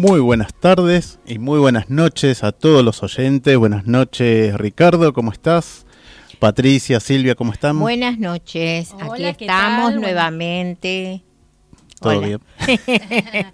Muy 0.00 0.18
buenas 0.20 0.54
tardes 0.54 1.18
y 1.26 1.38
muy 1.38 1.58
buenas 1.58 1.90
noches 1.90 2.42
a 2.42 2.52
todos 2.52 2.82
los 2.82 3.02
oyentes. 3.02 3.54
Buenas 3.58 3.84
noches, 3.86 4.54
Ricardo, 4.56 5.12
¿cómo 5.12 5.30
estás? 5.30 5.84
Patricia, 6.38 7.00
Silvia, 7.00 7.34
¿cómo 7.34 7.52
están? 7.52 7.78
Buenas 7.78 8.18
noches, 8.18 8.94
aquí 8.98 9.24
estamos 9.26 9.94
nuevamente. 9.96 11.22
Todo 12.00 12.18
bien. 12.22 12.40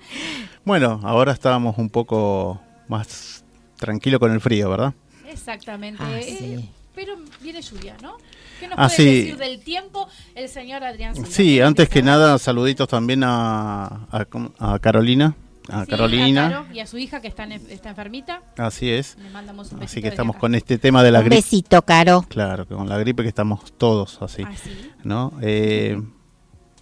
bueno, 0.64 1.00
ahora 1.02 1.32
estábamos 1.32 1.78
un 1.78 1.90
poco 1.90 2.60
más 2.86 3.44
tranquilo 3.76 4.20
con 4.20 4.30
el 4.30 4.40
frío, 4.40 4.70
¿verdad? 4.70 4.94
Exactamente. 5.28 6.00
Ah, 6.00 6.16
Eh, 6.16 6.36
sí. 6.60 6.70
pero 6.94 7.16
viene 7.42 7.60
lluvia, 7.60 7.96
¿no? 8.00 8.18
¿Qué 8.60 8.68
nos 8.68 8.78
Ah, 8.78 8.86
puede 8.86 8.96
sí. 8.96 9.04
decir 9.04 9.36
del 9.36 9.58
tiempo 9.64 10.08
el 10.36 10.48
señor 10.48 10.84
Adrián 10.84 11.16
Silva? 11.16 11.28
Sí, 11.28 11.60
antes 11.60 11.88
que 11.88 12.02
nada, 12.04 12.38
saluditos 12.38 12.86
también 12.86 13.24
a, 13.24 14.06
a, 14.12 14.26
a 14.60 14.78
Carolina. 14.78 15.34
A 15.68 15.84
Sí, 15.84 15.90
Carolina. 15.90 16.46
a 16.46 16.50
Caro 16.50 16.66
y 16.74 16.80
a 16.80 16.86
su 16.86 16.98
hija 16.98 17.20
que 17.20 17.28
está, 17.28 17.44
en- 17.44 17.52
está 17.52 17.90
enfermita. 17.90 18.42
Así 18.56 18.90
es. 18.90 19.16
Le 19.18 19.30
mandamos 19.30 19.72
un 19.72 19.82
Así 19.82 20.00
que 20.00 20.08
estamos 20.08 20.36
con 20.36 20.54
este 20.54 20.78
tema 20.78 21.02
de 21.02 21.10
la 21.10 21.18
Un 21.20 21.24
gripe. 21.26 21.36
besito, 21.36 21.82
Caro. 21.82 22.24
Claro, 22.28 22.66
con 22.66 22.88
la 22.88 22.98
gripe 22.98 23.22
que 23.22 23.28
estamos 23.28 23.72
todos 23.76 24.20
así. 24.22 24.42
Ah, 24.46 24.52
sí. 24.56 24.70
¿no? 25.04 25.32
Eh, 25.42 26.00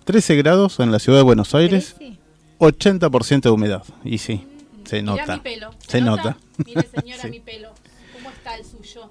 13 0.04 0.36
grados 0.36 0.80
en 0.80 0.92
la 0.92 0.98
ciudad 0.98 1.18
de 1.18 1.24
Buenos 1.24 1.54
Aires, 1.54 1.94
Trece. 1.96 2.18
80% 2.58 3.48
de 3.48 3.50
humedad. 3.50 3.82
Y 4.04 4.18
sí, 4.18 4.46
se 4.84 5.02
Mirá 5.02 5.16
nota. 5.16 5.36
mi 5.36 5.42
pelo. 5.42 5.70
Se 5.86 6.00
nota. 6.00 6.36
Mire, 6.66 6.82
señora, 6.82 7.22
Sí. 7.22 7.28
mi 7.30 7.40
pelo. 7.40 7.70
¿Cómo 8.14 8.30
está 8.30 8.54
el 8.56 8.64
suyo? 8.64 9.10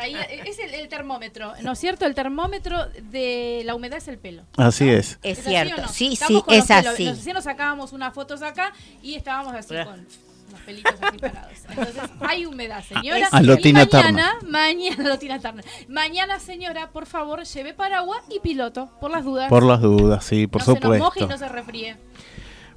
Ahí, 0.00 0.16
es 0.46 0.58
el, 0.58 0.74
el 0.74 0.88
termómetro, 0.88 1.52
¿no 1.62 1.72
es 1.72 1.78
cierto? 1.78 2.06
El 2.06 2.14
termómetro 2.14 2.86
de 3.10 3.62
la 3.64 3.74
humedad 3.74 3.98
es 3.98 4.08
el 4.08 4.18
pelo. 4.18 4.42
Así 4.56 4.88
es. 4.88 5.18
Es 5.22 5.40
así 5.40 5.48
cierto, 5.50 5.74
o 5.76 5.80
no? 5.82 5.88
sí, 5.88 6.12
Estamos 6.12 6.38
sí, 6.38 6.42
con 6.44 6.54
los 6.56 6.64
es 6.64 6.76
pelos. 6.76 6.94
así. 6.94 7.04
Nos, 7.04 7.16
recién 7.18 7.34
nos 7.34 7.44
sacábamos 7.44 7.92
unas 7.92 8.14
fotos 8.14 8.42
acá 8.42 8.72
y 9.02 9.14
estábamos 9.14 9.54
así 9.54 9.74
con 9.84 10.06
los 10.50 10.60
pelitos 10.60 10.94
así 11.00 11.18
parados. 11.18 11.52
Entonces, 11.68 12.02
hay 12.20 12.46
humedad, 12.46 12.84
señora. 12.84 13.28
A 13.32 13.42
lo 13.42 13.56
y 13.60 13.72
mañana, 13.72 14.36
mañana, 14.46 15.02
lo 15.08 15.18
Tina 15.18 15.40
Turner. 15.40 15.64
Mañana, 15.88 16.38
señora, 16.38 16.90
por 16.90 17.06
favor, 17.06 17.44
lleve 17.44 17.74
paraguas 17.74 18.22
y 18.30 18.40
piloto, 18.40 18.90
por 19.00 19.10
las 19.10 19.24
dudas. 19.24 19.48
Por 19.48 19.62
las 19.64 19.80
dudas, 19.80 20.24
sí, 20.24 20.46
por 20.46 20.60
no 20.60 20.74
se 20.74 20.80
nos 20.80 20.98
moje 20.98 21.20
y 21.20 21.22
supuesto. 21.22 21.26
no 21.28 21.38
se 21.38 21.48
refríe. 21.48 21.96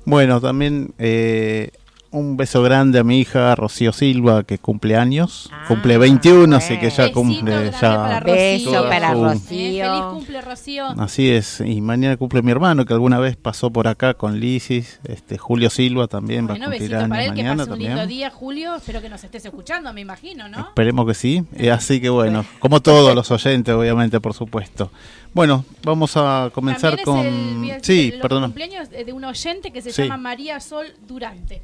Bueno, 0.05 0.39
también 0.39 0.93
eh, 0.97 1.71
un 2.11 2.37
beso 2.37 2.63
grande 2.63 2.99
a 2.99 3.03
mi 3.03 3.19
hija 3.19 3.53
Rocío 3.55 3.91
Silva, 3.91 4.43
que 4.43 4.57
cumple 4.57 4.95
años. 4.95 5.49
Ah, 5.51 5.65
cumple 5.67 5.97
21, 5.97 6.55
así 6.55 6.77
que 6.79 6.89
ya 6.89 7.11
cumple 7.11 7.71
ya 7.71 7.79
para 7.79 8.19
Beso 8.21 8.65
Rocío. 8.71 8.89
para 8.89 9.13
su- 9.13 9.23
Rocío. 9.23 9.83
Eh, 9.85 9.87
feliz 9.89 10.03
cumple, 10.13 10.41
Rocío. 10.41 10.85
Así 10.99 11.29
es, 11.29 11.59
y 11.61 11.81
mañana 11.81 12.15
cumple 12.17 12.41
mi 12.41 12.51
hermano 12.51 12.85
que 12.85 12.93
alguna 12.93 13.19
vez 13.19 13.35
pasó 13.35 13.69
por 13.71 13.87
acá 13.87 14.13
con 14.13 14.39
Lisis, 14.39 14.99
este 15.03 15.37
Julio 15.37 15.69
Silva 15.69 16.07
también 16.07 16.47
va 16.47 16.53
a 16.53 16.57
cumplir 16.59 16.95
años 16.95 17.09
para 17.09 17.25
él, 17.25 17.31
que 17.33 17.37
mañana 17.43 17.57
pase 17.63 17.71
un 17.73 17.79
lindo 17.79 17.95
también. 17.97 18.17
día, 18.17 18.29
Julio. 18.31 18.75
Espero 18.75 19.01
que 19.01 19.09
nos 19.09 19.23
estés 19.23 19.45
escuchando, 19.45 19.91
me 19.93 20.01
imagino, 20.01 20.47
¿no? 20.49 20.59
Esperemos 20.59 21.05
que 21.07 21.13
sí. 21.13 21.43
Eh, 21.57 21.71
así 21.71 21.99
que 21.99 22.09
bueno, 22.09 22.45
como 22.59 22.79
todos 22.81 23.13
los 23.15 23.29
oyentes, 23.31 23.73
obviamente, 23.75 24.19
por 24.19 24.33
supuesto. 24.33 24.91
Bueno, 25.33 25.65
vamos 25.83 26.13
a 26.15 26.49
comenzar 26.53 26.95
También 26.97 27.05
con... 27.05 27.65
es 27.65 27.75
el, 27.77 27.83
sí, 27.83 28.11
los 28.11 28.21
perdón. 28.21 28.43
cumpleaños 28.43 28.89
de 28.89 29.11
un 29.13 29.23
oyente 29.25 29.71
que 29.71 29.81
se 29.81 29.91
Sí. 29.91 30.03
llama 30.03 30.17
María 30.17 30.59
Sol 30.59 30.87
Durante. 31.07 31.61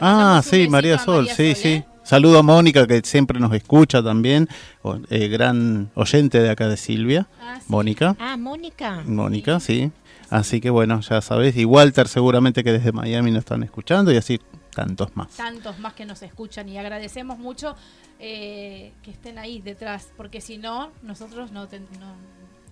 Ah, 0.00 0.42
sí, 0.44 0.68
María 0.68 0.98
Sol, 0.98 1.22
María 1.26 1.34
sí, 1.36 1.46
Sol, 1.54 1.62
sí. 1.62 1.68
¿eh? 1.68 1.84
Saludo 2.02 2.38
a 2.38 2.42
Mónica, 2.42 2.86
que 2.86 3.00
siempre 3.04 3.40
nos 3.40 3.52
escucha 3.54 4.02
también, 4.02 4.48
o- 4.82 4.98
eh, 5.08 5.28
gran 5.28 5.90
oyente 5.94 6.38
de 6.40 6.50
acá 6.50 6.68
de 6.68 6.76
Silvia. 6.76 7.26
Ah, 7.40 7.56
sí. 7.60 7.66
Mónica. 7.68 8.14
Ah, 8.18 8.36
Mónica. 8.36 9.02
Mónica, 9.06 9.58
sí. 9.60 9.90
Así 10.30 10.60
que 10.60 10.68
bueno, 10.70 11.00
ya 11.00 11.20
sabés. 11.22 11.56
Y 11.56 11.64
Walter 11.64 12.08
seguramente 12.08 12.62
que 12.64 12.72
desde 12.72 12.92
Miami 12.92 13.30
nos 13.30 13.40
están 13.40 13.62
escuchando 13.62 14.12
y 14.12 14.16
así 14.16 14.38
tantos 14.74 15.16
más. 15.16 15.28
Tantos 15.30 15.78
más 15.78 15.94
que 15.94 16.04
nos 16.04 16.20
escuchan 16.22 16.68
y 16.68 16.76
agradecemos 16.76 17.38
mucho 17.38 17.74
eh, 18.18 18.92
que 19.02 19.10
estén 19.12 19.38
ahí 19.38 19.60
detrás, 19.60 20.08
porque 20.16 20.40
si 20.40 20.58
no, 20.58 20.90
nosotros 21.02 21.52
no, 21.52 21.68
ten- 21.68 21.86
no 22.00 22.14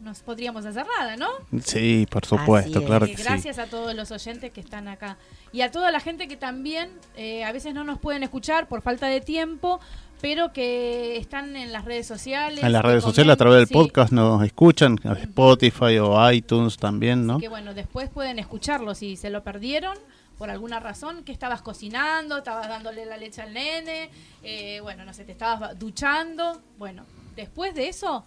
nos 0.03 0.21
podríamos 0.21 0.67
hacer 0.67 0.87
nada, 0.99 1.17
¿no? 1.17 1.29
Sí, 1.65 2.07
por 2.11 2.25
supuesto, 2.27 2.81
es. 2.81 2.85
claro 2.87 3.07
Eh, 3.07 3.11
que 3.13 3.17
sí. 3.17 3.23
gracias 3.23 3.59
a 3.59 3.67
todos 3.67 3.95
los 3.95 4.11
oyentes 4.11 4.51
que 4.53 4.61
están 4.61 4.89
acá 4.89 5.17
y 5.53 5.61
a 5.63 5.71
toda 5.71 5.91
la 5.91 6.01
gente 6.01 6.29
que 6.29 6.37
también 6.37 6.91
eh, 7.17 7.45
a 7.45 7.53
veces 7.53 7.73
no 7.75 7.85
nos 7.85 7.99
pueden 7.99 8.23
escuchar 8.23 8.69
por 8.69 8.83
falta 8.83 9.07
de 9.07 9.21
tiempo, 9.21 9.81
pero 10.21 10.53
que 10.53 11.17
están 11.17 11.57
en 11.57 11.73
las 11.73 11.85
redes 11.85 12.07
sociales. 12.07 12.63
En 12.63 12.73
las 12.73 12.83
redes 12.83 13.03
sociales, 13.03 13.33
a 13.33 13.37
través 13.37 13.59
del 13.59 13.67
sí. 13.69 13.75
podcast 13.75 14.13
nos 14.13 14.45
escuchan, 14.45 14.99
a 15.05 15.13
Spotify 15.15 15.99
o 15.99 16.31
iTunes 16.31 16.77
también, 16.77 17.27
¿no? 17.27 17.39
Que 17.39 17.49
bueno, 17.49 17.75
después 17.75 18.09
pueden 18.11 18.39
escucharlo 18.39 18.95
si 18.95 19.17
se 19.17 19.31
lo 19.31 19.43
perdieron 19.43 19.97
por 20.39 20.51
alguna 20.51 20.81
razón, 20.81 21.23
que 21.23 21.31
estabas 21.31 21.63
cocinando, 21.63 22.39
estabas 22.39 22.69
dándole 22.69 23.05
la 23.07 23.17
leche 23.17 23.43
al 23.43 23.53
nene, 23.53 24.11
eh, 24.43 24.81
bueno, 24.81 25.05
no 25.05 25.13
sé, 25.15 25.25
te 25.25 25.31
estabas 25.33 25.79
duchando. 25.79 26.61
Bueno, 26.79 27.05
después 27.37 27.75
de 27.75 27.89
eso 27.89 28.25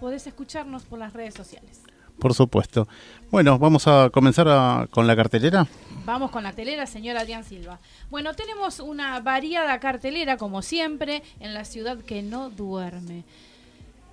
podés 0.00 0.26
escucharnos 0.26 0.84
por 0.84 0.98
las 0.98 1.12
redes 1.12 1.34
sociales. 1.34 1.82
Por 2.18 2.34
supuesto. 2.34 2.86
Bueno, 3.30 3.58
vamos 3.58 3.86
a 3.86 4.10
comenzar 4.10 4.46
a- 4.48 4.86
con 4.90 5.06
la 5.06 5.16
cartelera. 5.16 5.66
Vamos 6.04 6.30
con 6.30 6.42
la 6.42 6.52
telera, 6.52 6.86
señor 6.86 7.16
Adrián 7.16 7.44
Silva. 7.44 7.78
Bueno, 8.10 8.34
tenemos 8.34 8.80
una 8.80 9.20
variada 9.20 9.78
cartelera, 9.80 10.36
como 10.36 10.60
siempre, 10.62 11.22
en 11.38 11.54
la 11.54 11.64
ciudad 11.64 11.98
que 11.98 12.22
no 12.22 12.50
duerme. 12.50 13.24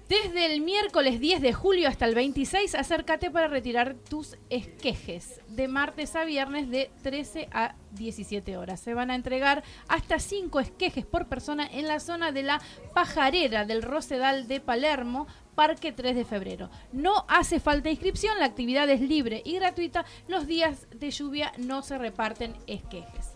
Desde 0.08 0.46
el 0.54 0.62
miércoles 0.62 1.20
10 1.20 1.42
de 1.42 1.52
julio 1.52 1.90
hasta 1.90 2.06
el 2.06 2.16
26, 2.16 2.76
acércate 2.76 3.30
para 3.30 3.50
retirar 3.50 3.96
tus 4.10 4.38
esquejes. 4.50 5.42
De 5.50 5.68
martes 5.68 6.16
a 6.16 6.24
viernes 6.24 6.70
de 6.70 6.90
13 7.04 7.50
a 7.52 7.76
17 7.92 8.56
horas. 8.56 8.80
Se 8.80 8.94
van 8.94 9.12
a 9.12 9.16
entregar 9.16 9.64
hasta 9.90 10.20
5 10.20 10.62
esquejes 10.62 11.06
por 11.06 11.26
persona 11.28 11.68
en 11.70 11.90
la 11.90 12.00
zona 12.00 12.32
de 12.32 12.44
la 12.44 12.62
pajarera 12.94 13.66
del 13.66 13.82
Rosedal 13.84 14.48
de 14.48 14.62
Palermo, 14.62 15.28
Parque 15.58 15.92
3 15.92 16.16
de 16.16 16.24
febrero. 16.24 16.70
No 16.92 17.26
hace 17.28 17.60
falta 17.60 17.90
inscripción, 17.90 18.38
la 18.38 18.46
actividad 18.46 18.88
es 18.92 19.02
libre 19.02 19.42
y 19.44 19.56
gratuita. 19.56 20.06
Los 20.28 20.46
días 20.46 20.86
de 20.94 21.10
lluvia 21.10 21.52
no 21.58 21.82
se 21.82 21.98
reparten 21.98 22.54
esquejes. 22.68 23.34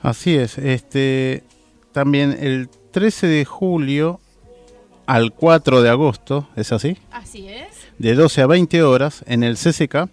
Así 0.00 0.34
es. 0.34 0.58
Este, 0.58 1.44
también 1.92 2.36
el 2.36 2.68
13 2.90 3.28
de 3.28 3.44
julio 3.44 4.18
al 5.06 5.32
4 5.32 5.82
de 5.82 5.88
agosto, 5.88 6.48
¿es 6.56 6.72
así? 6.72 6.98
Así 7.12 7.46
es. 7.46 7.68
De 7.98 8.16
12 8.16 8.42
a 8.42 8.48
20 8.48 8.82
horas 8.82 9.22
en 9.28 9.44
el 9.44 9.54
CCK. 9.58 10.08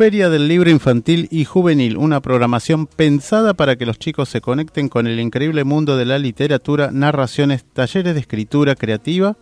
Feria 0.00 0.30
del 0.30 0.48
Libro 0.48 0.70
Infantil 0.70 1.28
y 1.30 1.44
Juvenil, 1.44 1.98
una 1.98 2.20
programación 2.20 2.86
pensada 2.86 3.52
para 3.52 3.76
que 3.76 3.84
los 3.84 3.98
chicos 3.98 4.30
se 4.30 4.40
conecten 4.40 4.88
con 4.88 5.06
el 5.06 5.20
increíble 5.20 5.62
mundo 5.62 5.98
de 5.98 6.06
la 6.06 6.18
literatura, 6.18 6.88
narraciones, 6.90 7.66
talleres 7.70 8.14
de 8.14 8.20
escritura 8.20 8.76
creativa, 8.76 9.36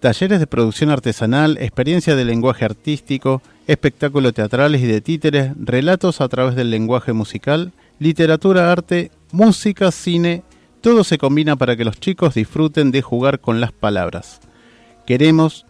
talleres 0.00 0.40
de 0.40 0.46
producción 0.46 0.90
artesanal, 0.90 1.56
experiencia 1.56 2.16
de 2.16 2.26
lenguaje 2.26 2.66
artístico, 2.66 3.40
espectáculos 3.66 4.34
teatrales 4.34 4.82
y 4.82 4.86
de 4.86 5.00
títeres, 5.00 5.52
relatos 5.58 6.20
a 6.20 6.28
través 6.28 6.54
del 6.54 6.70
lenguaje 6.70 7.14
musical, 7.14 7.72
literatura, 7.98 8.70
arte, 8.70 9.10
música, 9.32 9.90
cine, 9.90 10.42
todo 10.82 11.02
se 11.04 11.16
combina 11.16 11.56
para 11.56 11.76
que 11.76 11.84
los 11.86 11.98
chicos 11.98 12.34
disfruten 12.34 12.90
de 12.90 13.00
jugar 13.00 13.40
con 13.40 13.58
las 13.58 13.72
palabras. 13.72 14.42
Queremos 15.06 15.64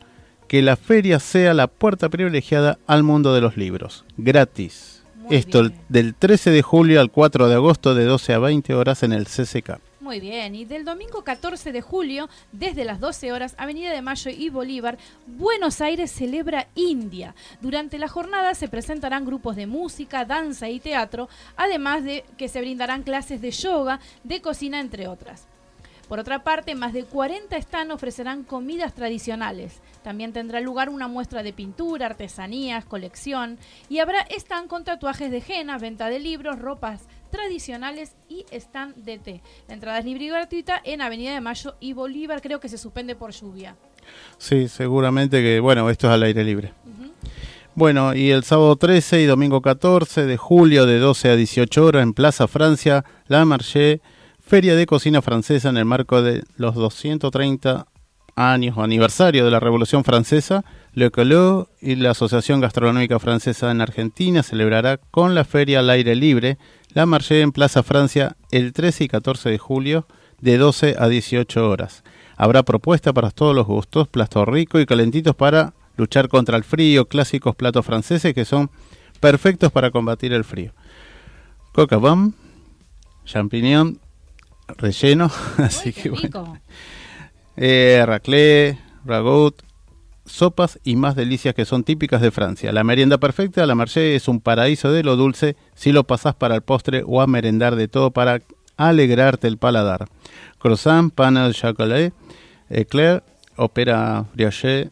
que 0.54 0.62
la 0.62 0.76
feria 0.76 1.18
sea 1.18 1.52
la 1.52 1.66
puerta 1.66 2.08
privilegiada 2.08 2.78
al 2.86 3.02
mundo 3.02 3.34
de 3.34 3.40
los 3.40 3.56
libros, 3.56 4.04
gratis. 4.16 5.02
Esto 5.28 5.68
del 5.88 6.14
13 6.14 6.52
de 6.52 6.62
julio 6.62 7.00
al 7.00 7.10
4 7.10 7.48
de 7.48 7.56
agosto 7.56 7.96
de 7.96 8.04
12 8.04 8.34
a 8.34 8.38
20 8.38 8.72
horas 8.72 9.02
en 9.02 9.12
el 9.12 9.24
CCK. 9.24 9.80
Muy 9.98 10.20
bien, 10.20 10.54
y 10.54 10.64
del 10.64 10.84
domingo 10.84 11.24
14 11.24 11.72
de 11.72 11.80
julio, 11.80 12.28
desde 12.52 12.84
las 12.84 13.00
12 13.00 13.32
horas, 13.32 13.56
Avenida 13.58 13.90
de 13.90 14.00
Mayo 14.00 14.30
y 14.30 14.48
Bolívar, 14.48 14.96
Buenos 15.26 15.80
Aires 15.80 16.12
celebra 16.12 16.68
India. 16.76 17.34
Durante 17.60 17.98
la 17.98 18.06
jornada 18.06 18.54
se 18.54 18.68
presentarán 18.68 19.24
grupos 19.24 19.56
de 19.56 19.66
música, 19.66 20.24
danza 20.24 20.68
y 20.68 20.78
teatro, 20.78 21.28
además 21.56 22.04
de 22.04 22.24
que 22.38 22.46
se 22.46 22.60
brindarán 22.60 23.02
clases 23.02 23.40
de 23.40 23.50
yoga, 23.50 23.98
de 24.22 24.40
cocina, 24.40 24.78
entre 24.78 25.08
otras. 25.08 25.48
Por 26.08 26.18
otra 26.18 26.44
parte, 26.44 26.74
más 26.74 26.92
de 26.92 27.04
40 27.04 27.60
stands 27.60 27.94
ofrecerán 27.94 28.44
comidas 28.44 28.94
tradicionales. 28.94 29.80
También 30.02 30.32
tendrá 30.32 30.60
lugar 30.60 30.90
una 30.90 31.08
muestra 31.08 31.42
de 31.42 31.52
pintura, 31.52 32.06
artesanías, 32.06 32.84
colección 32.84 33.58
y 33.88 34.00
habrá 34.00 34.26
stand 34.30 34.68
con 34.68 34.84
tatuajes 34.84 35.30
de 35.30 35.42
henna, 35.46 35.78
venta 35.78 36.10
de 36.10 36.20
libros, 36.20 36.58
ropas 36.58 37.02
tradicionales 37.30 38.14
y 38.28 38.44
stand 38.52 38.96
de 38.96 39.18
té. 39.18 39.40
La 39.66 39.74
entrada 39.74 39.98
es 39.98 40.04
libre 40.04 40.24
y 40.24 40.28
gratuita 40.28 40.80
en 40.84 41.00
Avenida 41.00 41.32
de 41.32 41.40
Mayo 41.40 41.74
y 41.80 41.94
Bolívar. 41.94 42.42
Creo 42.42 42.60
que 42.60 42.68
se 42.68 42.78
suspende 42.78 43.16
por 43.16 43.32
lluvia. 43.32 43.74
Sí, 44.38 44.68
seguramente 44.68 45.42
que, 45.42 45.58
bueno, 45.58 45.88
esto 45.88 46.06
es 46.06 46.12
al 46.12 46.22
aire 46.22 46.44
libre. 46.44 46.72
Bueno, 47.74 48.14
y 48.14 48.30
el 48.30 48.44
sábado 48.44 48.76
13 48.76 49.22
y 49.22 49.24
domingo 49.24 49.60
14 49.60 50.26
de 50.26 50.36
julio 50.36 50.86
de 50.86 50.98
12 50.98 51.30
a 51.30 51.36
18 51.36 51.84
horas 51.84 52.02
en 52.04 52.14
Plaza 52.14 52.46
Francia, 52.46 53.04
La 53.26 53.44
Marché, 53.44 54.00
Feria 54.46 54.76
de 54.76 54.84
Cocina 54.84 55.22
Francesa 55.22 55.70
en 55.70 55.78
el 55.78 55.86
marco 55.86 56.20
de 56.20 56.44
los 56.58 56.74
230 56.74 57.86
años 58.36 58.76
o 58.76 58.82
aniversario 58.82 59.42
de 59.42 59.50
la 59.50 59.58
Revolución 59.58 60.04
Francesa, 60.04 60.66
Le 60.92 61.10
Colot 61.10 61.70
y 61.80 61.94
la 61.94 62.10
Asociación 62.10 62.60
Gastronómica 62.60 63.18
Francesa 63.18 63.70
en 63.70 63.80
Argentina 63.80 64.42
celebrará 64.42 64.98
con 64.98 65.34
la 65.34 65.44
feria 65.44 65.78
al 65.78 65.88
aire 65.88 66.14
libre 66.14 66.58
la 66.92 67.06
Marché 67.06 67.40
en 67.40 67.52
Plaza 67.52 67.82
Francia 67.82 68.36
el 68.50 68.74
13 68.74 69.04
y 69.04 69.08
14 69.08 69.48
de 69.48 69.56
julio 69.58 70.06
de 70.42 70.58
12 70.58 70.96
a 70.98 71.08
18 71.08 71.66
horas. 71.66 72.04
Habrá 72.36 72.64
propuesta 72.64 73.14
para 73.14 73.30
todos 73.30 73.56
los 73.56 73.66
gustos, 73.66 74.08
platos 74.08 74.46
ricos 74.46 74.82
y 74.82 74.86
calentitos 74.86 75.34
para 75.34 75.72
luchar 75.96 76.28
contra 76.28 76.58
el 76.58 76.64
frío, 76.64 77.08
clásicos 77.08 77.56
platos 77.56 77.86
franceses 77.86 78.34
que 78.34 78.44
son 78.44 78.70
perfectos 79.20 79.72
para 79.72 79.90
combatir 79.90 80.34
el 80.34 80.44
frío. 80.44 80.74
Coca 81.72 81.96
bum, 81.96 82.34
champiñón, 83.24 84.00
relleno, 84.68 85.30
así 85.58 85.92
que 85.92 86.10
bueno. 86.10 86.58
Eh, 87.56 88.02
raclé, 88.06 88.78
ragout, 89.04 89.62
sopas 90.26 90.78
y 90.84 90.96
más 90.96 91.16
delicias 91.16 91.54
que 91.54 91.64
son 91.64 91.84
típicas 91.84 92.20
de 92.20 92.30
Francia. 92.30 92.72
La 92.72 92.84
merienda 92.84 93.18
perfecta, 93.18 93.66
la 93.66 93.74
Marché, 93.74 94.16
es 94.16 94.28
un 94.28 94.40
paraíso 94.40 94.92
de 94.92 95.02
lo 95.02 95.16
dulce 95.16 95.56
si 95.74 95.92
lo 95.92 96.04
pasás 96.04 96.34
para 96.34 96.54
el 96.54 96.62
postre 96.62 97.02
o 97.06 97.20
a 97.20 97.26
merendar 97.26 97.76
de 97.76 97.88
todo 97.88 98.10
para 98.10 98.40
alegrarte 98.76 99.46
el 99.46 99.58
paladar. 99.58 100.08
Croissant, 100.58 101.12
pan 101.12 101.36
al 101.36 101.54
chocolat, 101.54 102.12
éclair, 102.70 103.22
opera 103.56 104.24
brioche, 104.34 104.90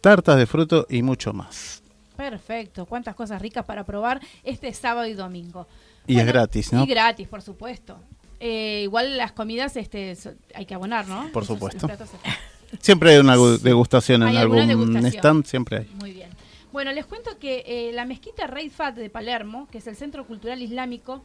tartas 0.00 0.36
de 0.36 0.46
fruto 0.46 0.86
y 0.88 1.02
mucho 1.02 1.32
más. 1.32 1.82
Perfecto, 2.16 2.86
cuántas 2.86 3.14
cosas 3.14 3.40
ricas 3.40 3.64
para 3.64 3.84
probar 3.84 4.20
este 4.42 4.72
sábado 4.72 5.06
y 5.06 5.14
domingo. 5.14 5.68
Y 6.06 6.18
es 6.18 6.26
gratis, 6.26 6.72
¿no? 6.72 6.82
Y 6.82 6.86
gratis, 6.86 7.28
por 7.28 7.42
supuesto. 7.42 7.98
Eh, 8.40 8.82
igual 8.84 9.16
las 9.16 9.32
comidas 9.32 9.76
este, 9.76 10.16
hay 10.54 10.66
que 10.66 10.74
abonar, 10.74 11.08
¿no? 11.08 11.30
Por 11.32 11.44
supuesto. 11.44 11.88
Siempre 12.80 13.12
hay 13.12 13.18
una 13.18 13.36
degustación 13.36 14.22
en 14.22 14.36
algún 14.36 14.96
stand, 15.06 15.46
siempre 15.46 15.78
hay. 15.78 15.88
Muy 15.98 16.12
bien. 16.12 16.28
Bueno, 16.70 16.92
les 16.92 17.06
cuento 17.06 17.38
que 17.38 17.64
eh, 17.66 17.92
la 17.94 18.04
mezquita 18.04 18.46
Rey 18.46 18.68
Fat 18.68 18.94
de 18.94 19.08
Palermo, 19.08 19.68
que 19.72 19.78
es 19.78 19.86
el 19.86 19.96
Centro 19.96 20.26
Cultural 20.26 20.60
Islámico, 20.60 21.24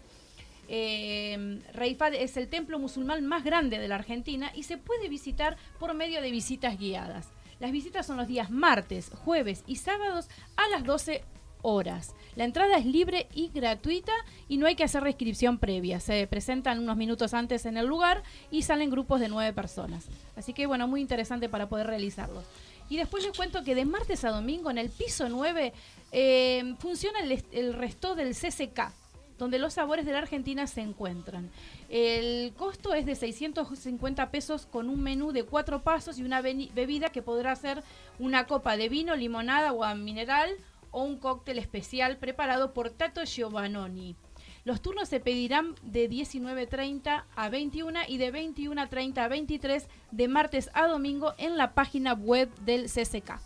eh, 0.70 1.60
Rey 1.74 1.96
Fat 1.96 2.14
es 2.14 2.38
el 2.38 2.48
templo 2.48 2.80
musulmán 2.80 3.26
más 3.26 3.44
grande 3.44 3.78
de 3.78 3.90
la 3.90 3.96
Argentina 3.96 4.52
y 4.56 4.64
se 4.64 4.78
puede 4.78 5.10
visitar 5.10 5.58
por 5.80 5.94
medio 5.94 6.22
de 6.22 6.32
visitas 6.32 6.80
guiadas. 6.80 7.28
Las 7.60 7.72
visitas 7.72 8.06
son 8.06 8.18
los 8.18 8.28
días 8.28 8.50
martes, 8.50 9.12
jueves 9.24 9.64
y 9.68 9.76
sábados 9.76 10.30
a 10.56 10.68
las 10.70 10.86
12 10.86 11.24
horas. 11.62 12.16
La 12.36 12.46
entrada 12.46 12.78
es 12.78 12.86
libre 12.86 13.28
y 13.34 13.50
gratuita 13.54 14.14
y 14.48 14.58
no 14.58 14.66
hay 14.66 14.76
que 14.76 14.84
hacer 14.84 15.04
reinscripción 15.04 15.60
previa. 15.60 16.00
Se 16.00 16.26
presentan 16.28 16.80
unos 16.80 16.98
minutos 16.98 17.34
antes 17.34 17.66
en 17.66 17.78
el 17.78 17.86
lugar 17.86 18.24
y 18.50 18.64
salen 18.64 18.90
grupos 18.90 19.20
de 19.20 19.30
nueve 19.30 19.54
personas. 19.54 20.06
Así 20.36 20.54
que 20.54 20.66
bueno, 20.66 20.88
muy 20.88 21.02
interesante 21.02 21.50
para 21.50 21.70
poder 21.70 21.88
realizarlo. 21.88 22.44
Y 22.90 22.98
después 22.98 23.24
les 23.24 23.36
cuento 23.36 23.64
que 23.64 23.76
de 23.76 23.86
martes 23.86 24.24
a 24.24 24.32
domingo 24.32 24.70
en 24.70 24.78
el 24.78 24.90
piso 24.90 25.30
9 25.30 25.74
eh, 26.12 26.76
funciona 26.80 27.20
el, 27.22 27.44
el 27.52 27.74
resto 27.74 28.14
del 28.16 28.36
CCK, 28.36 28.92
donde 29.38 29.58
los 29.58 29.74
sabores 29.74 30.06
de 30.06 30.12
la 30.12 30.20
Argentina 30.20 30.68
se 30.68 30.82
encuentran. 30.82 31.50
El 31.90 32.54
costo 32.58 32.94
es 32.94 33.06
de 33.06 33.16
650 33.16 34.32
pesos 34.32 34.66
con 34.66 34.90
un 34.90 35.02
menú 35.02 35.32
de 35.32 35.44
cuatro 35.44 35.82
pasos 35.82 36.20
y 36.20 36.24
una 36.24 36.42
bebida 36.42 37.10
que 37.10 37.22
podrá 37.22 37.56
ser 37.56 37.84
una 38.20 38.46
copa 38.48 38.76
de 38.76 38.90
vino, 38.90 39.16
limonada, 39.16 39.70
agua 39.70 39.96
mineral 39.96 40.50
o 40.94 41.04
un 41.04 41.18
cóctel 41.18 41.60
especial 41.60 42.18
preparado 42.18 42.72
por 42.72 42.90
Tato 42.90 43.26
Giovannoni. 43.26 44.16
Los 44.64 44.82
turnos 44.82 45.10
se 45.10 45.20
pedirán 45.20 45.76
de 45.82 46.10
19.30 46.10 47.24
a 47.36 47.50
21 47.50 48.00
y 48.08 48.18
de 48.18 48.32
21.30 48.32 49.18
a 49.18 49.28
23 49.28 49.88
de 50.12 50.28
martes 50.30 50.70
a 50.74 50.88
domingo 50.88 51.34
en 51.38 51.58
la 51.58 51.74
página 51.74 52.14
web 52.14 52.50
del 52.64 52.86
CCK. 52.86 53.40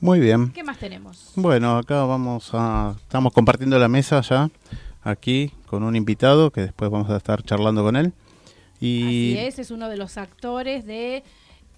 Muy 0.00 0.20
bien. 0.20 0.52
¿Qué 0.52 0.62
más 0.62 0.76
tenemos? 0.76 1.32
Bueno, 1.36 1.78
acá 1.78 2.04
vamos 2.04 2.50
a 2.52 2.94
estamos 2.98 3.32
compartiendo 3.32 3.78
la 3.78 3.88
mesa 3.88 4.20
ya 4.20 4.50
aquí 5.02 5.52
con 5.66 5.82
un 5.82 5.96
invitado 5.96 6.50
que 6.50 6.60
después 6.60 6.90
vamos 6.90 7.08
a 7.08 7.16
estar 7.16 7.42
charlando 7.42 7.82
con 7.82 7.96
él. 7.96 8.12
Y 8.78 9.32
Así 9.32 9.38
es, 9.38 9.58
es 9.58 9.70
uno 9.70 9.88
de 9.88 9.96
los 9.96 10.18
actores 10.18 10.84
de 10.84 11.24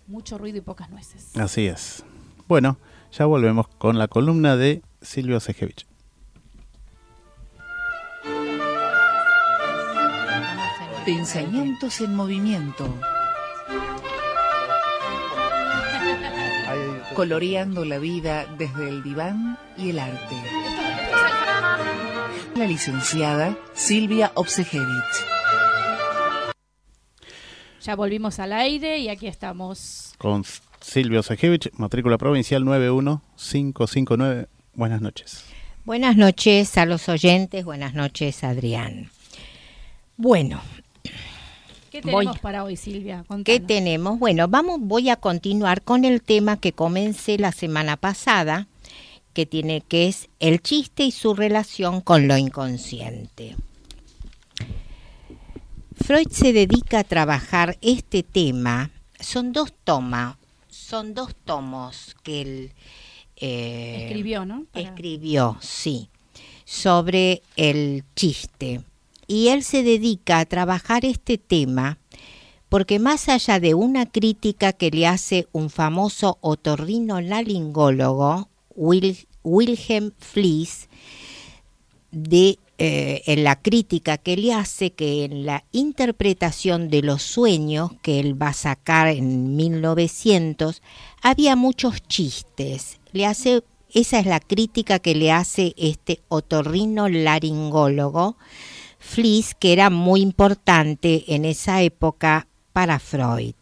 Mucho 0.09 0.39
ruido 0.39 0.57
y 0.57 0.63
pocas 0.63 0.89
nueces. 0.89 1.37
Así 1.37 1.67
es. 1.67 2.03
Bueno, 2.49 2.79
ya 3.13 3.27
volvemos 3.27 3.69
con 3.69 3.99
la 3.99 4.09
columna 4.09 4.57
de 4.57 4.83
Silvio 5.01 5.41
Sejevich. 5.41 5.87
Pensamientos 11.05 12.01
en 12.01 12.15
movimiento. 12.15 12.95
Coloreando 17.15 17.85
la 17.85 17.99
vida 17.99 18.47
desde 18.59 18.89
el 18.89 19.03
diván 19.03 19.59
y 19.77 19.91
el 19.91 19.99
arte. 19.99 20.37
La 22.55 22.67
licenciada 22.67 23.57
Silvia 23.73 24.33
Obsejevich. 24.35 25.27
Ya 27.83 27.97
volvimos 27.97 28.39
al 28.39 28.53
aire 28.53 28.99
y 28.99 29.09
aquí 29.09 29.27
estamos. 29.29 30.15
Con 30.19 30.45
Silvio 30.81 31.23
Sajevich, 31.23 31.71
matrícula 31.75 32.19
provincial 32.19 32.65
91559. 32.65 34.49
Buenas 34.75 35.01
noches. 35.01 35.45
Buenas 35.85 36.17
noches 36.17 36.77
a 36.77 36.87
los 36.87 37.09
oyentes, 37.09 37.65
buenas 37.65 37.95
noches 37.95 38.45
Adrián. 38.45 39.11
Bueno, 40.17 40.61
¿Qué 41.91 42.03
tenemos 42.03 42.39
para 42.39 42.65
hoy, 42.65 42.77
Silvia? 42.77 43.25
¿Qué 43.45 43.61
tenemos? 43.61 44.19
Bueno, 44.19 44.47
vamos, 44.49 44.79
voy 44.81 45.09
a 45.09 45.17
continuar 45.17 45.83
con 45.83 46.05
el 46.05 46.23
tema 46.23 46.59
que 46.59 46.73
comencé 46.73 47.39
la 47.39 47.53
semana 47.53 47.97
pasada, 47.97 48.69
que 49.33 49.47
tiene 49.47 49.81
que 49.81 50.09
es 50.09 50.29
el 50.39 50.61
chiste 50.61 51.05
y 51.05 51.11
su 51.11 51.35
relación 51.35 52.01
con 52.01 52.29
lo 52.29 52.37
inconsciente. 52.37 53.57
Freud 55.97 56.29
se 56.31 56.53
dedica 56.53 57.01
a 57.01 57.05
trabajar 57.05 57.79
este 57.81 58.23
tema. 58.23 58.91
Son 59.19 59.53
dos 59.53 59.73
tomas, 59.85 60.37
son 60.89 61.13
dos 61.13 61.35
tomos 61.45 62.17
que 62.23 62.41
él 62.41 62.73
eh, 63.37 64.07
escribió, 64.07 64.47
¿no? 64.47 64.65
Escribió, 64.73 65.59
sí, 65.61 66.09
sobre 66.65 67.43
el 67.57 68.05
chiste 68.17 68.81
y 69.27 69.49
él 69.49 69.65
se 69.65 69.83
dedica 69.83 70.39
a 70.39 70.47
trabajar 70.47 71.05
este 71.05 71.37
tema 71.37 71.99
porque 72.71 72.99
más 72.99 73.29
allá 73.29 73.61
de 73.61 73.75
una 73.75 74.07
crítica 74.07 74.73
que 74.73 74.91
le 74.91 75.07
hace 75.07 75.47
un 75.53 75.69
famoso 75.71 76.39
otorrinolaringólogo, 76.41 78.49
Wilhelm 79.43 80.13
Fliess, 80.19 80.89
de, 82.11 82.59
eh, 82.81 83.23
en 83.27 83.43
la 83.43 83.61
crítica 83.61 84.19
que 84.19 84.37
le 84.37 84.55
hace 84.55 84.93
que 84.93 85.25
en 85.25 85.45
la 85.45 85.65
interpretación 85.73 86.91
de 86.91 87.03
los 87.03 87.23
sueños 87.23 87.91
que 88.03 88.21
él 88.21 88.41
va 88.41 88.51
a 88.51 88.53
sacar 88.53 89.09
en 89.09 89.57
1900 89.57 90.81
había 91.21 91.57
muchos 91.57 92.01
chistes. 92.07 93.01
Le 93.13 93.27
hace, 93.27 93.65
esa 93.93 94.21
es 94.21 94.27
la 94.27 94.39
crítica 94.39 95.01
que 95.01 95.17
le 95.17 95.33
hace 95.33 95.75
este 95.77 96.21
otorrinolaringólogo 96.29 98.37
Fliss, 99.01 99.55
que 99.55 99.73
era 99.73 99.91
muy 99.91 100.21
importante 100.21 101.35
en 101.35 101.45
esa 101.45 101.83
época 101.83 102.47
para 102.73 103.01
Freud. 103.01 103.57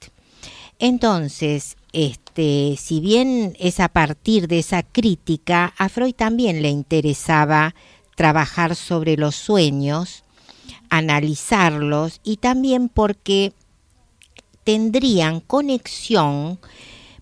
Entonces, 0.79 1.79
este, 1.93 2.77
si 2.79 3.01
bien 3.01 3.57
es 3.59 3.81
a 3.81 3.89
partir 3.89 4.47
de 4.47 4.59
esa 4.59 4.83
crítica, 4.83 5.73
a 5.79 5.89
Freud 5.89 6.15
también 6.15 6.61
le 6.61 6.69
interesaba 6.69 7.75
trabajar 8.17 8.75
sobre 8.75 9.17
los 9.17 9.37
sueños, 9.37 10.25
analizarlos 10.91 12.21
y 12.25 12.39
también 12.39 12.89
porque 12.89 13.53
tendrían 14.65 15.39
conexión, 15.39 16.59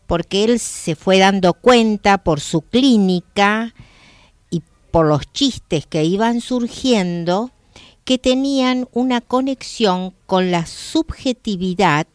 porque 0.07 0.45
él 0.45 0.59
se 0.59 0.95
fue 0.95 1.19
dando 1.19 1.53
cuenta 1.53 2.19
por 2.19 2.41
su 2.41 2.63
clínica 2.63 3.75
y 4.51 4.63
por 4.91 5.07
los 5.07 5.31
chistes 5.33 5.87
que 5.87 6.05
iban 6.05 6.41
surgiendo, 6.41 7.51
que 8.05 8.17
tenían 8.17 8.89
una 8.93 9.21
conexión 9.21 10.15
con 10.27 10.51
la 10.51 10.65
subjetividad 10.65 12.07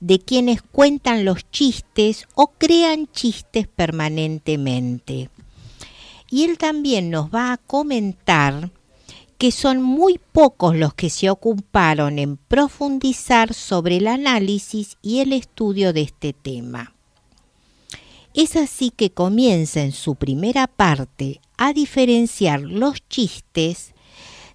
de 0.00 0.18
quienes 0.18 0.60
cuentan 0.60 1.24
los 1.24 1.50
chistes 1.50 2.28
o 2.34 2.48
crean 2.58 3.08
chistes 3.12 3.66
permanentemente. 3.66 5.30
Y 6.30 6.44
él 6.44 6.58
también 6.58 7.10
nos 7.10 7.30
va 7.30 7.52
a 7.52 7.56
comentar 7.56 8.70
que 9.38 9.52
son 9.52 9.82
muy 9.82 10.18
pocos 10.32 10.76
los 10.76 10.94
que 10.94 11.10
se 11.10 11.30
ocuparon 11.30 12.18
en 12.18 12.36
profundizar 12.36 13.52
sobre 13.52 13.98
el 13.98 14.06
análisis 14.06 14.96
y 15.02 15.20
el 15.20 15.32
estudio 15.32 15.92
de 15.92 16.02
este 16.02 16.32
tema. 16.32 16.94
Es 18.34 18.56
así 18.56 18.90
que 18.90 19.10
comienza 19.10 19.82
en 19.82 19.92
su 19.92 20.14
primera 20.14 20.66
parte 20.66 21.40
a 21.56 21.72
diferenciar 21.72 22.60
los 22.60 23.06
chistes 23.08 23.94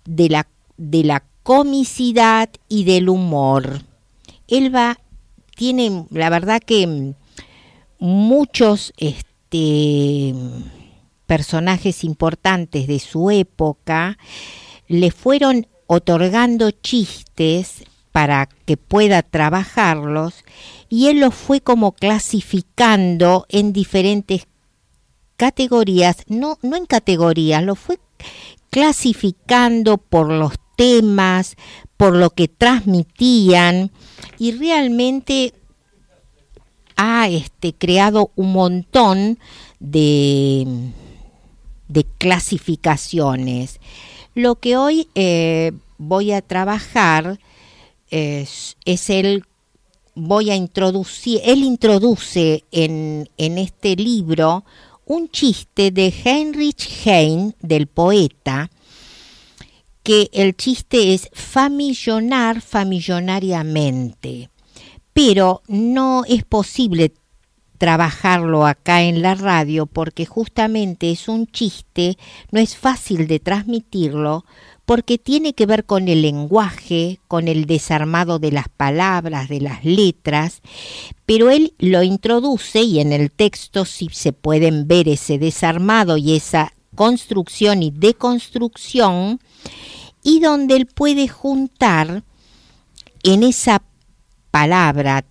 de 0.06 0.30
la 0.30 0.48
de 0.82 1.04
la 1.04 1.24
comicidad 1.44 2.50
y 2.68 2.86
del 2.86 3.08
humor. 3.08 3.84
Él 4.48 4.74
va, 4.74 5.00
tiene, 5.56 6.06
la 6.10 6.30
verdad 6.32 6.60
que 6.60 7.14
muchos 8.00 8.94
este, 8.98 10.34
personajes 11.32 12.04
importantes 12.04 12.88
de 12.88 13.00
su 13.00 13.32
época 13.32 14.18
le 14.90 15.12
fueron 15.12 15.66
otorgando 15.88 16.72
chistes 16.72 17.86
para 18.12 18.50
que 18.66 18.76
pueda 18.76 19.22
trabajarlos 19.22 20.44
y 20.90 21.08
él 21.08 21.22
los 21.22 21.34
fue 21.34 21.62
como 21.62 21.94
clasificando 21.94 23.46
en 23.48 23.72
diferentes 23.72 24.46
categorías, 25.38 26.18
no, 26.28 26.58
no 26.64 26.76
en 26.76 26.86
categorías, 26.86 27.64
lo 27.64 27.76
fue 27.76 27.98
clasificando 28.70 30.00
por 30.00 30.30
los 30.30 30.56
temas, 30.76 31.56
por 31.96 32.14
lo 32.14 32.32
que 32.32 32.50
transmitían 32.50 33.90
y 34.38 34.52
realmente 34.52 35.54
ha 36.98 37.30
este, 37.30 37.74
creado 37.74 38.32
un 38.36 38.52
montón 38.52 39.40
de, 39.80 40.92
de 41.92 42.06
clasificaciones. 42.18 43.80
Lo 44.34 44.56
que 44.56 44.78
hoy 44.78 45.08
eh, 45.16 45.74
voy 45.98 46.32
a 46.32 46.42
trabajar 46.42 47.40
es, 48.10 48.76
el 48.86 49.44
voy 50.16 50.52
a 50.52 50.56
introducir, 50.56 51.42
él 51.44 51.64
introduce 51.64 52.64
en, 52.72 53.30
en 53.38 53.58
este 53.58 53.96
libro 53.96 54.66
un 55.06 55.30
chiste 55.30 55.92
de 55.92 56.14
Heinrich 56.24 57.06
Heine, 57.06 57.54
del 57.62 57.88
poeta, 57.88 58.70
que 60.04 60.30
el 60.34 60.56
chiste 60.56 61.14
es 61.14 61.30
famillonar 61.34 62.62
famillonariamente, 62.62 64.50
pero 65.14 65.62
no 65.68 66.24
es 66.28 66.44
posible 66.44 67.14
trabajarlo 67.82 68.68
acá 68.68 69.02
en 69.02 69.24
la 69.24 69.34
radio 69.34 69.88
porque 69.88 70.28
justamente 70.28 71.10
es 71.10 71.28
un 71.28 71.48
chiste, 71.48 72.16
no 72.52 72.60
es 72.60 72.78
fácil 72.78 73.26
de 73.26 73.40
transmitirlo 73.40 74.46
porque 74.86 75.18
tiene 75.18 75.54
que 75.54 75.66
ver 75.66 75.86
con 75.86 76.08
el 76.08 76.22
lenguaje, 76.22 77.20
con 77.28 77.48
el 77.48 77.66
desarmado 77.66 78.38
de 78.38 78.52
las 78.52 78.70
palabras, 78.70 79.50
de 79.50 79.62
las 79.62 79.84
letras, 79.84 80.62
pero 81.26 81.50
él 81.50 81.74
lo 81.80 82.04
introduce 82.04 82.84
y 82.84 83.00
en 83.00 83.14
el 83.14 83.32
texto 83.32 83.84
sí 83.86 84.10
se 84.12 84.32
pueden 84.32 84.88
ver 84.88 85.10
ese 85.10 85.40
desarmado 85.40 86.18
y 86.18 86.36
esa 86.36 86.74
construcción 86.94 87.82
y 87.82 87.90
deconstrucción, 87.90 89.40
y 90.22 90.40
donde 90.40 90.76
él 90.76 90.86
puede 90.86 91.28
juntar 91.28 92.22
en 93.24 93.42
esa 93.42 93.82
palabra 94.52 95.26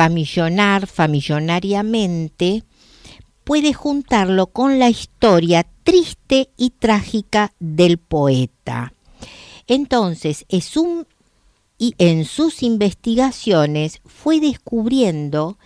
famillonar, 0.00 0.86
famillonariamente, 0.86 2.64
puede 3.44 3.74
juntarlo 3.74 4.46
con 4.46 4.78
la 4.78 4.88
historia 4.88 5.66
triste 5.82 6.48
y 6.56 6.70
trágica 6.70 7.52
del 7.60 7.98
poeta. 7.98 8.94
Entonces, 9.66 10.46
es 10.48 10.78
un, 10.78 11.06
y 11.76 11.94
en 11.98 12.24
sus 12.24 12.62
investigaciones 12.62 14.00
fue 14.06 14.40
descubriendo 14.40 15.58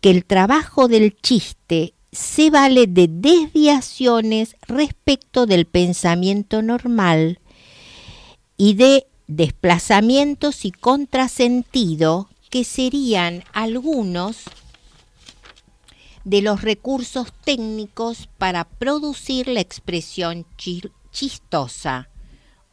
que 0.00 0.10
el 0.10 0.24
trabajo 0.24 0.86
del 0.86 1.16
chiste 1.16 1.94
se 2.12 2.48
vale 2.50 2.86
de 2.86 3.08
desviaciones 3.10 4.54
respecto 4.68 5.46
del 5.46 5.66
pensamiento 5.66 6.62
normal 6.62 7.40
y 8.56 8.74
de 8.74 9.08
desplazamientos 9.26 10.64
y 10.64 10.70
contrasentido 10.70 12.28
que 12.50 12.64
serían 12.64 13.44
algunos 13.52 14.44
de 16.24 16.42
los 16.42 16.62
recursos 16.62 17.32
técnicos 17.44 18.28
para 18.38 18.64
producir 18.64 19.48
la 19.48 19.60
expresión 19.60 20.46
chistosa, 21.10 22.10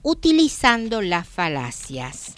utilizando 0.01 1.01
las 1.01 1.27
falacias. 1.27 2.33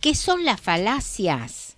¿Qué 0.00 0.16
son 0.16 0.44
las 0.44 0.60
falacias? 0.60 1.76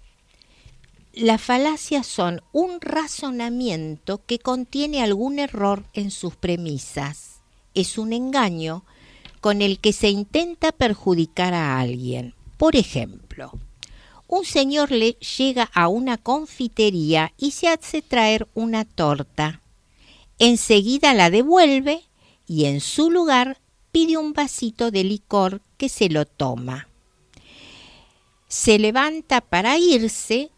Las 1.13 1.43
falacias 1.43 2.07
son 2.07 2.43
un 2.53 2.81
razonamiento 2.81 4.25
que 4.25 4.39
contiene 4.39 5.03
algún 5.03 5.39
error 5.39 5.85
en 5.93 6.11
sus 6.11 6.35
premisas. 6.35 7.43
Es 7.75 7.99
un 7.99 8.13
engaño 8.13 8.85
con 9.45 9.61
el 9.61 9.79
que 9.79 9.93
se 9.93 10.09
intenta 10.09 10.73
perjudicar 10.73 11.53
a 11.53 11.79
alguien. 11.79 12.33
Por 12.57 12.77
ejemplo, 12.77 13.53
un 14.27 14.47
señor 14.47 14.91
le 14.91 15.19
llega 15.37 15.65
a 15.75 15.89
una 15.89 16.17
confitería 16.17 17.35
y 17.37 17.51
se 17.51 17.69
hace 17.69 18.01
traer 18.01 18.49
una 18.55 18.87
torta. 18.87 19.61
Enseguida 20.39 21.13
la 21.13 21.29
devuelve 21.29 22.05
y 22.47 22.65
en 22.65 22.81
su 22.81 23.11
lugar 23.11 23.59
pide 23.93 24.17
un 24.17 24.33
vasito 24.33 24.91
de 24.91 25.05
licor 25.05 25.61
que 25.77 25.91
se 25.91 26.09
lo 26.09 26.25
toma. 26.25 26.89
Se 28.49 28.79
levanta 28.79 29.43
para 29.43 29.77
irse 29.77 30.49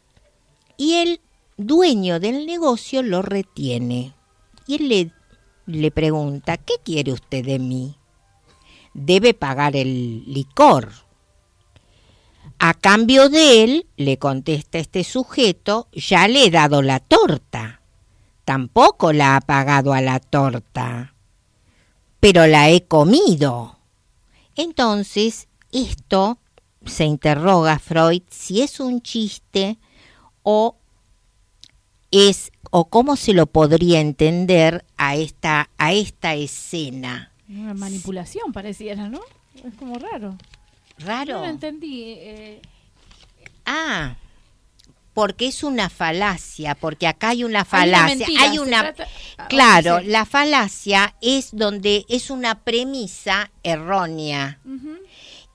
y 0.76 0.92
el 0.92 1.20
dueño 1.56 2.20
del 2.20 2.46
negocio 2.46 3.02
lo 3.02 3.22
retiene. 3.22 4.14
Y 4.68 4.76
él 4.76 4.88
le, 4.88 5.10
le 5.66 5.90
pregunta, 5.90 6.56
¿qué 6.56 6.74
quiere 6.84 7.12
usted 7.12 7.44
de 7.44 7.58
mí? 7.58 7.96
Debe 8.96 9.34
pagar 9.34 9.76
el 9.76 10.24
licor. 10.26 10.90
A 12.58 12.72
cambio 12.72 13.28
de 13.28 13.62
él, 13.62 13.86
le 13.96 14.18
contesta 14.18 14.78
este 14.78 15.04
sujeto, 15.04 15.88
ya 15.92 16.26
le 16.26 16.46
he 16.46 16.50
dado 16.50 16.80
la 16.80 17.00
torta. 17.00 17.82
Tampoco 18.46 19.12
la 19.12 19.36
ha 19.36 19.40
pagado 19.40 19.92
a 19.92 20.00
la 20.00 20.18
torta, 20.18 21.14
pero 22.20 22.46
la 22.46 22.70
he 22.70 22.84
comido. 22.84 23.76
Entonces, 24.54 25.48
esto 25.72 26.38
se 26.86 27.04
interroga 27.04 27.78
Freud 27.78 28.22
si 28.30 28.62
es 28.62 28.80
un 28.80 29.02
chiste 29.02 29.76
o 30.42 30.76
es 32.10 32.52
o 32.70 32.86
cómo 32.86 33.16
se 33.16 33.34
lo 33.34 33.46
podría 33.46 34.00
entender 34.00 34.84
a 34.96 35.16
esta 35.16 35.68
a 35.76 35.92
esta 35.92 36.34
escena. 36.34 37.35
Una 37.48 37.74
manipulación 37.74 38.52
pareciera, 38.52 39.08
¿no? 39.08 39.20
Es 39.64 39.74
como 39.78 39.98
raro. 39.98 40.36
Raro. 40.98 41.34
No 41.34 41.40
lo 41.40 41.46
entendí. 41.50 42.02
eh, 42.18 42.62
Ah, 43.64 44.16
porque 45.14 45.46
es 45.48 45.62
una 45.64 45.88
falacia, 45.88 46.74
porque 46.74 47.06
acá 47.06 47.30
hay 47.30 47.42
una 47.44 47.60
hay 47.70 47.88
una 47.88 47.98
falacia, 47.98 48.16
mentira, 48.16 48.42
hay 48.42 48.58
una 48.58 48.80
trata- 48.94 49.08
ah, 49.38 49.48
Claro, 49.48 50.00
la 50.00 50.24
falacia 50.26 51.14
es 51.22 51.48
donde 51.52 52.04
es 52.08 52.30
una 52.30 52.60
premisa 52.62 53.50
errónea. 53.62 54.60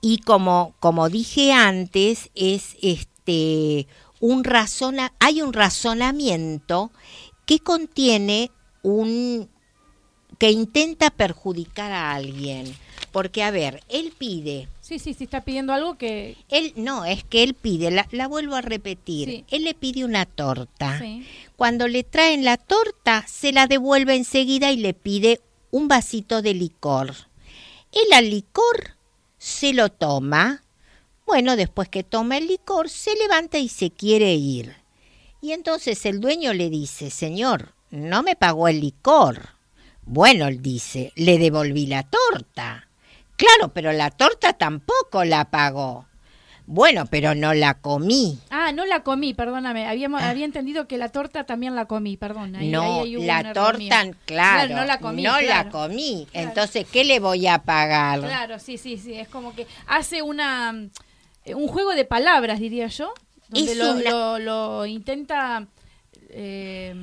Y 0.00 0.18
como, 0.18 0.74
como 0.80 1.08
dije 1.08 1.52
antes, 1.52 2.30
es 2.34 2.76
este 2.82 3.86
un 4.18 4.42
razona, 4.44 5.12
hay 5.20 5.42
un 5.42 5.52
razonamiento 5.52 6.90
que 7.46 7.60
contiene 7.60 8.50
un 8.82 9.48
que 10.42 10.50
intenta 10.50 11.10
perjudicar 11.10 11.92
a 11.92 12.14
alguien. 12.14 12.74
Porque, 13.12 13.44
a 13.44 13.52
ver, 13.52 13.80
él 13.88 14.12
pide, 14.18 14.66
Sí, 14.80 14.98
sí, 14.98 15.14
sí, 15.14 15.22
está 15.22 15.42
pidiendo 15.42 15.72
algo 15.72 15.96
que... 15.96 16.36
él 16.48 16.72
no, 16.74 17.04
es 17.04 17.22
que 17.22 17.44
él 17.44 17.54
pide, 17.54 17.92
la, 17.92 18.08
la 18.10 18.26
vuelvo 18.26 18.56
a 18.56 18.60
repetir, 18.60 19.28
Sí. 19.28 19.44
él 19.52 19.62
le 19.62 19.74
pide 19.74 20.04
una 20.04 20.26
torta. 20.26 20.98
Sí. 20.98 21.24
Cuando 21.54 21.86
le 21.86 22.02
traen 22.02 22.44
la 22.44 22.56
torta, 22.56 23.24
se 23.28 23.52
la 23.52 23.68
devuelve 23.68 24.16
enseguida 24.16 24.72
y 24.72 24.78
le 24.78 24.94
pide 24.94 25.40
un 25.70 25.86
vasito 25.86 26.42
de 26.42 26.54
licor. 26.54 27.14
El 27.92 28.12
al 28.12 28.28
licor 28.28 28.96
se 29.38 29.72
lo 29.72 29.90
toma. 29.90 30.64
Bueno, 31.24 31.54
después 31.54 31.88
que 31.88 32.02
toma 32.02 32.36
el 32.38 32.48
licor, 32.48 32.90
se 32.90 33.14
levanta 33.14 33.58
y 33.58 33.68
se 33.68 33.90
quiere 33.92 34.34
ir. 34.34 34.74
Y 35.40 35.52
entonces 35.52 36.04
el 36.04 36.20
dueño 36.20 36.52
le 36.52 36.68
dice, 36.68 37.10
Señor, 37.10 37.74
no 37.92 38.24
me 38.24 38.34
pagó 38.34 38.66
el 38.66 38.80
licor. 38.80 39.50
Bueno, 40.04 40.48
dice, 40.50 41.12
le 41.16 41.38
devolví 41.38 41.86
la 41.86 42.02
torta. 42.04 42.88
Claro, 43.36 43.72
pero 43.72 43.92
la 43.92 44.10
torta 44.10 44.52
tampoco 44.52 45.24
la 45.24 45.46
pagó. 45.50 46.06
Bueno, 46.64 47.06
pero 47.06 47.34
no 47.34 47.54
la 47.54 47.74
comí. 47.74 48.38
Ah, 48.50 48.70
no 48.72 48.86
la 48.86 49.02
comí, 49.02 49.34
perdóname. 49.34 49.86
Habíamos, 49.86 50.22
Había 50.22 50.44
entendido 50.44 50.86
que 50.86 50.96
la 50.96 51.08
torta 51.08 51.44
también 51.44 51.74
la 51.74 51.86
comí, 51.86 52.16
perdón. 52.16 52.54
Ahí- 52.54 52.70
no, 52.70 53.02
ahí 53.02 53.16
la 53.26 53.52
torta, 53.52 54.04
claro, 54.26 54.74
no 54.76 54.84
la 54.84 54.98
comí. 54.98 55.22
no 55.22 55.40
la 55.40 55.68
comí. 55.70 56.26
Claro. 56.30 56.48
Entonces, 56.48 56.86
¿qué 56.90 57.04
le 57.04 57.18
voy 57.18 57.46
a 57.48 57.58
pagar? 57.58 58.20
Claro, 58.20 58.58
sí, 58.60 58.78
sí, 58.78 58.96
sí. 58.96 59.14
Es 59.14 59.28
como 59.28 59.54
que 59.54 59.66
hace 59.88 60.22
una 60.22 60.88
eh, 61.44 61.54
un 61.56 61.66
juego 61.66 61.94
de 61.94 62.04
palabras, 62.04 62.60
diría 62.60 62.86
yo. 62.86 63.12
Donde 63.48 63.74
lo, 63.74 63.92
una- 63.92 64.10
lo- 64.10 64.38
lo 64.38 64.86
intenta, 64.86 65.66
eh, 66.30 66.94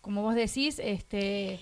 como 0.00 0.22
vos 0.22 0.34
decís, 0.34 0.78
este 0.78 1.58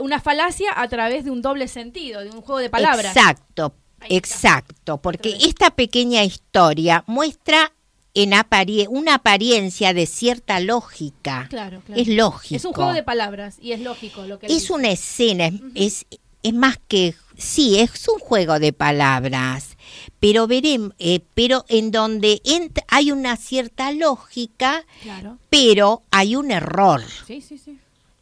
una 0.00 0.20
falacia 0.20 0.70
a 0.76 0.86
través 0.88 1.24
de 1.24 1.30
un 1.30 1.42
doble 1.42 1.66
sentido, 1.68 2.20
de 2.20 2.30
un 2.30 2.40
juego 2.42 2.58
de 2.58 2.70
palabras. 2.70 3.16
Exacto, 3.16 3.74
exacto, 4.08 4.98
porque 4.98 5.36
esta 5.42 5.70
pequeña 5.70 6.24
historia 6.24 7.04
muestra 7.06 7.72
en 8.14 8.32
apari- 8.32 8.86
una 8.88 9.14
apariencia 9.16 9.94
de 9.94 10.06
cierta 10.06 10.58
lógica. 10.60 11.46
Claro, 11.48 11.80
claro. 11.86 12.00
Es 12.00 12.08
lógico. 12.08 12.56
Es 12.56 12.64
un 12.64 12.72
juego 12.72 12.92
de 12.92 13.02
palabras 13.02 13.56
y 13.60 13.72
es 13.72 13.80
lógico 13.80 14.22
lo 14.24 14.38
que 14.38 14.46
Es 14.46 14.52
dice. 14.52 14.72
una 14.72 14.90
escena, 14.90 15.46
es, 15.74 16.06
es, 16.10 16.18
es 16.42 16.54
más 16.54 16.78
que, 16.88 17.14
sí, 17.36 17.78
es 17.78 18.08
un 18.08 18.18
juego 18.18 18.58
de 18.58 18.72
palabras, 18.72 19.76
pero 20.18 20.46
veremos, 20.46 20.92
pero 21.34 21.64
en 21.68 21.90
donde 21.92 22.42
hay 22.88 23.12
una 23.12 23.36
cierta 23.36 23.92
lógica, 23.92 24.84
Claro. 25.02 25.38
pero 25.50 26.02
hay 26.10 26.34
un 26.36 26.50
error 26.50 27.02
Sí, 27.26 27.40
sí, 27.40 27.58
sí. 27.58 27.78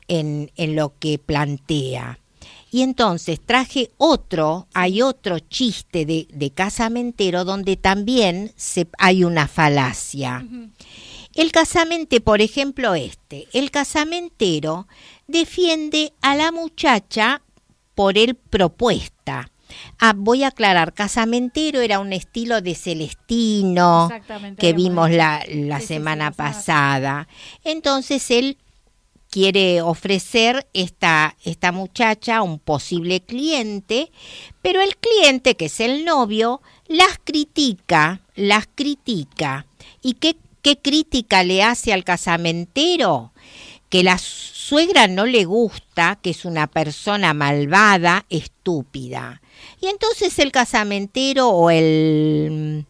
En, 0.08 0.50
en 0.56 0.74
lo 0.74 0.94
que 0.98 1.18
plantea. 1.18 2.18
Y 2.70 2.82
entonces 2.82 3.40
traje 3.40 3.90
otro, 3.96 4.66
hay 4.74 5.00
otro 5.00 5.38
chiste 5.38 6.04
de, 6.04 6.26
de 6.30 6.50
casamentero 6.50 7.44
donde 7.44 7.76
también 7.76 8.52
se, 8.56 8.88
hay 8.98 9.24
una 9.24 9.48
falacia. 9.48 10.44
El 11.34 11.52
casamente, 11.52 12.20
por 12.20 12.42
ejemplo, 12.42 12.94
este, 12.94 13.48
el 13.52 13.70
casamentero 13.70 14.86
defiende 15.26 16.12
a 16.20 16.36
la 16.36 16.52
muchacha 16.52 17.42
por 17.94 18.18
el 18.18 18.34
propuesta. 18.34 19.50
Ah, 19.98 20.14
voy 20.16 20.44
a 20.44 20.48
aclarar, 20.48 20.94
casamentero 20.94 21.80
era 21.80 22.00
un 22.00 22.12
estilo 22.12 22.60
de 22.60 22.74
Celestino 22.74 24.08
que 24.58 24.72
vimos 24.72 25.08
dicho. 25.08 25.18
la, 25.18 25.44
la 25.48 25.80
Sí, 25.80 25.86
sí, 25.86 25.86
sí, 25.86 25.94
semana 25.94 26.14
la 26.16 26.30
semana 26.30 26.30
pasada. 26.32 27.28
Entonces 27.64 28.30
él 28.30 28.58
quiere 29.30 29.82
ofrecer 29.82 30.66
esta, 30.72 31.36
esta 31.44 31.72
muchacha 31.72 32.38
a 32.38 32.42
un 32.42 32.58
posible 32.58 33.20
cliente, 33.20 34.10
pero 34.62 34.80
el 34.80 34.96
cliente, 34.96 35.54
que 35.54 35.66
es 35.66 35.80
el 35.80 36.04
novio, 36.04 36.62
las 36.86 37.18
critica, 37.22 38.22
las 38.34 38.68
critica. 38.74 39.66
¿Y 40.02 40.14
qué, 40.14 40.36
qué 40.62 40.78
crítica 40.78 41.42
le 41.44 41.62
hace 41.62 41.92
al 41.92 42.04
casamentero? 42.04 43.32
Que 43.90 44.02
la 44.02 44.18
suegra 44.18 45.08
no 45.08 45.24
le 45.26 45.44
gusta, 45.44 46.18
que 46.22 46.30
es 46.30 46.44
una 46.44 46.66
persona 46.66 47.34
malvada, 47.34 48.26
estúpida. 48.28 49.40
Y 49.80 49.86
entonces 49.86 50.38
el 50.38 50.52
casamentero 50.52 51.48
o 51.48 51.70
el... 51.70 52.86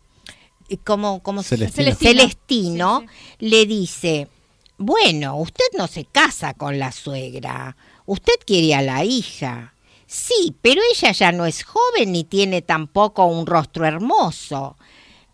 ¿Cómo, 0.85 1.23
cómo 1.23 1.43
se 1.43 1.57
Celestino. 1.57 1.97
Celestino 1.97 3.01
Sí, 3.01 3.47
le 3.47 3.65
dice, 3.65 4.29
bueno, 4.79 5.37
usted 5.37 5.67
no 5.77 5.89
se 5.89 6.05
casa 6.05 6.55
con 6.55 6.79
la 6.79 6.93
suegra, 6.93 7.77
usted 8.07 8.35
quiere 8.47 8.77
a 8.77 8.83
la 8.83 9.05
hija. 9.05 9.75
Sí, 10.07 10.55
pero 10.63 10.81
ella 10.95 11.13
ya 11.13 11.33
no 11.33 11.47
es 11.47 11.65
joven 11.65 12.13
ni 12.13 12.25
tiene 12.25 12.63
tampoco 12.63 13.27
un 13.27 13.45
rostro 13.45 13.85
hermoso. 13.85 14.77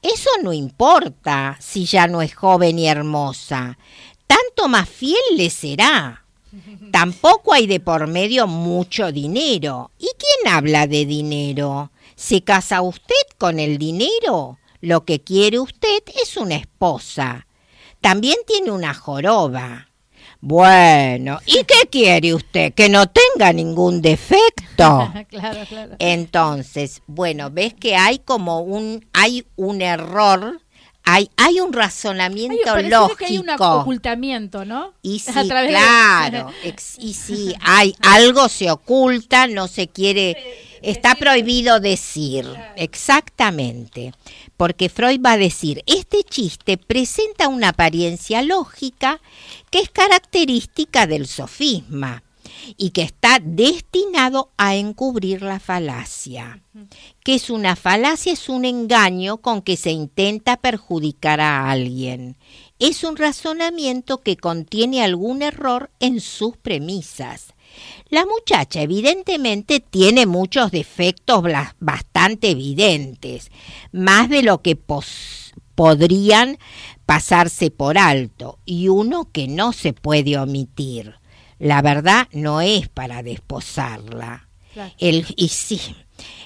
Eso 0.02 0.30
no 0.42 0.52
importa 0.52 1.56
si 1.60 1.84
ya 1.84 2.06
no 2.06 2.22
es 2.22 2.34
joven 2.34 2.78
y 2.78 2.88
hermosa. 2.88 3.78
Tanto 4.26 4.68
más 4.68 4.88
fiel 4.88 5.20
le 5.36 5.50
será. 5.50 6.24
Tampoco 6.90 7.52
hay 7.52 7.66
de 7.66 7.80
por 7.80 8.06
medio 8.06 8.46
mucho 8.46 9.12
dinero. 9.12 9.90
¿Y 9.98 10.08
quién 10.18 10.54
habla 10.54 10.86
de 10.86 11.04
dinero? 11.04 11.90
¿Se 12.16 12.42
casa 12.42 12.80
usted 12.80 13.14
con 13.38 13.60
el 13.60 13.76
dinero? 13.76 14.58
Lo 14.80 15.04
que 15.04 15.20
quiere 15.20 15.58
usted 15.58 16.02
es 16.22 16.36
una 16.36 16.56
esposa. 16.56 17.46
También 18.04 18.36
tiene 18.46 18.70
una 18.70 18.92
joroba. 18.92 19.88
Bueno, 20.38 21.38
¿y 21.46 21.64
qué 21.64 21.88
quiere 21.90 22.34
usted? 22.34 22.74
¿Que 22.74 22.90
no 22.90 23.06
tenga 23.08 23.50
ningún 23.50 24.02
defecto? 24.02 25.10
claro, 25.30 25.60
claro. 25.66 25.96
Entonces, 25.98 27.00
bueno, 27.06 27.48
ves 27.50 27.72
que 27.72 27.96
hay 27.96 28.18
como 28.18 28.60
un, 28.60 29.06
hay 29.14 29.46
un 29.56 29.80
error, 29.80 30.60
hay, 31.02 31.30
hay 31.38 31.60
un 31.60 31.72
razonamiento 31.72 32.58
pareciera 32.62 33.00
lógico. 33.00 33.16
que 33.16 33.24
hay 33.24 33.38
un 33.38 33.48
ocultamiento, 33.48 34.66
¿no? 34.66 34.92
Y 35.00 35.18
sí, 35.20 35.32
A 35.34 35.44
través 35.46 35.70
de- 35.70 35.78
claro, 35.78 36.50
y 36.98 37.14
sí, 37.14 37.54
hay 37.62 37.96
algo 38.02 38.50
se 38.50 38.70
oculta, 38.70 39.46
no 39.46 39.66
se 39.66 39.88
quiere, 39.88 40.36
está 40.82 41.14
prohibido 41.14 41.80
decir, 41.80 42.46
exactamente, 42.76 44.12
porque 44.56 44.88
Freud 44.88 45.20
va 45.24 45.32
a 45.32 45.38
decir, 45.38 45.82
este 45.86 46.22
chiste 46.22 46.78
presenta 46.78 47.48
una 47.48 47.70
apariencia 47.70 48.42
lógica 48.42 49.20
que 49.70 49.80
es 49.80 49.90
característica 49.90 51.06
del 51.06 51.26
sofisma 51.26 52.22
y 52.76 52.90
que 52.90 53.02
está 53.02 53.40
destinado 53.42 54.50
a 54.56 54.74
encubrir 54.76 55.42
la 55.42 55.60
falacia. 55.60 56.62
Que 57.22 57.34
es 57.34 57.50
una 57.50 57.76
falacia? 57.76 58.32
Es 58.32 58.48
un 58.48 58.64
engaño 58.64 59.38
con 59.38 59.62
que 59.62 59.76
se 59.76 59.90
intenta 59.90 60.56
perjudicar 60.56 61.40
a 61.40 61.70
alguien. 61.70 62.36
Es 62.78 63.04
un 63.04 63.16
razonamiento 63.16 64.20
que 64.20 64.36
contiene 64.36 65.02
algún 65.02 65.42
error 65.42 65.90
en 66.00 66.20
sus 66.20 66.56
premisas. 66.56 67.53
La 68.14 68.26
muchacha 68.26 68.80
evidentemente 68.80 69.80
tiene 69.80 70.24
muchos 70.24 70.70
defectos 70.70 71.42
bastante 71.80 72.50
evidentes, 72.50 73.50
más 73.90 74.28
de 74.28 74.44
lo 74.44 74.62
que 74.62 74.78
podrían 75.74 76.58
pasarse 77.06 77.72
por 77.72 77.98
alto, 77.98 78.60
y 78.64 78.86
uno 78.86 79.32
que 79.32 79.48
no 79.48 79.72
se 79.72 79.94
puede 79.94 80.38
omitir. 80.38 81.16
La 81.58 81.82
verdad 81.82 82.28
no 82.30 82.60
es 82.60 82.88
para 82.88 83.24
desposarla. 83.24 84.48
Claro. 84.72 84.94
El, 84.98 85.26
y 85.36 85.48
sí, 85.48 85.80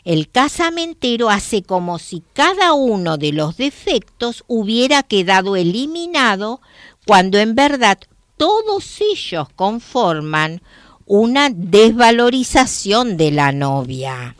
El 0.04 0.30
casamentero 0.30 1.28
hace 1.28 1.62
como 1.62 1.98
si 1.98 2.22
cada 2.32 2.72
uno 2.72 3.18
de 3.18 3.32
los 3.32 3.58
defectos 3.58 4.42
hubiera 4.46 5.02
quedado 5.02 5.54
eliminado 5.54 6.62
cuando 7.06 7.38
en 7.38 7.54
verdad 7.54 7.98
todos 8.38 9.02
ellos 9.02 9.48
conforman 9.54 10.62
una 11.08 11.48
desvalorización 11.48 13.16
de 13.16 13.30
la 13.30 13.50
novia. 13.50 14.36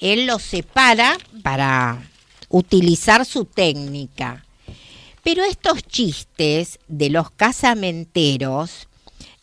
Él 0.00 0.26
los 0.26 0.42
separa 0.42 1.16
para 1.42 2.02
utilizar 2.48 3.24
su 3.24 3.44
técnica. 3.44 4.44
Pero 5.22 5.44
estos 5.44 5.84
chistes 5.84 6.80
de 6.88 7.10
los 7.10 7.30
casamenteros 7.30 8.88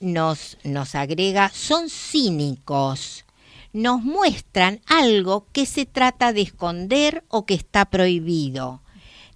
nos, 0.01 0.57
nos 0.65 0.93
agrega, 0.93 1.49
son 1.53 1.89
cínicos, 1.89 3.23
nos 3.71 4.01
muestran 4.03 4.81
algo 4.87 5.47
que 5.53 5.65
se 5.65 5.85
trata 5.85 6.33
de 6.33 6.41
esconder 6.41 7.23
o 7.29 7.45
que 7.45 7.53
está 7.53 7.85
prohibido, 7.85 8.81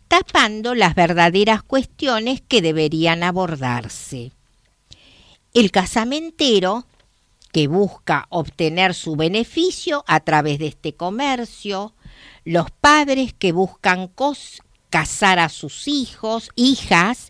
tapando 0.10 0.76
las 0.76 0.96
verdaderas 0.96 1.64
cuestiones 1.64 2.42
que 2.42 2.62
deberían 2.62 3.24
abordarse. 3.24 4.34
El 5.54 5.72
casamentero, 5.72 6.86
que 7.52 7.68
busca 7.68 8.28
obtener 8.30 8.94
su 8.94 9.16
beneficio 9.16 10.04
a 10.08 10.20
través 10.22 10.60
de 10.60 10.68
este 10.68 10.94
comercio, 10.94 11.94
los 12.44 12.72
padres 12.72 13.34
que 13.34 13.52
buscan 13.52 14.12
casar 14.90 15.40
a 15.40 15.50
sus 15.50 15.88
hijos, 15.88 16.50
hijas, 16.56 17.30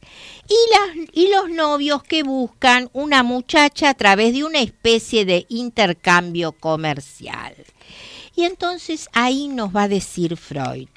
y, 0.50 0.56
las, 0.72 1.10
y 1.14 1.30
los 1.30 1.50
novios 1.50 2.04
que 2.04 2.24
buscan 2.24 2.90
una 2.92 3.24
muchacha 3.24 3.90
a 3.90 3.94
través 3.94 4.34
de 4.34 4.44
una 4.44 4.60
especie 4.60 5.26
de 5.26 5.46
intercambio 5.48 6.54
comercial. 6.54 7.56
Y 8.36 8.44
entonces 8.44 9.10
ahí 9.14 9.48
nos 9.48 9.76
va 9.76 9.84
a 9.84 9.88
decir 9.88 10.38
Freud, 10.38 10.90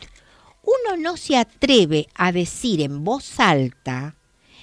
uno 0.62 0.96
no 0.98 1.18
se 1.18 1.36
atreve 1.36 2.08
a 2.14 2.32
decir 2.32 2.80
en 2.80 3.04
voz 3.04 3.38
alta 3.38 4.16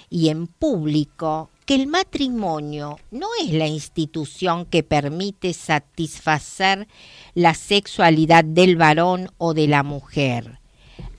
y 0.10 0.30
en 0.30 0.47
público 0.47 1.50
que 1.65 1.76
el 1.76 1.88
matrimonio 1.88 3.00
no 3.12 3.28
es 3.41 3.52
la 3.52 3.67
institución 3.67 4.65
que 4.65 4.84
permite 4.84 5.54
satisfacer 5.54 6.88
la 7.34 7.54
sexualidad 7.54 8.43
del 8.43 8.76
varón 8.76 9.32
o 9.38 9.54
de 9.54 9.67
la 9.67 9.84
mujer, 9.84 10.60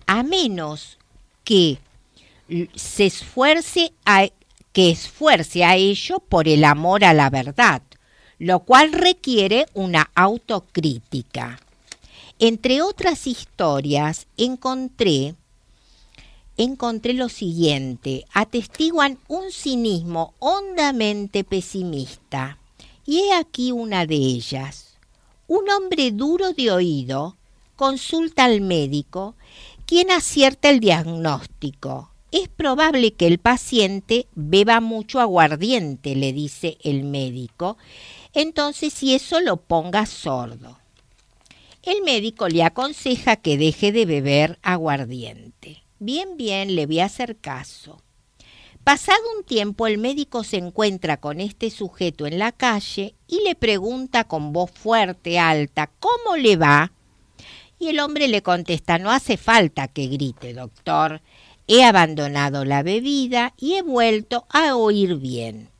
a 0.06 0.22
menos 0.22 0.98
que 1.44 1.78
se 2.74 3.06
esfuerce 3.06 3.92
a, 4.04 4.28
que 4.72 4.90
esfuerce 4.90 5.64
a 5.64 5.76
ello 5.76 6.18
por 6.18 6.48
el 6.48 6.64
amor 6.64 7.04
a 7.04 7.14
la 7.14 7.30
verdad, 7.30 7.82
lo 8.38 8.60
cual 8.60 8.92
requiere 8.92 9.66
una 9.74 10.10
autocrítica. 10.14 11.60
Entre 12.38 12.82
otras 12.82 13.26
historias 13.26 14.26
encontré 14.36 15.36
encontré 16.62 17.12
lo 17.12 17.28
siguiente, 17.28 18.24
atestiguan 18.32 19.18
un 19.28 19.50
cinismo 19.52 20.34
hondamente 20.38 21.44
pesimista. 21.44 22.58
Y 23.04 23.20
he 23.20 23.34
aquí 23.34 23.72
una 23.72 24.06
de 24.06 24.16
ellas. 24.16 24.98
Un 25.48 25.68
hombre 25.70 26.12
duro 26.12 26.52
de 26.52 26.70
oído 26.70 27.36
consulta 27.76 28.44
al 28.44 28.60
médico, 28.60 29.34
quien 29.86 30.10
acierta 30.10 30.70
el 30.70 30.80
diagnóstico. 30.80 32.10
Es 32.30 32.48
probable 32.48 33.12
que 33.12 33.26
el 33.26 33.38
paciente 33.38 34.26
beba 34.34 34.80
mucho 34.80 35.20
aguardiente, 35.20 36.14
le 36.14 36.32
dice 36.32 36.78
el 36.82 37.04
médico, 37.04 37.76
entonces 38.32 38.92
si 38.92 39.14
eso 39.14 39.40
lo 39.40 39.58
ponga 39.58 40.06
sordo. 40.06 40.78
El 41.82 42.02
médico 42.02 42.48
le 42.48 42.62
aconseja 42.62 43.36
que 43.36 43.58
deje 43.58 43.90
de 43.90 44.06
beber 44.06 44.58
aguardiente. 44.62 45.81
Bien, 46.04 46.36
bien, 46.36 46.74
le 46.74 46.86
voy 46.86 46.98
a 46.98 47.04
hacer 47.04 47.36
caso. 47.36 48.02
Pasado 48.82 49.20
un 49.38 49.44
tiempo 49.44 49.86
el 49.86 49.98
médico 49.98 50.42
se 50.42 50.56
encuentra 50.56 51.18
con 51.18 51.38
este 51.40 51.70
sujeto 51.70 52.26
en 52.26 52.40
la 52.40 52.50
calle 52.50 53.14
y 53.28 53.44
le 53.44 53.54
pregunta 53.54 54.24
con 54.24 54.52
voz 54.52 54.72
fuerte, 54.72 55.38
alta, 55.38 55.92
¿cómo 56.00 56.36
le 56.36 56.56
va? 56.56 56.90
Y 57.78 57.90
el 57.90 58.00
hombre 58.00 58.26
le 58.26 58.42
contesta, 58.42 58.98
no 58.98 59.12
hace 59.12 59.36
falta 59.36 59.86
que 59.86 60.08
grite, 60.08 60.54
doctor. 60.54 61.22
He 61.68 61.84
abandonado 61.84 62.64
la 62.64 62.82
bebida 62.82 63.54
y 63.56 63.74
he 63.74 63.82
vuelto 63.82 64.44
a 64.48 64.74
oír 64.74 65.18
bien. 65.18 65.70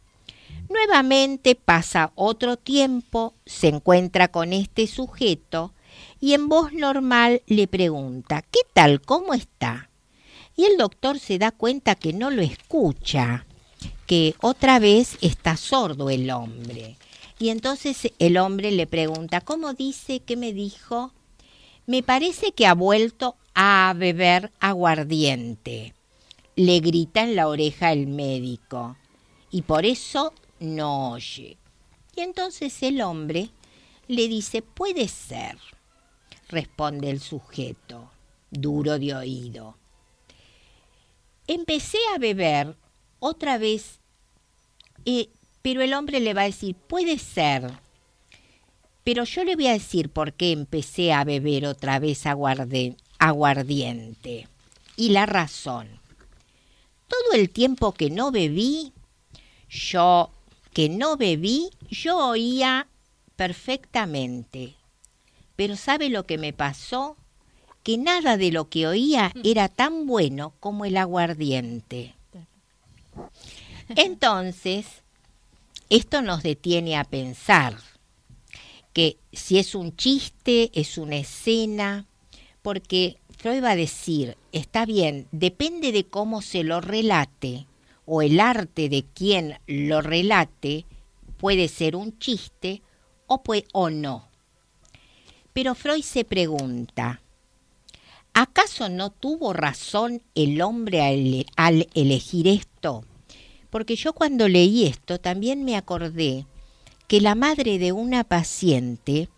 Nuevamente 0.68 1.56
pasa 1.56 2.12
otro 2.14 2.56
tiempo, 2.56 3.34
se 3.44 3.66
encuentra 3.66 4.28
con 4.28 4.52
este 4.52 4.86
sujeto 4.86 5.74
y 6.20 6.34
en 6.34 6.48
voz 6.48 6.72
normal 6.72 7.42
le 7.48 7.66
pregunta, 7.66 8.42
¿qué 8.42 8.60
tal? 8.72 9.02
¿Cómo 9.02 9.34
está? 9.34 9.88
Y 10.56 10.64
el 10.64 10.76
doctor 10.76 11.18
se 11.18 11.38
da 11.38 11.50
cuenta 11.50 11.94
que 11.94 12.12
no 12.12 12.30
lo 12.30 12.42
escucha, 12.42 13.46
que 14.06 14.34
otra 14.40 14.78
vez 14.78 15.16
está 15.20 15.56
sordo 15.56 16.10
el 16.10 16.30
hombre. 16.30 16.96
Y 17.38 17.48
entonces 17.48 18.12
el 18.18 18.36
hombre 18.36 18.70
le 18.70 18.86
pregunta, 18.86 19.40
¿cómo 19.40 19.72
dice? 19.74 20.20
¿Qué 20.20 20.36
me 20.36 20.52
dijo? 20.52 21.12
Me 21.86 22.02
parece 22.02 22.52
que 22.52 22.66
ha 22.66 22.74
vuelto 22.74 23.36
a 23.54 23.92
beber 23.96 24.52
aguardiente. 24.60 25.94
Le 26.54 26.80
grita 26.80 27.22
en 27.22 27.34
la 27.34 27.48
oreja 27.48 27.92
el 27.92 28.06
médico. 28.06 28.96
Y 29.50 29.62
por 29.62 29.86
eso 29.86 30.32
no 30.60 31.12
oye. 31.12 31.56
Y 32.14 32.20
entonces 32.20 32.82
el 32.82 33.00
hombre 33.00 33.50
le 34.06 34.28
dice, 34.28 34.60
puede 34.62 35.08
ser, 35.08 35.58
responde 36.48 37.10
el 37.10 37.20
sujeto, 37.20 38.10
duro 38.50 38.98
de 38.98 39.14
oído 39.14 39.81
empecé 41.46 41.98
a 42.14 42.18
beber 42.18 42.76
otra 43.18 43.58
vez, 43.58 44.00
eh, 45.04 45.28
pero 45.62 45.82
el 45.82 45.94
hombre 45.94 46.20
le 46.20 46.34
va 46.34 46.42
a 46.42 46.46
decir, 46.46 46.74
puede 46.74 47.18
ser, 47.18 47.72
pero 49.04 49.24
yo 49.24 49.44
le 49.44 49.56
voy 49.56 49.66
a 49.66 49.72
decir 49.72 50.10
por 50.10 50.32
qué 50.32 50.52
empecé 50.52 51.12
a 51.12 51.24
beber 51.24 51.66
otra 51.66 51.98
vez 51.98 52.24
aguardiente. 52.26 54.48
Y 54.96 55.10
la 55.10 55.26
razón. 55.26 56.00
Todo 57.08 57.32
el 57.34 57.50
tiempo 57.50 57.92
que 57.92 58.10
no 58.10 58.30
bebí, 58.30 58.92
yo 59.68 60.30
que 60.72 60.88
no 60.88 61.16
bebí, 61.16 61.70
yo 61.90 62.28
oía 62.28 62.86
perfectamente. 63.36 64.74
Pero 65.56 65.76
¿sabe 65.76 66.08
lo 66.08 66.24
que 66.24 66.38
me 66.38 66.52
pasó? 66.52 67.16
Que 67.82 67.98
nada 67.98 68.36
de 68.36 68.52
lo 68.52 68.68
que 68.68 68.86
oía 68.86 69.32
mm. 69.34 69.40
era 69.44 69.68
tan 69.68 70.06
bueno 70.06 70.54
como 70.60 70.84
el 70.84 70.96
aguardiente. 70.96 72.14
Entonces, 73.88 74.86
esto 75.90 76.22
nos 76.22 76.42
detiene 76.42 76.96
a 76.96 77.04
pensar 77.04 77.76
que 78.92 79.16
si 79.32 79.58
es 79.58 79.74
un 79.74 79.96
chiste, 79.96 80.70
es 80.74 80.98
una 80.98 81.16
escena, 81.16 82.06
porque 82.62 83.18
Freud 83.38 83.62
va 83.62 83.70
a 83.70 83.76
decir, 83.76 84.36
está 84.52 84.84
bien, 84.86 85.26
depende 85.32 85.92
de 85.92 86.04
cómo 86.04 86.42
se 86.42 86.62
lo 86.62 86.80
relate, 86.80 87.66
o 88.04 88.22
el 88.22 88.40
arte 88.40 88.88
de 88.88 89.04
quien 89.14 89.58
lo 89.66 90.00
relate, 90.00 90.84
puede 91.38 91.68
ser 91.68 91.96
un 91.96 92.18
chiste 92.18 92.82
o, 93.26 93.42
puede, 93.42 93.64
o 93.72 93.90
no. 93.90 94.28
Pero 95.52 95.74
Freud 95.74 96.02
se 96.02 96.24
pregunta, 96.24 97.21
¿Acaso 98.34 98.88
no 98.88 99.10
tuvo 99.10 99.52
razón 99.52 100.22
el 100.34 100.62
hombre 100.62 101.02
al, 101.56 101.88
elegir 101.94 102.48
esto? 102.48 103.04
Porque 103.68 103.94
yo 103.94 104.14
cuando 104.14 104.48
leí 104.48 104.86
esto 104.86 105.20
también 105.20 105.64
me 105.64 105.76
acordé 105.76 106.46
que 107.08 107.20
la 107.20 107.34
madre 107.34 107.78
de 107.78 107.92
una 107.92 108.24
paciente, 108.24 109.28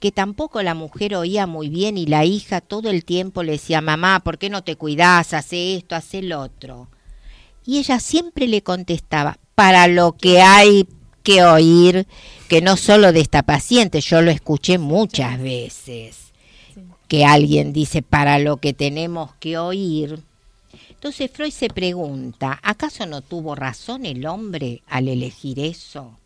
que 0.00 0.12
tampoco 0.12 0.62
la 0.62 0.74
mujer 0.74 1.14
oía 1.14 1.46
muy 1.46 1.70
bien 1.70 1.96
y 1.96 2.04
la 2.04 2.26
hija 2.26 2.60
todo 2.60 2.90
el 2.90 3.06
tiempo 3.06 3.42
le 3.42 3.52
decía, 3.52 3.80
mamá, 3.80 4.20
¿por 4.20 4.36
qué 4.36 4.50
no 4.50 4.62
te 4.62 4.76
cuidas? 4.76 5.32
Hace 5.32 5.76
esto, 5.76 5.94
hace 5.94 6.18
el 6.18 6.34
otro. 6.34 6.88
Y 7.64 7.78
ella 7.78 8.00
siempre 8.00 8.48
le 8.48 8.62
contestaba, 8.62 9.38
para 9.54 9.86
lo 9.86 10.12
que 10.12 10.42
hay 10.42 10.86
que 11.22 11.42
oír, 11.42 12.06
que 12.48 12.60
no 12.60 12.76
solo 12.76 13.12
de 13.12 13.20
esta 13.20 13.44
paciente, 13.44 14.02
yo 14.02 14.20
lo 14.20 14.30
escuché 14.30 14.76
muchas 14.76 15.40
veces 15.40 16.21
que 17.12 17.26
alguien 17.26 17.74
dice 17.74 18.00
para 18.00 18.38
lo 18.38 18.56
que 18.56 18.72
tenemos 18.72 19.34
que 19.34 19.58
oír. 19.58 20.22
Entonces 20.88 21.30
Freud 21.30 21.50
se 21.50 21.68
pregunta, 21.68 22.58
¿acaso 22.62 23.04
no 23.04 23.20
tuvo 23.20 23.54
razón 23.54 24.06
el 24.06 24.24
hombre 24.24 24.80
al 24.86 25.08
elegir 25.08 25.60
eso? 25.60 26.16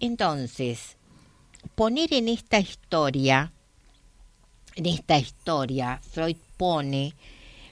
Entonces, 0.00 0.96
poner 1.76 2.12
en 2.12 2.26
esta 2.26 2.58
historia, 2.58 3.52
en 4.74 4.86
esta 4.86 5.16
historia, 5.16 6.00
Freud 6.10 6.36
pone 6.56 7.14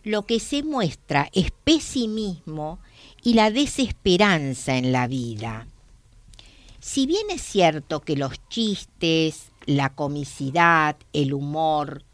lo 0.05 0.27
que 0.27 0.39
se 0.39 0.63
muestra 0.63 1.29
es 1.33 1.51
pesimismo 1.65 2.79
y 3.25 3.35
la 3.35 3.51
desesperanza 3.51 4.77
en 4.77 4.93
la 4.93 5.09
vida. 5.09 5.67
Si 6.79 7.05
bien 7.05 7.31
es 7.31 7.43
cierto 7.43 7.99
que 7.99 8.15
los 8.15 8.35
chistes, 8.49 9.51
la 9.67 9.91
comicidad, 9.91 10.97
el 11.13 11.35
humor, 11.35 12.05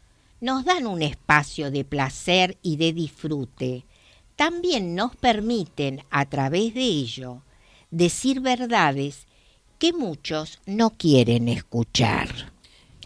nos 0.41 0.65
dan 0.65 0.87
un 0.87 1.01
espacio 1.01 1.71
de 1.71 1.85
placer 1.85 2.57
y 2.61 2.75
de 2.75 2.91
disfrute. 2.91 3.85
También 4.35 4.95
nos 4.95 5.15
permiten, 5.15 6.01
a 6.09 6.25
través 6.25 6.73
de 6.73 6.81
ello, 6.81 7.43
decir 7.91 8.41
verdades 8.41 9.27
que 9.79 9.93
muchos 9.93 10.59
no 10.65 10.89
quieren 10.89 11.47
escuchar. 11.47 12.27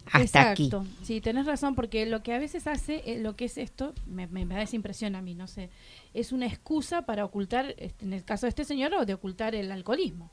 Hasta 0.06 0.52
Exacto. 0.52 0.86
Sí, 1.04 1.22
tenés 1.22 1.46
razón, 1.46 1.76
porque 1.76 2.06
lo 2.06 2.24
que 2.24 2.34
a 2.34 2.40
veces 2.40 2.66
hace, 2.66 3.04
eh, 3.06 3.20
lo 3.20 3.36
que 3.36 3.46
es 3.46 3.58
esto, 3.58 3.94
me, 4.06 4.26
me, 4.28 4.46
me 4.46 4.56
da 4.56 4.62
esa 4.62 4.76
impresión 4.76 5.16
a 5.16 5.22
mí, 5.22 5.36
no 5.36 5.48
sé, 5.48 5.70
es 6.14 6.32
una 6.32 6.46
excusa 6.46 7.02
para 7.04 7.26
ocultar, 7.26 7.76
este, 7.78 8.06
en 8.06 8.14
el 8.14 8.24
caso 8.24 8.46
de 8.46 8.50
este 8.50 8.64
señor, 8.64 8.94
o 8.94 9.06
de 9.06 9.14
ocultar 9.14 9.54
el 9.54 9.72
alcoholismo. 9.72 10.32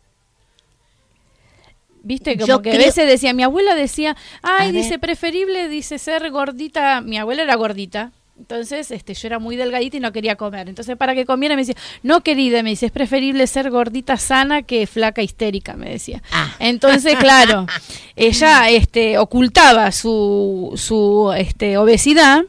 Viste, 2.04 2.34
como 2.34 2.46
Yo 2.46 2.62
que 2.62 2.70
a 2.70 2.74
creo- 2.74 2.86
veces 2.86 3.08
decía, 3.08 3.32
mi 3.32 3.42
abuela 3.42 3.74
decía, 3.74 4.16
ay, 4.42 4.68
A 4.68 4.72
dice, 4.72 4.90
ver. 4.90 5.00
preferible, 5.00 5.68
dice, 5.68 5.98
ser 5.98 6.30
gordita, 6.30 7.00
mi 7.00 7.16
abuela 7.18 7.42
era 7.42 7.54
gordita. 7.56 8.12
Entonces, 8.38 8.90
este, 8.90 9.14
yo 9.14 9.28
era 9.28 9.38
muy 9.38 9.54
delgadita 9.56 9.96
y 9.96 10.00
no 10.00 10.12
quería 10.12 10.34
comer. 10.36 10.68
Entonces, 10.68 10.96
para 10.96 11.14
que 11.14 11.24
comiera, 11.24 11.54
me 11.54 11.62
decía, 11.62 11.76
no 12.02 12.20
querida, 12.22 12.62
me 12.64 12.70
dice, 12.70 12.86
es 12.86 12.92
preferible 12.92 13.46
ser 13.46 13.70
gordita 13.70 14.16
sana 14.16 14.62
que 14.62 14.86
flaca 14.88 15.22
histérica, 15.22 15.74
me 15.74 15.88
decía. 15.88 16.20
Ah. 16.32 16.52
Entonces, 16.58 17.14
claro, 17.16 17.66
ella 18.16 18.68
este, 18.70 19.18
ocultaba 19.18 19.90
su, 19.92 20.72
su 20.76 21.32
este, 21.36 21.76
obesidad 21.78 22.42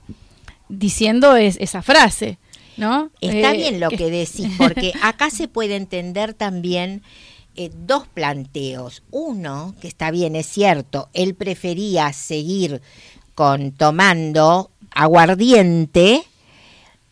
diciendo 0.70 1.36
es, 1.36 1.58
esa 1.62 1.82
frase, 1.82 2.39
¿no? 2.78 3.12
Está 3.22 3.54
Eh, 3.54 3.58
bien 3.58 3.80
lo 3.80 3.89
que 3.89 4.10
decís, 4.10 4.48
porque 4.58 4.91
acá 5.02 5.30
se 5.30 5.48
puede 5.48 5.76
entender 5.76 6.34
también 6.34 7.04
eh, 7.56 7.72
dos 7.74 8.08
planteos. 8.08 9.04
Uno, 9.12 9.76
que 9.80 9.88
está 9.88 10.12
bien, 10.12 10.36
es 10.36 10.46
cierto, 10.48 11.10
él 11.13 11.36
prefería 11.36 12.12
seguir 12.13 12.82
con 13.34 13.72
tomando 13.72 14.72
aguardiente 14.91 16.24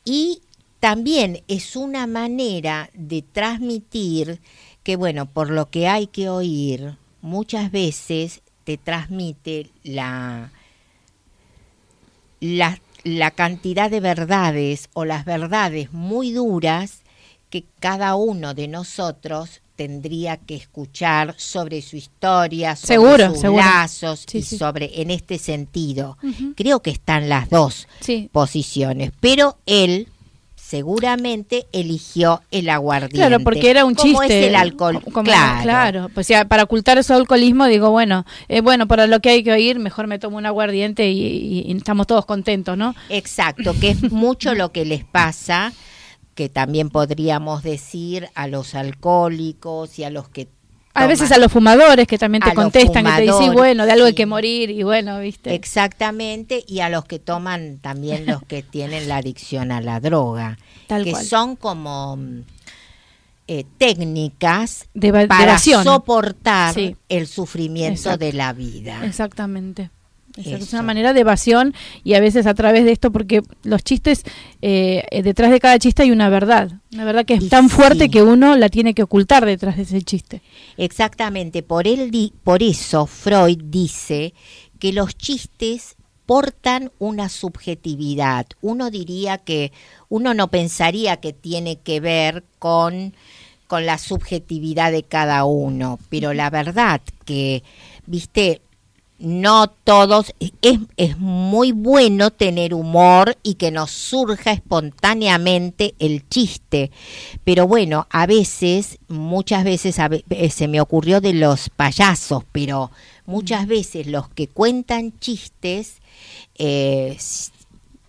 y 0.06 0.42
también 0.80 1.44
es 1.48 1.76
una 1.76 2.08
manera 2.08 2.90
de 2.94 3.22
transmitir 3.22 4.42
que, 4.84 4.96
bueno, 4.96 5.26
por 5.28 5.50
lo 5.50 5.70
que 5.70 5.88
hay 5.88 6.08
que 6.08 6.30
oír, 6.30 6.98
muchas 7.22 7.72
veces 7.72 8.42
te 8.66 8.78
transmite 8.78 9.70
la, 9.84 10.52
la, 12.40 12.80
la 13.04 13.32
cantidad 13.32 13.90
de 13.90 14.02
verdades 14.02 14.90
o 14.94 15.06
las 15.06 15.26
verdades 15.26 15.94
muy 15.94 16.32
duras 16.32 17.02
que 17.50 17.66
cada 17.80 18.16
uno 18.16 18.54
de 18.54 18.68
nosotros 18.68 19.62
tendría 19.76 20.38
que 20.38 20.56
escuchar 20.56 21.34
sobre 21.38 21.82
su 21.82 21.96
historia, 21.98 22.76
sobre 22.76 22.88
Seguro, 22.96 23.30
sus 23.32 23.40
seguro. 23.42 23.64
lazos 23.64 24.24
Sí, 24.28 24.38
y 24.40 24.42
sí. 24.44 24.58
sobre 24.58 25.02
en 25.02 25.10
este 25.12 25.38
sentido. 25.40 26.18
Creo 26.56 26.82
que 26.82 26.92
están 26.92 27.28
las 27.30 27.50
dos 27.50 27.88
Sí. 28.00 28.30
posiciones, 28.32 29.12
pero 29.20 29.58
él 29.66 30.08
seguramente 30.56 31.68
eligió 31.72 32.42
el 32.50 32.68
aguardiente. 32.70 33.18
Claro, 33.18 33.40
porque 33.44 33.70
era 33.70 33.86
un 33.86 33.96
chiste. 33.96 34.40
es 34.42 34.48
el 34.48 34.56
alcohol. 34.56 35.02
Como- 35.12 35.24
claro. 35.24 35.62
claro. 35.62 36.10
Pues 36.14 36.28
ya, 36.28 36.46
para 36.46 36.64
ocultar 36.64 37.04
su 37.04 37.14
alcoholismo, 37.14 37.68
digo, 37.68 37.92
bueno, 37.92 38.26
eh, 38.48 38.62
bueno, 38.62 38.88
para 38.88 39.06
lo 39.06 39.20
que 39.20 39.30
hay 39.30 39.44
que 39.44 39.52
oír, 39.52 39.78
mejor 39.78 40.08
me 40.08 40.18
tomo 40.18 40.38
un 40.38 40.46
aguardiente 40.48 41.10
y, 41.12 41.20
y- 41.22 41.64
y 41.72 41.78
estamos 41.78 42.08
todos 42.08 42.26
contentos, 42.26 42.76
¿no? 42.78 42.96
Exacto, 43.10 43.76
que 43.80 43.90
es 43.92 44.12
mucho 44.12 44.56
lo 44.56 44.72
que 44.72 44.84
les 44.86 45.04
pasa, 45.04 45.74
que 46.36 46.50
también 46.50 46.90
podríamos 46.90 47.64
decir 47.64 48.28
a 48.36 48.48
los 48.48 48.76
alcohólicos 48.76 50.00
y 50.00 50.04
a 50.04 50.10
los 50.10 50.30
que 50.30 50.48
A 50.96 51.08
veces 51.08 51.32
a 51.32 51.38
los 51.38 51.52
fumadores 51.52 52.08
que 52.08 52.18
también 52.18 52.44
te 52.44 52.52
A 52.52 52.54
contestan, 52.54 53.06
que 53.06 53.12
te 53.12 53.22
dicen, 53.24 53.54
bueno, 53.54 53.86
de 53.86 53.92
algo 53.92 54.06
hay 54.06 54.14
que 54.14 54.26
morir 54.26 54.70
y 54.70 54.84
bueno, 54.84 55.20
¿viste? 55.20 55.54
Exactamente, 55.56 56.64
y 56.68 56.80
a 56.82 56.90
los 56.90 57.06
que 57.06 57.20
toman 57.20 57.80
también 57.80 58.26
los 58.26 58.44
que 58.44 58.62
tienen 58.76 59.08
la 59.08 59.18
adicción 59.18 59.72
a 59.72 59.82
la 59.82 60.00
droga, 60.00 60.58
Tal 60.88 61.04
que 61.04 61.12
cual. 61.12 61.26
son 61.26 61.56
como 61.56 62.18
eh, 63.48 63.66
técnicas 63.78 64.86
De 64.94 65.12
para 65.28 65.58
soportar 65.60 66.74
Sí. 66.74 66.96
el 67.10 67.28
sufrimiento 67.28 68.00
Exacto. 68.00 68.26
de 68.26 68.34
la 68.34 68.54
vida. 68.54 69.06
Exactamente. 69.06 69.90
Exacto. 70.36 70.64
Es 70.64 70.74
una 70.74 70.82
manera 70.82 71.14
de 71.14 71.20
evasión 71.22 71.76
y 72.04 72.16
a 72.16 72.20
veces 72.20 72.48
a 72.48 72.54
través 72.56 72.86
de 72.86 72.92
esto, 72.92 73.12
porque 73.12 73.44
los 73.64 73.84
chistes, 73.84 74.24
eh, 74.62 75.04
detrás 75.24 75.52
de 75.52 75.60
cada 75.60 75.78
chiste 75.78 76.04
hay 76.04 76.12
una 76.12 76.28
verdad, 76.30 76.72
una 76.92 77.06
verdad 77.06 77.24
que 77.26 77.36
es 77.36 77.44
Y 77.44 77.50
tan 77.50 77.70
fuerte 77.70 78.10
que 78.10 78.24
uno 78.24 78.56
la 78.58 78.70
tiene 78.70 78.94
que 78.96 79.04
ocultar 79.04 79.46
detrás 79.46 79.78
de 79.78 79.84
ese 79.84 80.02
chiste. 80.02 80.42
Exactamente, 80.78 81.62
por, 81.62 81.88
él 81.88 82.10
di- 82.12 82.34
por 82.44 82.64
eso 82.64 83.06
Freud 83.06 83.60
dice 83.66 84.34
que 84.80 84.92
los 84.92 85.16
chistes 85.16 85.96
portan 86.26 86.92
una 87.00 87.30
subjetividad. 87.30 88.48
Uno 88.62 88.90
diría 88.90 89.38
que 89.38 89.72
uno 90.10 90.34
no 90.34 90.48
pensaría 90.50 91.18
que 91.18 91.34
tiene 91.34 91.78
que 91.80 92.00
ver 92.00 92.44
con, 92.60 93.14
con 93.68 93.86
la 93.86 93.98
subjetividad 93.98 94.92
de 94.92 95.04
cada 95.04 95.46
uno, 95.46 96.00
pero 96.10 96.34
la 96.34 96.50
verdad 96.50 97.02
que, 97.26 97.64
viste, 98.08 98.62
no 99.24 99.68
todos, 99.68 100.34
es, 100.62 100.80
es 100.98 101.18
muy 101.18 101.72
bueno 101.72 102.30
tener 102.30 102.74
humor 102.74 103.38
y 103.42 103.54
que 103.54 103.72
nos 103.72 103.90
surja 103.90 104.52
espontáneamente 104.52 105.96
el 106.00 106.28
chiste, 106.28 106.92
pero 107.46 107.66
bueno, 107.66 108.06
a 108.10 108.26
veces, 108.28 109.00
muchas 109.08 109.64
veces, 109.64 109.96
eh, 110.30 110.50
se 110.50 110.68
me 110.68 110.82
ocurrió 110.82 111.22
de 111.22 111.32
los 111.32 111.70
payasos, 111.70 112.44
pero 112.52 112.92
muchas 113.26 113.66
veces 113.66 114.08
los 114.08 114.28
que 114.28 114.50
cuentan 114.50 115.18
chistes, 115.20 116.02
eh, 116.56 117.16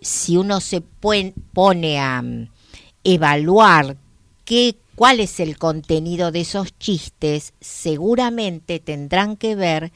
si 0.00 0.36
uno 0.36 0.60
se 0.60 0.80
pone 0.80 2.00
a 2.00 2.22
mm, 2.22 2.48
evaluar 3.04 3.96
qué, 4.44 4.74
cuál 4.96 5.20
es 5.20 5.38
el 5.38 5.58
contenido 5.58 6.32
de 6.32 6.40
esos 6.40 6.76
chistes, 6.76 7.54
seguramente 7.60 8.80
tendrán 8.80 9.36
que 9.36 9.54
ver 9.54 9.92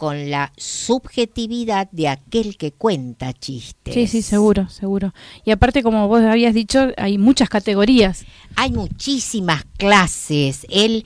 con 0.00 0.30
la 0.30 0.50
subjetividad 0.56 1.90
de 1.92 2.08
aquel 2.08 2.56
que 2.56 2.72
cuenta 2.72 3.34
chistes. 3.34 3.92
Sí, 3.92 4.06
sí, 4.06 4.22
seguro, 4.22 4.66
seguro. 4.70 5.12
Y 5.44 5.50
aparte, 5.50 5.82
como 5.82 6.08
vos 6.08 6.22
habías 6.22 6.54
dicho, 6.54 6.88
hay 6.96 7.18
muchas 7.18 7.50
categorías 7.50 8.24
Hay 8.56 8.72
muchísimas 8.72 9.64
clases. 9.76 10.66
Él, 10.70 11.04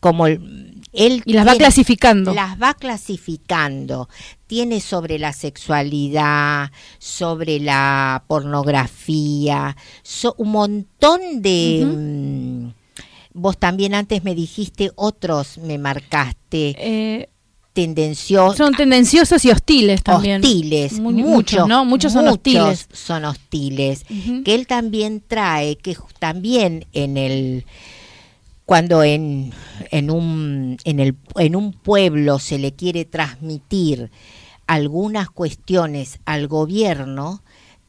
como 0.00 0.26
él 0.28 0.40
y 0.94 1.32
las 1.34 1.46
va 1.46 1.56
clasificando. 1.56 2.32
Las 2.32 2.58
va 2.58 2.72
clasificando. 2.72 4.08
Tiene 4.46 4.80
sobre 4.80 5.18
la 5.18 5.34
sexualidad, 5.34 6.70
sobre 6.98 7.60
la 7.60 8.24
pornografía, 8.28 9.76
so- 10.02 10.34
un 10.38 10.52
montón 10.52 11.20
de... 11.42 11.84
Mm, 11.86 12.82
Vos 13.34 13.56
también 13.58 13.94
antes 13.94 14.24
me 14.24 14.34
dijiste 14.34 14.90
otros, 14.94 15.56
me 15.56 15.78
marcaste, 15.78 16.74
Eh, 16.78 17.28
tendenciosos, 17.72 18.56
son 18.56 18.74
tendenciosos 18.74 19.44
y 19.44 19.50
hostiles 19.50 20.02
también. 20.02 20.42
hostiles, 20.42 20.98
Mu- 21.00 21.10
muchos, 21.12 21.66
¿no? 21.66 21.84
Muchos 21.84 22.12
son 22.12 22.28
hostiles. 22.28 22.86
son 22.92 23.24
hostiles. 23.24 24.04
Que 24.44 24.54
él 24.54 24.66
también 24.66 25.22
trae, 25.26 25.76
que 25.76 25.96
también 26.18 26.86
en 26.92 27.16
el 27.16 27.64
cuando 28.64 29.02
en, 29.02 29.52
en 29.90 30.10
un 30.10 30.76
en 30.84 31.00
el 31.00 31.16
en 31.36 31.56
un 31.56 31.72
pueblo 31.72 32.38
se 32.38 32.58
le 32.58 32.72
quiere 32.72 33.04
transmitir 33.04 34.10
algunas 34.66 35.28
cuestiones 35.30 36.20
al 36.24 36.46
gobierno, 36.48 37.42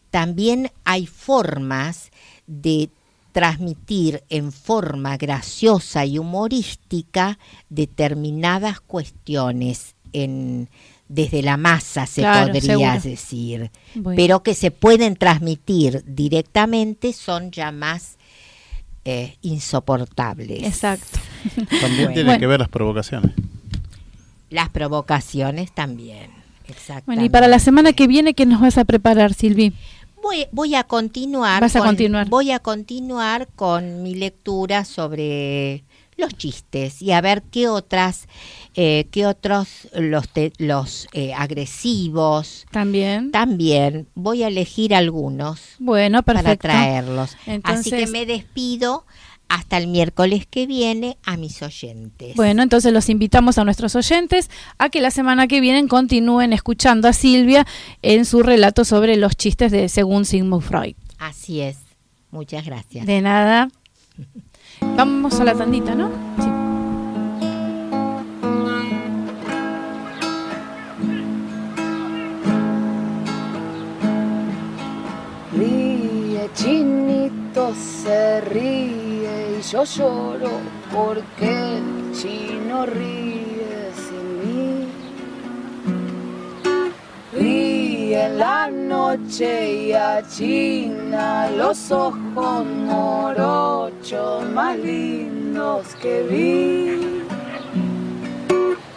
también 0.10 0.72
hay 0.84 1.06
formas 1.06 2.12
de 2.48 2.89
transmitir 3.34 4.24
en 4.30 4.54
forma 4.54 5.17
graciosa 5.17 6.06
y 6.06 6.17
humorística 6.19 7.38
determinadas 7.69 8.80
cuestiones 8.80 9.96
en 10.13 10.69
desde 11.10 11.41
la 11.43 11.58
masa 11.58 12.06
se 12.08 12.22
Claro, 12.22 12.48
podría 12.54 12.62
seguro. 12.62 13.02
decir, 13.04 13.72
Bueno. 13.96 14.15
pero 14.15 14.41
que 14.41 14.54
se 14.56 14.72
pueden 14.72 15.15
transmitir 15.15 16.04
directamente 16.08 17.12
son 17.13 17.52
ya 17.52 17.72
más 17.72 18.17
eh, 19.06 19.36
insoportables. 19.41 20.63
Exacto. 20.63 21.19
También 21.56 21.96
Bueno. 22.06 22.13
tiene 22.13 22.24
Bueno. 22.24 22.39
que 22.39 22.48
ver 22.48 22.60
las 22.62 22.69
provocaciones. 22.69 23.32
Las 24.50 24.69
provocaciones 24.69 25.72
también. 25.74 26.30
Exactamente. 26.67 27.04
Bueno, 27.08 27.26
y 27.26 27.30
para 27.30 27.48
la 27.48 27.60
semana 27.60 27.91
que 27.93 28.08
viene, 28.08 28.34
¿qué 28.34 28.46
nos 28.46 28.62
vas 28.62 28.78
a 28.78 28.86
preparar, 28.86 29.34
Silvi? 29.34 29.74
Voy, 30.23 30.47
voy 30.51 30.73
a 30.75 30.83
continuar. 30.86 31.62
Vas 31.62 31.75
a 31.75 31.79
con- 31.79 31.89
continuar. 31.89 32.27
Voy 32.29 32.49
a 32.51 32.59
continuar 32.59 33.47
con 33.55 34.01
mi 34.01 34.15
lectura 34.15 34.86
sobre 34.86 35.83
los 36.15 36.33
chistes 36.36 37.01
y 37.01 37.12
a 37.12 37.21
ver 37.21 37.41
qué 37.51 37.67
otras, 37.67 38.27
eh, 38.75 39.07
qué 39.12 39.25
otros 39.27 39.67
los 39.93 40.29
te- 40.29 40.53
los 40.59 41.07
eh, 41.13 41.33
agresivos. 41.33 42.65
También. 42.71 43.31
También 43.31 44.07
voy 44.15 44.43
a 44.43 44.47
elegir 44.47 44.95
algunos 44.95 45.59
Bueno, 45.79 46.23
para 46.23 46.55
traerlos. 46.55 47.36
Entonces- 47.45 47.93
Así 47.93 48.05
que 48.05 48.12
me 48.12 48.25
despido 48.25 49.05
hasta 49.49 49.77
el 49.77 49.88
miércoles 49.88 50.45
que 50.47 50.65
viene 50.65 51.17
a 51.23 51.38
mis 51.38 51.62
oyentes. 51.62 52.36
Bueno, 52.36 52.63
entonces 52.63 52.91
los 52.91 53.10
invitamos 53.10 53.58
a 53.58 53.63
nuestros 53.63 53.95
oyentes 53.95 54.49
a 54.77 54.89
que 54.89 55.01
la 55.01 55.12
semana 55.12 55.47
que 55.47 55.62
viene 55.62 55.88
continúen 55.88 56.53
escuchando 56.53 57.08
a 57.08 57.13
Silvia 57.13 57.67
en 58.01 58.25
su 58.25 58.41
relato 58.41 58.86
sobre 58.86 59.15
los 59.17 59.36
chistes 59.36 59.71
de 59.71 59.89
según 59.89 60.25
Sigmund 60.25 60.63
Freud. 60.63 60.95
Así 61.19 61.62
es. 61.62 61.77
Muchas 62.32 62.65
gracias. 62.65 63.06
De 63.06 63.21
nada. 63.21 63.69
Vamos 64.97 65.39
a 65.39 65.43
la 65.43 65.53
tandita, 65.53 65.93
¿no? 65.93 66.10
Sí. 66.38 66.49
Ríe, 75.56 76.49
chinito 76.56 77.73
se 77.75 78.41
ríe 78.41 79.03
yo 79.71 79.84
lloro 79.86 80.52
porque 80.91 81.78
el 81.78 82.12
chino 82.13 82.86
ríe 82.86 83.91
sin 83.95 84.28
mí. 84.41 84.88
Ríe 87.32 88.26
en 88.26 88.39
la 88.39 88.69
noche 88.69 89.73
y 89.73 89.93
achina 89.93 91.49
los 91.52 91.91
ojos 91.91 92.65
morochos 92.65 94.43
más 94.52 94.78
lindos 94.78 95.95
que 96.02 96.23
vi. 96.23 97.23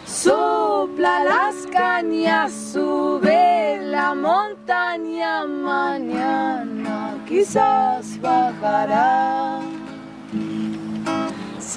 Sopla 0.05 1.23
las 1.23 1.55
cañas, 1.71 2.51
sube 2.73 3.79
la 3.83 4.13
montaña, 4.13 5.45
mañana 5.45 7.15
quizás 7.27 8.19
bajará. 8.21 9.66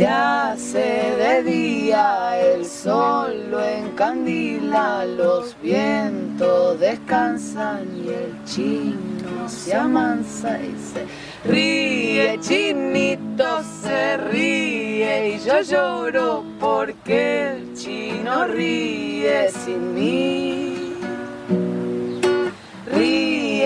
Se 0.00 0.06
hace 0.06 1.14
de 1.18 1.42
día, 1.42 2.40
el 2.40 2.64
sol 2.64 3.50
lo 3.50 3.62
encandila, 3.62 5.04
los 5.04 5.54
vientos 5.60 6.80
descansan 6.80 7.86
y 8.02 8.08
el 8.08 8.44
chino 8.46 9.46
se 9.46 9.74
amansa 9.74 10.58
y 10.58 10.74
se 10.90 11.04
ríe, 11.46 12.38
chinito 12.40 13.62
se 13.82 14.16
ríe 14.16 15.34
y 15.34 15.38
yo 15.46 15.60
lloro 15.60 16.44
porque 16.58 17.50
el 17.50 17.74
chino 17.74 18.46
ríe 18.46 19.50
sin 19.50 19.94
mí. 19.94 20.69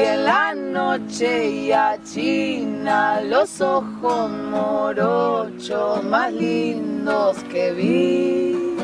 En 0.05 0.25
la 0.25 0.55
noche 0.55 1.49
y 1.49 1.73
achina 1.73 3.21
los 3.21 3.61
ojos 3.61 4.31
morochos 4.31 6.05
más 6.05 6.33
lindos 6.33 7.37
que 7.51 7.73
vi. 7.73 8.77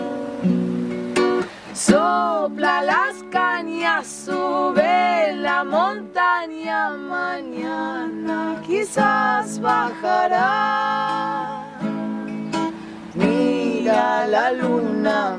Sopla 1.74 2.83
las 2.83 3.14
cañas, 3.30 4.06
sube 4.06 5.33
la 5.37 5.64
montaña, 5.64 6.90
mañana 6.90 8.61
quizás 8.66 9.61
bajará. 9.61 11.64
Mira 13.14 14.26
la 14.26 14.52
luna, 14.52 15.37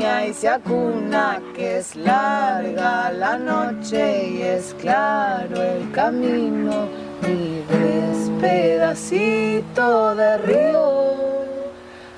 y 0.00 0.32
se 0.32 0.48
acuna 0.48 1.42
que 1.56 1.78
es 1.78 1.96
larga 1.96 3.10
la 3.10 3.36
noche 3.36 4.28
y 4.28 4.42
es 4.42 4.72
claro 4.74 5.60
el 5.60 5.90
camino. 5.90 6.86
Mi 7.22 7.64
despedacito 7.68 10.14
de 10.14 10.38
río, 10.38 11.02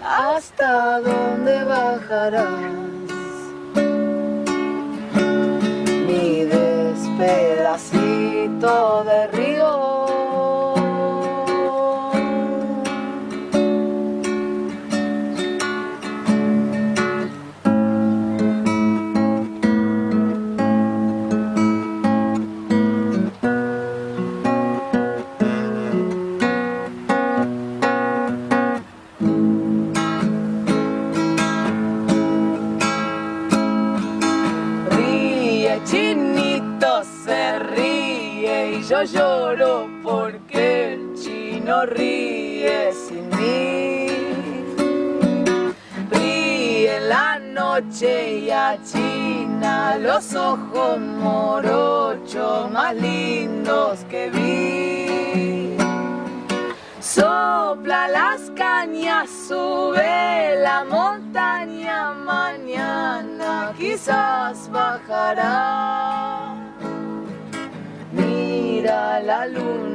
¿hasta 0.05 1.01
dónde 1.01 1.65
bajarás? 1.65 2.61
Mi 6.07 6.45
despedacito 6.45 9.05
de 9.05 9.27
río. 9.29 10.00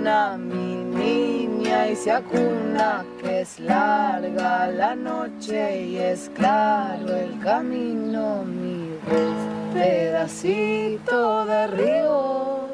Mi 0.05 0.75
niña, 0.83 1.89
y 1.89 1.95
se 1.95 2.11
acuna 2.11 3.03
que 3.19 3.41
es 3.41 3.59
larga 3.59 4.67
la 4.67 4.95
noche 4.95 5.83
y 5.83 5.97
es 5.97 6.29
claro 6.35 7.15
el 7.15 7.39
camino, 7.39 8.43
mi 8.45 8.91
pedacito 9.73 11.45
de 11.45 11.67
río. 11.67 12.65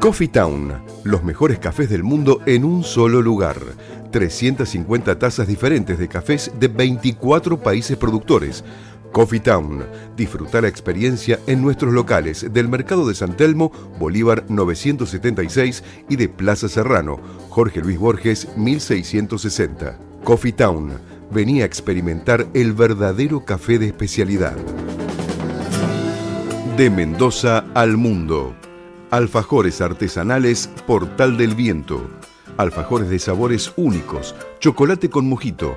Coffee 0.00 0.28
Town, 0.28 0.82
los 1.04 1.22
mejores 1.22 1.58
cafés 1.58 1.90
del 1.90 2.02
mundo 2.02 2.40
en 2.46 2.64
un 2.64 2.84
solo 2.84 3.20
lugar. 3.20 3.58
350 4.10 5.18
tazas 5.18 5.46
diferentes 5.46 5.98
de 5.98 6.08
cafés 6.08 6.50
de 6.58 6.68
24 6.68 7.60
países 7.60 7.96
productores. 7.96 8.64
Coffee 9.12 9.40
Town, 9.40 9.84
disfruta 10.16 10.62
la 10.62 10.68
experiencia 10.68 11.38
en 11.46 11.60
nuestros 11.60 11.92
locales 11.92 12.50
del 12.50 12.68
Mercado 12.68 13.06
de 13.06 13.14
San 13.14 13.36
Telmo, 13.36 13.70
Bolívar 13.98 14.46
976 14.48 15.84
y 16.08 16.16
de 16.16 16.30
Plaza 16.30 16.68
Serrano, 16.68 17.20
Jorge 17.50 17.80
Luis 17.80 17.98
Borges 17.98 18.48
1660. 18.56 19.98
Coffee 20.24 20.52
Town, 20.52 20.92
venía 21.30 21.64
a 21.64 21.66
experimentar 21.66 22.46
el 22.54 22.72
verdadero 22.72 23.44
café 23.44 23.78
de 23.78 23.88
especialidad. 23.88 24.56
De 26.78 26.88
Mendoza 26.88 27.66
al 27.74 27.98
mundo. 27.98 28.54
Alfajores 29.10 29.82
artesanales 29.82 30.70
Portal 30.86 31.36
del 31.36 31.54
Viento. 31.54 32.08
Alfajores 32.56 33.10
de 33.10 33.18
sabores 33.18 33.72
únicos, 33.76 34.34
chocolate 34.58 35.10
con 35.10 35.28
mojito, 35.28 35.76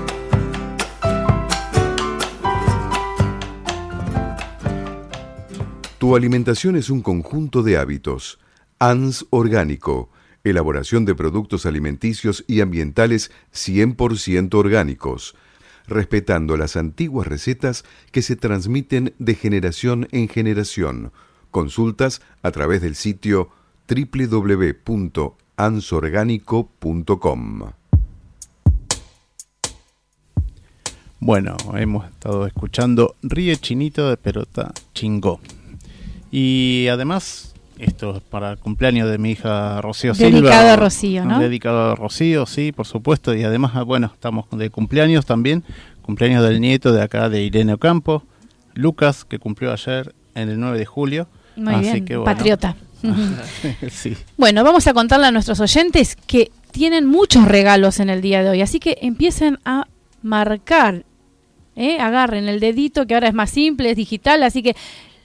Tu 6.01 6.15
alimentación 6.15 6.75
es 6.77 6.89
un 6.89 7.03
conjunto 7.03 7.61
de 7.61 7.77
hábitos. 7.77 8.39
ANS 8.79 9.27
Orgánico. 9.29 10.09
Elaboración 10.43 11.05
de 11.05 11.13
productos 11.13 11.67
alimenticios 11.67 12.43
y 12.47 12.61
ambientales 12.61 13.29
100% 13.53 14.55
orgánicos, 14.55 15.35
respetando 15.85 16.57
las 16.57 16.75
antiguas 16.75 17.27
recetas 17.27 17.85
que 18.11 18.23
se 18.23 18.35
transmiten 18.35 19.13
de 19.19 19.35
generación 19.35 20.07
en 20.11 20.27
generación. 20.27 21.11
Consultas 21.51 22.23
a 22.41 22.49
través 22.49 22.81
del 22.81 22.95
sitio 22.95 23.51
www.ansor.com.ar. 23.87 25.37
ansorgánico.com. 25.55 27.71
Bueno, 31.19 31.57
hemos 31.75 32.09
estado 32.09 32.47
escuchando 32.47 33.15
Ríe 33.21 33.55
Chinito 33.57 34.09
de 34.09 34.17
Perota 34.17 34.73
Chingó. 34.95 35.39
Y 36.31 36.87
además, 36.87 37.53
esto 37.77 38.15
es 38.15 38.21
para 38.21 38.51
el 38.51 38.57
cumpleaños 38.57 39.09
de 39.09 39.17
mi 39.17 39.31
hija 39.31 39.81
Rocío 39.81 40.15
Silva. 40.15 40.29
Dedicado 40.31 40.69
a 40.69 40.75
Rocío, 40.75 41.25
¿no? 41.25 41.39
Dedicado 41.39 41.91
a 41.91 41.95
Rocío, 41.95 42.45
sí, 42.45 42.71
por 42.71 42.87
supuesto. 42.87 43.35
Y 43.35 43.43
además, 43.43 43.71
ah, 43.75 43.83
bueno, 43.83 44.11
estamos 44.13 44.45
de 44.51 44.69
cumpleaños 44.69 45.25
también. 45.25 45.63
Cumpleaños 46.01 46.43
del 46.43 46.61
nieto 46.61 46.93
de 46.93 47.01
acá 47.01 47.29
de 47.29 47.43
Irene 47.43 47.73
Ocampo, 47.73 48.23
Lucas, 48.73 49.25
que 49.25 49.39
cumplió 49.39 49.71
ayer 49.71 50.13
en 50.35 50.49
el 50.49 50.59
9 50.59 50.77
de 50.79 50.85
julio. 50.85 51.27
Muy 51.55 51.73
Así 51.73 51.83
bien, 51.83 52.05
que, 52.05 52.17
bueno. 52.17 52.31
patriota. 52.31 52.75
sí. 53.89 54.15
Bueno, 54.37 54.63
vamos 54.63 54.87
a 54.87 54.93
contarle 54.93 55.27
a 55.27 55.31
nuestros 55.31 55.59
oyentes 55.59 56.15
que 56.15 56.51
tienen 56.71 57.05
muchos 57.05 57.45
regalos 57.47 57.99
en 57.99 58.09
el 58.09 58.21
día 58.21 58.43
de 58.43 58.49
hoy, 58.49 58.61
así 58.61 58.79
que 58.79 58.97
empiecen 59.01 59.59
a 59.65 59.87
marcar, 60.21 61.03
¿eh? 61.75 61.99
agarren 61.99 62.47
el 62.47 62.59
dedito 62.59 63.05
que 63.05 63.13
ahora 63.13 63.27
es 63.27 63.33
más 63.33 63.49
simple, 63.49 63.91
es 63.91 63.97
digital, 63.97 64.43
así 64.43 64.63
que 64.63 64.75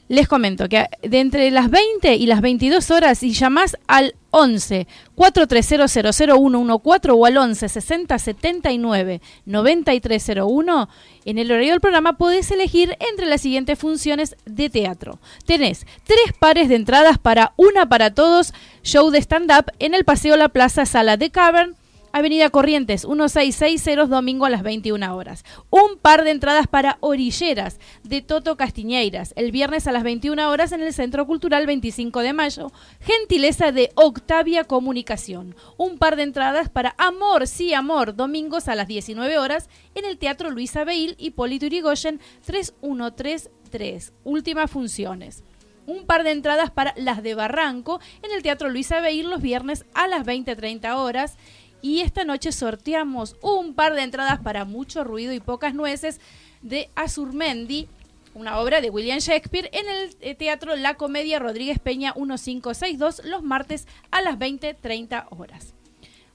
les 0.09 0.29
comento 0.29 0.69
que 0.69 0.87
de 1.03 1.21
entre 1.21 1.51
las 1.51 1.71
20 1.71 2.15
y 2.15 2.27
las 2.27 2.41
22 2.41 2.91
horas, 2.91 3.19
si 3.19 3.33
llamás 3.33 3.77
al 3.87 4.15
11 4.31 4.87
4300 5.15 5.91
0114 6.29 7.11
o 7.11 7.27
al 7.27 7.37
11 7.37 7.69
60 7.69 8.19
79 8.19 9.21
9301, 9.47 10.89
en 11.25 11.39
el 11.39 11.51
horario 11.51 11.73
del 11.73 11.81
programa 11.81 12.19
podés 12.19 12.51
elegir 12.51 12.97
entre 13.11 13.27
las 13.27 13.41
siguientes 13.41 13.79
funciones 13.79 14.37
de 14.45 14.71
teatro. 14.71 15.19
Tenés 15.45 15.87
tres 16.05 16.33
pares 16.39 16.69
de 16.69 16.77
entradas 16.77 17.19
para 17.19 17.53
Una 17.57 17.89
para 17.89 18.15
Todos, 18.15 18.53
show 18.83 19.11
de 19.11 19.19
stand-up 19.19 19.73
en 19.79 19.95
el 19.95 20.05
Paseo 20.05 20.37
La 20.37 20.51
Plaza 20.51 20.87
Sala 20.87 21.17
de 21.17 21.31
Cavern, 21.31 21.77
Avenida 22.13 22.51
Corrientes 22.51 23.07
1660, 23.07 24.07
domingo 24.07 24.47
a 24.47 24.51
las 24.51 24.63
21 24.63 25.15
horas. 25.15 25.45
Un 25.71 25.99
par 26.01 26.25
de 26.25 26.31
entradas 26.31 26.67
para 26.67 26.99
Orilleras 27.01 27.79
de 28.05 28.23
Toto 28.23 28.57
Castiñeiras, 28.57 29.33
el 29.37 29.53
viernes 29.53 29.87
a 29.87 29.93
las 29.93 30.03
21 30.03 30.51
horas 30.51 30.73
en 30.73 30.83
el 30.83 30.93
Centro 30.93 31.27
Cultural 31.27 31.67
25 31.67 32.21
de 32.21 32.33
Mayo. 32.33 32.73
Gentileza 33.01 33.73
de 33.73 33.91
Octavia 33.95 34.65
Comunicación. 34.65 35.55
Un 35.77 35.99
par 35.99 36.17
de 36.17 36.23
entradas 36.23 36.69
para 36.69 36.95
Amor, 36.99 37.47
sí 37.47 37.75
Amor, 37.75 38.17
domingos 38.17 38.69
a 38.69 38.75
las 38.75 38.89
19 38.89 39.39
horas 39.39 39.69
en 39.95 40.05
el 40.05 40.19
Teatro 40.19 40.51
Luisa 40.51 40.85
Beil 40.85 41.17
y 41.19 41.33
Polito 41.33 41.67
Irigoyen 41.67 42.21
3133. 42.45 44.13
Últimas 44.25 44.71
funciones 44.71 45.45
un 45.87 46.05
par 46.05 46.25
de 46.25 46.33
entradas 46.33 46.71
para 46.71 46.95
las 46.97 47.23
de 47.23 47.35
Barranco 47.35 48.01
en 48.23 48.33
el 48.33 48.43
Teatro 48.43 48.69
Luisa 48.69 49.01
Beir 49.01 49.25
los 49.25 49.41
viernes 49.41 49.87
a 49.95 50.09
las 50.09 50.27
20.30 50.27 50.97
horas. 50.97 51.37
Y 51.83 52.01
esta 52.01 52.25
noche 52.25 52.53
sorteamos 52.53 53.37
un 53.43 53.75
par 53.75 53.95
de 53.95 54.03
entradas 54.03 54.41
para 54.41 54.65
Mucho 54.65 55.05
Ruido 55.05 55.33
y 55.33 55.41
Pocas 55.41 55.75
Nueces 55.75 56.21
de 56.63 56.91
Azurmendi, 56.97 57.89
una 58.35 58.59
obra 58.59 58.81
de 58.81 58.91
William 58.91 59.19
Shakespeare, 59.19 59.71
en 59.73 59.89
el 59.89 60.17
eh, 60.21 60.35
Teatro 60.35 60.77
La 60.77 60.95
Comedia 60.95 61.39
Rodríguez 61.39 61.79
Peña 61.79 62.13
1562 62.17 63.23
los 63.25 63.43
martes 63.43 63.87
a 64.11 64.21
las 64.23 64.39
20.30 64.39 65.27
horas. 65.31 65.75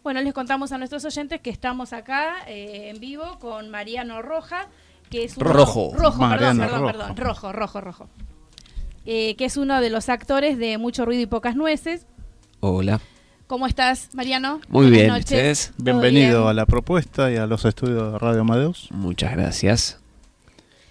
Bueno, 0.04 0.22
les 0.22 0.34
contamos 0.34 0.72
a 0.72 0.78
nuestros 0.80 1.06
oyentes 1.06 1.42
que 1.42 1.52
estamos 1.52 1.94
acá 1.94 2.38
eh, 2.48 2.90
en 2.90 3.00
vivo 3.00 3.38
con 3.40 3.70
Mariano 3.70 4.22
Roja, 4.22 4.68
que 5.12 5.24
es 5.26 5.38
un 5.38 5.44
Rojo. 5.44 5.92
Rojo, 5.94 6.18
perdón, 6.18 6.30
Mariano 6.30 6.64
perdón, 6.64 6.82
Rojo. 6.82 6.92
perdón, 6.92 7.18
rojo, 7.18 7.52
rojo, 7.52 7.82
rojo. 7.82 8.10
Eh, 9.06 9.36
que 9.36 9.46
es 9.46 9.58
uno 9.58 9.80
de 9.82 9.90
los 9.90 10.10
actores 10.10 10.58
de 10.58 10.78
Mucho 10.78 11.06
Ruido 11.06 11.22
y 11.22 11.28
Pocas 11.28 11.56
Nueces. 11.56 12.06
Hola. 12.62 13.00
¿Cómo 13.52 13.68
estás, 13.68 14.08
Mariano? 14.14 14.62
Muy 14.70 14.86
Buenas 14.86 14.92
bien, 14.92 15.08
noches. 15.10 15.26
¿ustedes? 15.26 15.74
¿Todo 15.76 15.84
Bienvenido 15.84 16.40
bien? 16.40 16.52
a 16.52 16.54
la 16.54 16.66
propuesta 16.66 17.30
y 17.34 17.36
a 17.36 17.46
los 17.48 17.66
estudios 17.66 18.14
de 18.14 18.18
Radio 18.18 18.40
Amadeus. 18.40 18.88
Muchas 18.92 19.34
gracias. 19.34 20.00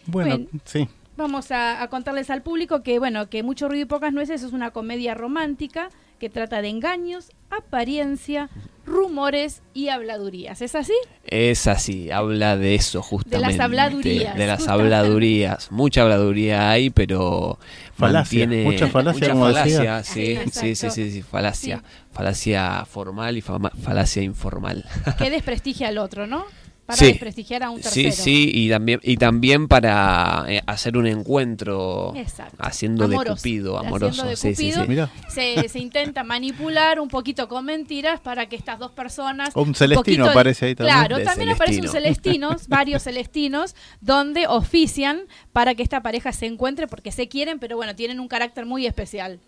Bueno, 0.05 0.41
sí. 0.67 0.87
Vamos 1.17 1.53
a, 1.53 1.81
a 1.83 1.89
contarles 1.89 2.29
al 2.29 2.43
público 2.43 2.83
que, 2.83 2.99
bueno, 2.99 3.31
que 3.31 3.43
Mucho 3.43 3.67
Ruido 3.67 3.85
y 3.85 3.87
Pocas 3.87 4.13
Nueces 4.13 4.43
es 4.43 4.53
una 4.53 4.73
comedia 4.73 5.15
romántica 5.15 5.89
que 6.21 6.31
trata 6.31 6.63
de 6.63 6.69
engaños, 6.69 7.33
apariencia, 7.51 8.49
rumores 8.87 9.63
y 9.75 9.89
habladurías. 9.89 10.63
¿Es 10.63 10.75
así? 10.75 10.93
Es 11.25 11.67
así, 11.67 12.11
habla 12.11 12.57
de 12.57 12.75
eso 12.77 13.03
justamente. 13.03 13.61
habladurías, 13.63 14.37
De 14.37 14.47
las 14.47 14.59
justamente. 14.59 14.95
habladurías. 14.95 15.73
Mucha 15.73 16.03
habladuría 16.03 16.71
hay, 16.71 16.91
pero 16.91 17.59
Falacia, 17.95 18.47
mantiene 18.47 18.65
mucha 18.71 18.87
falacia, 18.89 19.21
mucha 19.21 19.33
como 19.33 19.45
falacia, 19.47 19.97
decía. 19.99 20.05
sí, 20.05 20.39
sí, 20.53 20.75
sí, 20.77 20.91
sí, 20.91 21.11
sí, 21.11 21.23
falacia. 21.23 21.79
Sí. 21.79 21.83
Falacia 22.13 22.85
formal 22.85 23.37
y 23.37 23.41
fama- 23.41 23.73
falacia 23.83 24.23
informal. 24.23 24.85
Que 25.19 25.31
desprestigia 25.31 25.89
al 25.89 25.99
otro, 25.99 26.27
¿no? 26.27 26.45
Para 26.87 26.99
Sí. 26.99 27.07
desprestigiar 27.07 27.63
a 27.63 27.71
un 27.71 27.81
Sí, 27.83 28.03
tercero. 28.05 28.25
sí, 28.25 28.51
y 28.53 28.69
también, 28.69 28.99
y 29.05 29.17
también 29.17 29.69
para 29.69 30.45
eh, 30.49 30.61
hacer 30.67 30.97
un 30.97 31.07
encuentro 31.07 32.13
Exacto. 32.17 32.57
haciendo 32.59 33.05
Amoroso. 33.05 33.35
de 33.35 33.37
Cupido, 33.37 33.77
Haciendo 33.79 33.97
amoroso. 33.97 34.27
de 34.27 34.37
sí, 34.37 34.55
sí, 34.57 34.73
Cupido. 34.73 35.07
sí. 35.29 35.35
Se, 35.63 35.69
se 35.69 35.79
intenta 35.79 36.25
manipular 36.25 36.99
un 36.99 37.09
poquito 37.09 37.49
con 37.49 37.65
mentiras 37.65 38.19
para 38.21 38.47
que 38.49 38.57
estas 38.57 38.79
dos 38.81 38.91
personas... 38.91 39.51
Un 39.55 39.75
Celestino 39.77 40.27
aparece 40.29 40.67
ahí 40.67 40.75
también. 40.75 40.97
Claro, 40.99 41.19
De 41.19 41.25
también 41.25 41.51
aparecen 41.51 41.83
Celestino. 41.89 41.93
celestinos, 41.93 42.69
varios 42.69 43.03
celestinos, 43.05 43.77
donde 44.01 44.47
ofician 44.49 45.23
para 45.53 45.75
que 45.77 45.83
esta 45.85 46.03
pareja 46.03 46.33
se 46.33 46.47
encuentre 46.47 46.89
porque 46.89 47.13
se 47.13 47.29
quieren, 47.29 47.61
pero 47.61 47.77
bueno, 47.77 47.95
tienen 47.95 48.19
un 48.19 48.27
carácter 48.27 48.67
muy 48.67 48.87
especial. 48.87 49.39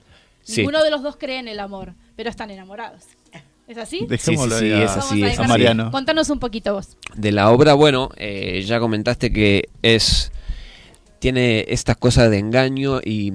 Sí. 0.45 0.59
Ninguno 0.59 0.83
de 0.85 0.91
los 0.91 1.03
dos 1.03 1.17
cree 1.17 1.39
en 1.39 1.49
el 1.49 1.59
amor, 1.61 1.95
pero 2.15 2.31
están 2.31 2.51
enamorados. 2.53 3.03
¿Es 3.73 3.79
así? 3.79 4.05
dejémoslo 4.07 4.59
sí, 4.59 4.67
sí, 4.67 4.73
es 4.73 4.91
así, 4.91 5.25
es 5.25 5.39
a. 5.39 5.49
Mariano. 5.49 5.91
Contanos 5.91 6.29
un 6.29 6.39
poquito 6.39 6.75
vos. 6.75 6.99
de 7.17 7.33
la 7.33 7.51
obra, 7.51 7.73
bueno, 7.73 8.11
eh, 8.17 8.63
ya 8.67 8.79
comentaste 8.81 9.33
que 9.33 9.71
es 9.81 10.31
tiene 11.21 11.65
estas 11.69 11.97
cosas 11.97 12.31
de 12.31 12.39
engaño 12.39 13.01
y 13.03 13.33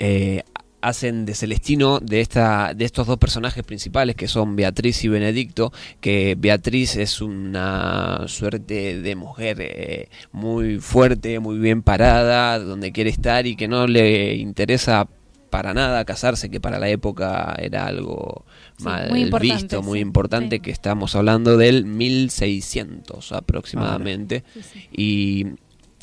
eh, 0.00 0.42
hacen 0.80 1.24
de 1.24 1.34
Celestino 1.34 2.00
de 2.00 2.20
esta 2.20 2.74
de 2.74 2.84
estos 2.84 3.06
dos 3.06 3.18
personajes 3.18 3.62
principales 3.62 4.16
que 4.16 4.26
son 4.26 4.56
Beatriz 4.56 5.04
y 5.04 5.08
Benedicto, 5.08 5.72
que 6.00 6.34
Beatriz 6.36 6.96
es 6.96 7.20
una 7.20 8.24
suerte 8.26 9.00
de 9.00 9.14
mujer 9.14 9.58
eh, 9.60 10.08
muy 10.32 10.80
fuerte, 10.80 11.38
muy 11.38 11.58
bien 11.58 11.82
parada, 11.82 12.58
donde 12.58 12.90
quiere 12.90 13.10
estar 13.10 13.46
y 13.46 13.54
que 13.54 13.68
no 13.68 13.86
le 13.86 14.34
interesa 14.34 15.06
para 15.52 15.74
nada 15.74 16.06
casarse, 16.06 16.50
que 16.50 16.60
para 16.60 16.78
la 16.78 16.88
época 16.88 17.54
era 17.58 17.86
algo 17.86 18.46
Sí, 18.82 18.88
mal 18.88 19.10
muy 19.10 19.22
importante, 19.22 19.54
visto, 19.54 19.82
muy 19.82 20.00
importante, 20.00 20.56
sí. 20.56 20.60
que 20.62 20.70
estamos 20.70 21.14
hablando 21.14 21.56
del 21.56 21.84
1600 21.84 23.32
aproximadamente. 23.32 24.44
Y, 24.92 25.46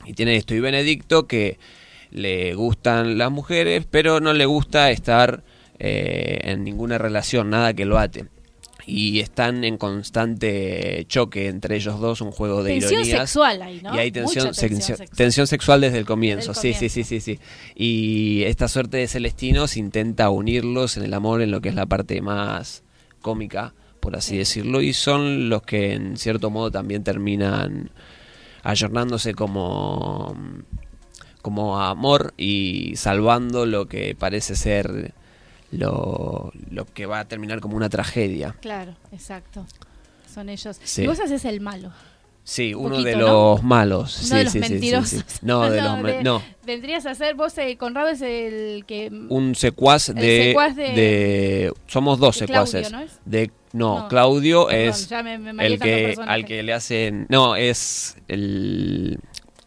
y 0.06 0.14
tiene 0.14 0.36
esto. 0.36 0.56
Y 0.56 0.60
Benedicto 0.60 1.28
que 1.28 1.60
le 2.12 2.54
gustan 2.56 3.18
las 3.18 3.32
mujeres, 3.32 3.86
pero 3.90 4.20
no 4.20 4.34
le 4.34 4.46
gusta 4.46 4.92
estar 4.92 5.44
eh, 5.78 6.40
en 6.44 6.64
ninguna 6.64 6.98
relación, 6.98 7.50
nada 7.50 7.74
que 7.74 7.86
lo 7.86 8.00
ate. 8.00 8.26
Y 8.86 9.20
están 9.20 9.64
en 9.64 9.78
constante 9.78 11.06
choque 11.08 11.48
entre 11.48 11.76
ellos 11.76 12.00
dos, 12.00 12.22
un 12.22 12.32
juego 12.32 12.64
de 12.64 12.72
Tensión 12.72 13.02
ironías. 13.02 13.20
sexual 13.30 13.62
ahí, 13.62 13.82
¿no? 13.84 13.94
Y 13.96 14.00
hay 14.00 14.12
tensión, 14.12 14.48
Mucha 14.48 14.62
tensión 14.62 14.70
tensión- 14.80 14.98
sexual. 14.98 15.18
tensión 15.18 15.48
sexual 15.48 15.82
desde 15.82 15.98
el 16.00 16.06
comienzo. 16.06 16.54
Desde 16.54 16.70
el 16.70 16.76
Sí, 16.76 16.90
sí, 16.90 17.04
sí, 17.04 17.20
sí, 17.20 17.36
sí. 17.36 17.40
Y 17.76 18.44
esta 18.44 18.68
suerte 18.68 18.98
de 18.98 19.08
Celestinos 19.08 19.78
intenta 19.78 20.30
unirlos 20.30 20.98
en 20.98 21.04
el 21.04 21.14
amor, 21.14 21.42
en 21.42 21.52
lo 21.52 21.62
que 21.62 21.70
es 21.70 21.76
la 21.76 21.86
parte 21.86 22.22
más 22.22 22.84
cómica, 23.22 23.74
por 24.00 24.16
así 24.16 24.32
Sí. 24.32 24.38
decirlo, 24.38 24.82
y 24.82 24.94
son 24.94 25.50
los 25.50 25.62
que 25.62 25.94
en 25.94 26.18
cierto 26.18 26.50
modo 26.50 26.72
también 26.72 27.04
terminan 27.04 27.92
ayornándose 28.64 29.34
como 29.34 30.36
como 31.42 31.80
amor 31.82 32.34
y 32.38 32.96
salvando 32.98 33.66
lo 33.66 33.88
que 33.88 34.14
parece 34.14 34.56
ser 34.58 35.14
lo, 35.72 36.52
lo 36.72 36.86
que 36.86 37.06
va 37.06 37.20
a 37.20 37.26
terminar 37.28 37.60
como 37.60 37.76
una 37.78 37.90
tragedia. 37.90 38.56
Claro, 38.62 38.96
exacto. 39.12 39.66
Son 40.34 40.50
ellos. 40.50 40.80
Sí. 40.84 41.04
Y 41.04 41.08
vos 41.08 41.20
haces 41.20 41.46
el 41.46 41.62
malo. 41.62 41.92
Sí, 42.44 42.74
Un 42.74 42.86
uno 42.88 42.96
poquito, 42.96 43.10
de 43.10 43.16
¿no? 43.18 43.28
los 43.28 43.64
malos. 43.64 44.18
Uno 44.18 44.28
sí, 44.28 44.36
de 44.36 44.44
los 44.46 44.54
sí, 44.54 44.60
mentirosos. 44.60 45.24
sí. 45.28 45.40
No, 45.44 45.70
de 45.70 45.82
los 45.82 46.04
de- 46.04 46.24
no. 46.24 46.42
Vendrías 46.66 47.06
a 47.06 47.14
ser, 47.14 47.36
vos, 47.36 47.56
eh, 47.60 47.78
Conrado 47.78 48.10
es 48.10 48.22
el 48.22 48.86
que... 48.88 49.10
un 49.30 49.54
secuaz 49.56 50.08
de, 50.08 50.46
secuaz 50.48 50.76
de- 50.76 50.84
de- 50.94 51.74
somos 51.88 52.18
dos 52.18 52.40
de 52.40 52.46
Claudio, 52.48 52.66
secuaces 52.68 52.92
¿no 52.92 53.00
es? 53.02 53.20
de 53.26 53.52
no, 53.72 54.00
No, 54.00 54.08
Claudio 54.08 54.66
perdón, 54.66 54.90
es 54.90 55.10
ya 55.10 55.22
me- 55.22 55.38
me 55.38 55.64
el 55.68 55.80
que 55.80 56.16
al 56.26 56.46
que 56.46 56.64
le 56.64 56.74
hacen 56.74 57.28
no 57.30 57.56
es 57.56 58.18
el 58.28 59.20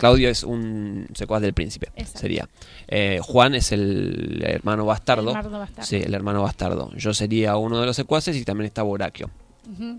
Claudio 0.03 0.29
es 0.29 0.43
un 0.43 1.07
secuaz 1.15 1.41
del 1.41 1.55
príncipe 1.55 1.91
Exacto. 1.95 2.19
sería 2.19 2.49
Eh, 2.89 3.21
Juan 3.23 3.55
es 3.55 3.71
el 3.71 4.43
hermano 4.45 4.85
bastardo 4.85 5.31
El 5.31 5.37
Bastardo. 5.37 5.83
sí 5.87 5.97
el 5.97 6.13
hermano 6.13 6.43
bastardo 6.43 6.91
yo 6.97 7.15
sería 7.15 7.57
uno 7.57 7.79
de 7.81 7.87
los 7.87 7.95
secuaces 7.95 8.37
y 8.37 8.45
también 8.45 8.67
está 8.67 8.83
Boraquio 8.83 9.31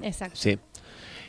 exacto. 0.01 0.35
Sí. 0.37 0.57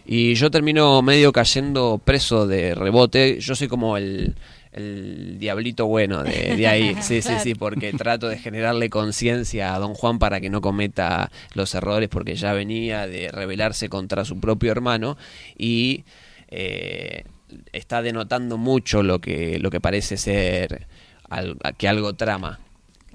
Y 0.07 0.35
yo 0.35 0.51
termino 0.51 1.01
medio 1.03 1.33
cayendo 1.33 2.01
preso 2.05 2.47
de 2.47 2.75
rebote. 2.75 3.39
Yo 3.41 3.55
soy 3.55 3.68
como 3.68 3.97
el, 3.97 4.35
el 4.72 5.39
diablito 5.39 5.87
bueno 5.87 6.22
de, 6.22 6.57
de 6.57 6.66
ahí. 6.66 6.97
Sí, 7.01 7.22
sí, 7.22 7.33
sí, 7.43 7.55
porque 7.55 7.93
trato 7.93 8.29
de 8.29 8.39
generarle 8.39 8.91
conciencia 8.91 9.75
a 9.75 9.79
don 9.79 9.95
Juan 9.95 10.18
para 10.18 10.41
que 10.41 10.51
no 10.51 10.61
cometa 10.61 11.31
los 11.55 11.75
errores, 11.75 12.09
porque 12.11 12.35
ya 12.35 12.53
venía 12.53 13.07
de 13.07 13.31
rebelarse 13.31 13.89
contra 13.89 14.25
su 14.25 14.39
propio 14.41 14.72
hermano 14.72 15.16
y 15.57 16.05
eh, 16.49 17.25
está 17.73 18.03
denotando 18.03 18.59
mucho 18.59 19.03
lo 19.03 19.21
que, 19.21 19.59
lo 19.59 19.71
que 19.71 19.81
parece 19.81 20.17
ser 20.17 20.87
al- 21.29 21.59
que 21.79 21.89
algo 21.89 22.15
trama. 22.15 22.61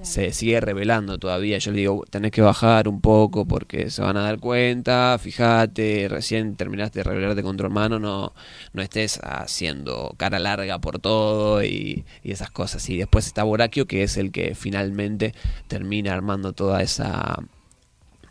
Se 0.02 0.32
sigue 0.32 0.62
revelando 0.62 1.18
todavía. 1.18 1.58
Yo 1.58 1.72
le 1.72 1.80
digo, 1.80 2.06
tenés 2.10 2.32
que 2.32 2.42
bajar 2.42 2.88
un 2.88 3.02
poco 3.02 3.46
porque 3.46 3.90
se 3.90 4.02
van 4.02 4.16
a 4.16 4.22
dar 4.22 4.40
cuenta. 4.40 5.18
Fíjate, 5.20 6.08
recién 6.10 6.56
terminaste 6.56 7.00
de 7.00 7.04
rebelarte 7.04 7.44
con 7.44 7.58
tu 7.58 7.66
hermano, 7.66 8.00
no, 8.00 8.34
no 8.72 8.82
estés 8.82 9.20
haciendo 9.22 10.14
cara 10.16 10.40
larga 10.40 10.80
por 10.80 11.00
todo 11.00 11.62
y, 11.66 12.06
y 12.24 12.32
esas 12.32 12.50
cosas. 12.50 12.90
Y 12.90 12.96
después 12.98 13.28
está 13.28 13.44
Boraquio, 13.44 13.88
que 13.88 14.04
es 14.04 14.16
el 14.16 14.32
que 14.32 14.56
finalmente 14.56 15.34
termina 15.68 16.14
armando 16.14 16.54
toda 16.54 16.82
esa, 16.82 17.38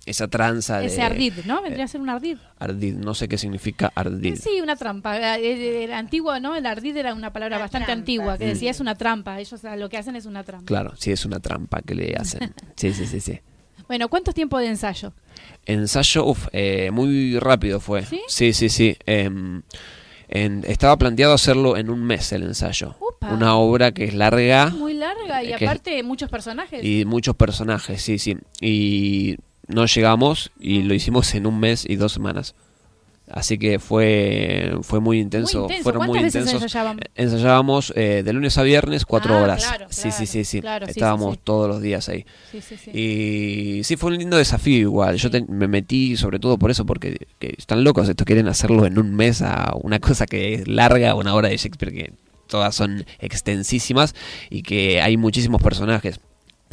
esa 0.09 0.29
tranza 0.29 0.79
de. 0.81 0.87
Ese 0.87 1.03
ardid, 1.03 1.33
¿no? 1.45 1.63
Vendría 1.63 1.85
a 1.85 1.89
ser 1.89 2.01
un 2.01 2.09
ardid. 2.09 2.39
Ardid, 2.59 2.95
no 2.95 3.15
sé 3.15 3.29
qué 3.29 3.39
significa 3.39 3.93
ardid. 3.95 4.37
Sí, 4.37 4.61
una 4.63 4.77
trampa. 4.77 5.17
Eh, 5.39 5.41
eh, 5.45 5.85
Era 5.85 5.99
antiguo, 5.99 6.39
¿no? 6.41 6.57
El 6.57 6.67
ardid 6.67 6.97
era 6.97 7.15
una 7.15 7.33
palabra 7.33 7.57
Una 7.57 7.65
bastante 7.65 7.87
trampa, 7.87 8.01
antigua 8.01 8.39
que 8.39 8.45
sí. 8.45 8.51
decía 8.51 8.71
es 8.71 8.81
una 8.81 8.95
trampa. 8.95 9.39
Ellos 9.41 9.65
ah, 9.65 9.77
lo 9.77 9.89
que 9.89 9.97
hacen 9.99 10.17
es 10.17 10.27
una 10.27 10.45
trampa. 10.45 10.67
Claro, 10.67 10.93
sí, 10.97 11.13
es 11.13 11.25
una 11.25 11.41
trampa 11.41 11.81
que 11.83 11.95
le 11.95 12.15
hacen. 12.17 12.53
Sí, 12.77 12.93
sí, 12.93 13.07
sí, 13.07 13.21
sí. 13.21 13.41
Bueno, 13.87 14.09
¿cuánto 14.09 14.33
tiempo 14.33 14.59
de 14.59 14.67
ensayo? 14.67 15.13
Ensayo, 15.65 16.27
uf, 16.27 16.47
eh, 16.53 16.91
muy 16.93 17.39
rápido 17.39 17.81
fue. 17.81 18.05
¿Sí? 18.05 18.21
Sí, 18.29 18.53
sí, 18.53 18.69
sí. 18.69 18.97
Em, 19.07 19.63
en- 20.29 20.63
estaba 20.67 20.97
planteado 20.99 21.33
hacerlo 21.33 21.77
en 21.79 21.89
un 21.91 22.05
mes 22.05 22.31
el 22.33 22.43
ensayo. 22.43 22.97
Upa. 23.01 23.33
Una 23.33 23.57
obra 23.57 23.93
que 23.93 24.05
es 24.05 24.15
larga 24.15 24.69
Muy 24.71 24.93
larga 24.95 25.43
y 25.43 25.53
Eh, 25.53 25.55
aparte 25.55 26.03
muchos 26.03 26.29
personajes. 26.31 26.85
y 26.85 27.05
muchos 27.07 27.35
personajes, 27.35 28.03
sí, 28.03 28.19
sí. 28.19 28.37
Y 28.61 29.37
no 29.69 29.87
llegamos 29.87 30.51
y 30.59 30.83
lo 30.83 30.95
hicimos 30.95 31.35
en 31.35 31.47
un 31.47 31.61
mes 31.61 31.85
y 31.89 31.97
dos 31.97 32.13
semanas. 32.13 32.55
Así 33.31 33.59
que 33.59 33.79
fue 33.79 34.73
fue 34.81 35.01
muy 35.01 35.21
intenso, 35.21 35.59
Muy 35.59 35.65
intenso. 35.67 35.83
fueron 35.83 36.07
muy 36.07 36.19
¿Cuántas 36.19 36.33
veces 36.33 36.41
intensos. 36.55 36.63
ensayaban? 36.63 37.01
Ensayábamos 37.15 37.93
eh, 37.95 38.23
de 38.25 38.33
lunes 38.33 38.57
a 38.57 38.63
viernes 38.63 39.05
cuatro 39.05 39.37
Ah, 39.37 39.43
horas. 39.43 39.67
claro, 39.67 39.87
sí, 39.91 40.11
sí, 40.11 40.11
claro, 40.11 40.17
sí, 40.17 40.27
sí. 40.27 40.27
sí, 40.27 40.45
sí, 40.45 40.63
Estábamos 40.89 41.35
sí. 41.35 41.41
todos 41.45 41.69
los 41.69 41.83
días 41.83 42.09
ahí. 42.09 42.25
Sí, 42.51 42.63
sí, 42.63 42.77
sí. 42.83 42.91
Y 42.99 43.85
sí, 43.85 43.97
fue 43.99 44.13
un 44.13 44.17
lindo 44.19 44.39
desafío 44.39 44.79
igual. 44.79 45.17
Yo 45.17 45.31
te- 45.31 45.45
me 45.45 45.69
metí 45.69 46.17
sobre 46.17 46.39
todo 46.39 46.57
por 46.59 46.71
eso, 46.71 46.87
porque 46.87 47.19
que 47.39 47.55
están 47.59 47.85
locos. 47.85 48.09
Estos 48.09 48.25
quieren 48.25 48.49
hacerlo 48.49 48.87
en 48.87 48.99
un 48.99 49.15
mes 49.15 49.43
a 49.43 49.75
una 49.83 49.99
cosa 50.01 50.25
que 50.27 50.55
es 50.55 50.67
larga, 50.67 51.15
una 51.15 51.35
obra 51.35 51.51
de 51.51 51.59
Shakespeare 51.59 51.93
que 51.93 52.13
todas 52.47 52.75
son 52.75 53.05
extensísimas 53.19 54.15
y 54.49 54.63
que 54.63 55.03
hay 55.03 55.19
muchísimos 55.19 55.61
personajes 55.61 56.19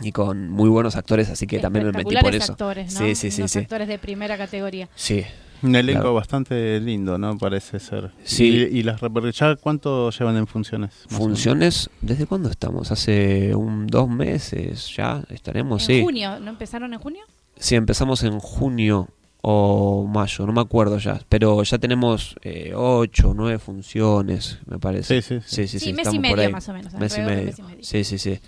y 0.01 0.11
con 0.11 0.49
muy 0.49 0.69
buenos 0.69 0.95
actores, 0.95 1.29
así 1.29 1.47
que 1.47 1.59
también 1.59 1.85
me 1.85 1.91
metí 1.91 2.15
por 2.17 2.35
eso. 2.35 2.51
actores, 2.53 2.93
¿no? 2.93 2.99
Sí, 2.99 3.15
sí, 3.15 3.31
sí, 3.31 3.47
sí. 3.47 3.59
actores 3.59 3.87
de 3.87 3.97
primera 3.97 4.37
categoría. 4.37 4.89
Sí. 4.95 5.23
Un 5.63 5.73
elenco 5.75 6.01
Claro. 6.01 6.13
bastante 6.15 6.79
lindo, 6.81 7.17
¿no? 7.17 7.37
Parece 7.37 7.79
ser. 7.79 8.11
Sí. 8.23 8.67
Y, 8.71 8.79
y 8.79 8.83
las 8.83 8.99
¿Ya 9.33 9.55
cuánto 9.55 10.11
llevan 10.11 10.35
en 10.37 10.47
funciones? 10.47 10.91
Funciones, 11.07 11.89
¿desde 12.01 12.25
cuándo 12.27 12.49
estamos? 12.49 12.91
Hace 12.91 13.55
un 13.55 13.87
dos 13.87 14.09
meses 14.09 14.93
ya 14.95 15.23
estaremos, 15.29 15.81
en 15.89 15.95
sí. 15.95 16.01
junio, 16.03 16.39
¿no 16.39 16.51
empezaron 16.51 16.93
en 16.93 16.99
junio? 16.99 17.23
Sí, 17.57 17.75
empezamos 17.75 18.21
en 18.23 18.37
junio 18.39 19.07
o 19.41 20.05
mayo, 20.05 20.45
no 20.45 20.51
me 20.53 20.61
acuerdo 20.61 20.97
ya, 20.97 21.21
pero 21.29 21.63
ya 21.63 21.77
tenemos 21.77 22.35
eh, 22.41 22.73
ocho, 22.75 23.33
nueve 23.35 23.57
funciones, 23.57 24.59
me 24.65 24.77
parece. 24.77 25.21
Sí, 25.21 25.39
sí, 25.39 25.39
sí. 25.45 25.55
sí, 25.55 25.67
sí, 25.67 25.79
Sí, 25.79 25.85
sí, 25.85 25.93
mes 25.93 26.13
y 26.13 26.19
medio 26.19 26.49
más 26.51 26.67
o 26.67 26.73
menos, 26.73 26.93
Mes 26.95 27.17
y 27.17 27.21
medio. 27.21 27.45
mes 27.45 27.59
y 27.59 27.61
medio. 27.63 27.83
Sí, 27.83 28.03
sí, 28.03 28.17
sí. 28.17 28.39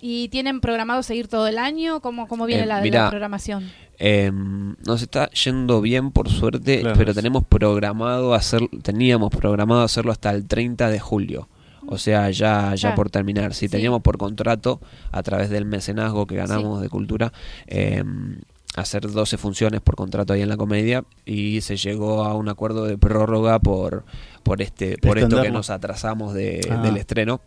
¿Y 0.00 0.28
tienen 0.28 0.60
programado 0.60 1.02
seguir 1.02 1.28
todo 1.28 1.46
el 1.46 1.58
año? 1.58 2.00
¿Cómo, 2.00 2.26
cómo 2.26 2.46
viene 2.46 2.62
Eh, 2.62 2.66
la, 2.66 2.84
la 2.84 3.10
programación? 3.10 3.70
Eh, 3.98 4.32
nos 4.32 5.02
está 5.02 5.28
yendo 5.30 5.80
bien 5.82 6.10
por 6.10 6.30
suerte, 6.30 6.80
Claro, 6.80 6.96
pero 6.98 7.12
sí. 7.12 7.16
tenemos 7.16 7.44
programado 7.44 8.32
hacer, 8.34 8.62
teníamos 8.82 9.30
programado 9.30 9.82
hacerlo 9.82 10.10
hasta 10.12 10.30
el 10.30 10.46
30 10.46 10.88
de 10.88 10.98
julio. 11.00 11.48
O 11.86 11.98
sea, 11.98 12.30
ya, 12.30 12.74
ya 12.76 12.94
por 12.94 13.10
terminar. 13.10 13.52
Sí, 13.52 13.66
Sí. 13.66 13.68
teníamos 13.72 14.00
por 14.02 14.16
contrato, 14.16 14.80
a 15.12 15.22
través 15.22 15.50
del 15.50 15.64
mecenazgo 15.66 16.26
que 16.26 16.36
ganamos 16.36 16.80
de 16.80 16.88
cultura, 16.88 17.32
eh, 17.66 18.02
hacer 18.76 19.10
12 19.10 19.36
funciones 19.36 19.80
por 19.80 19.96
contrato 19.96 20.32
ahí 20.32 20.42
en 20.42 20.48
la 20.48 20.56
comedia 20.56 21.04
y 21.26 21.60
se 21.62 21.76
llegó 21.76 22.24
a 22.24 22.34
un 22.34 22.48
acuerdo 22.48 22.84
de 22.84 22.96
prórroga 22.96 23.58
por, 23.58 24.04
por, 24.44 24.62
este, 24.62 24.96
por 24.98 25.18
esto 25.18 25.42
que 25.42 25.50
nos 25.50 25.68
atrasamos 25.70 26.32
de- 26.34 26.66
Ah. 26.70 26.76
del 26.80 26.96
estreno 26.96 27.40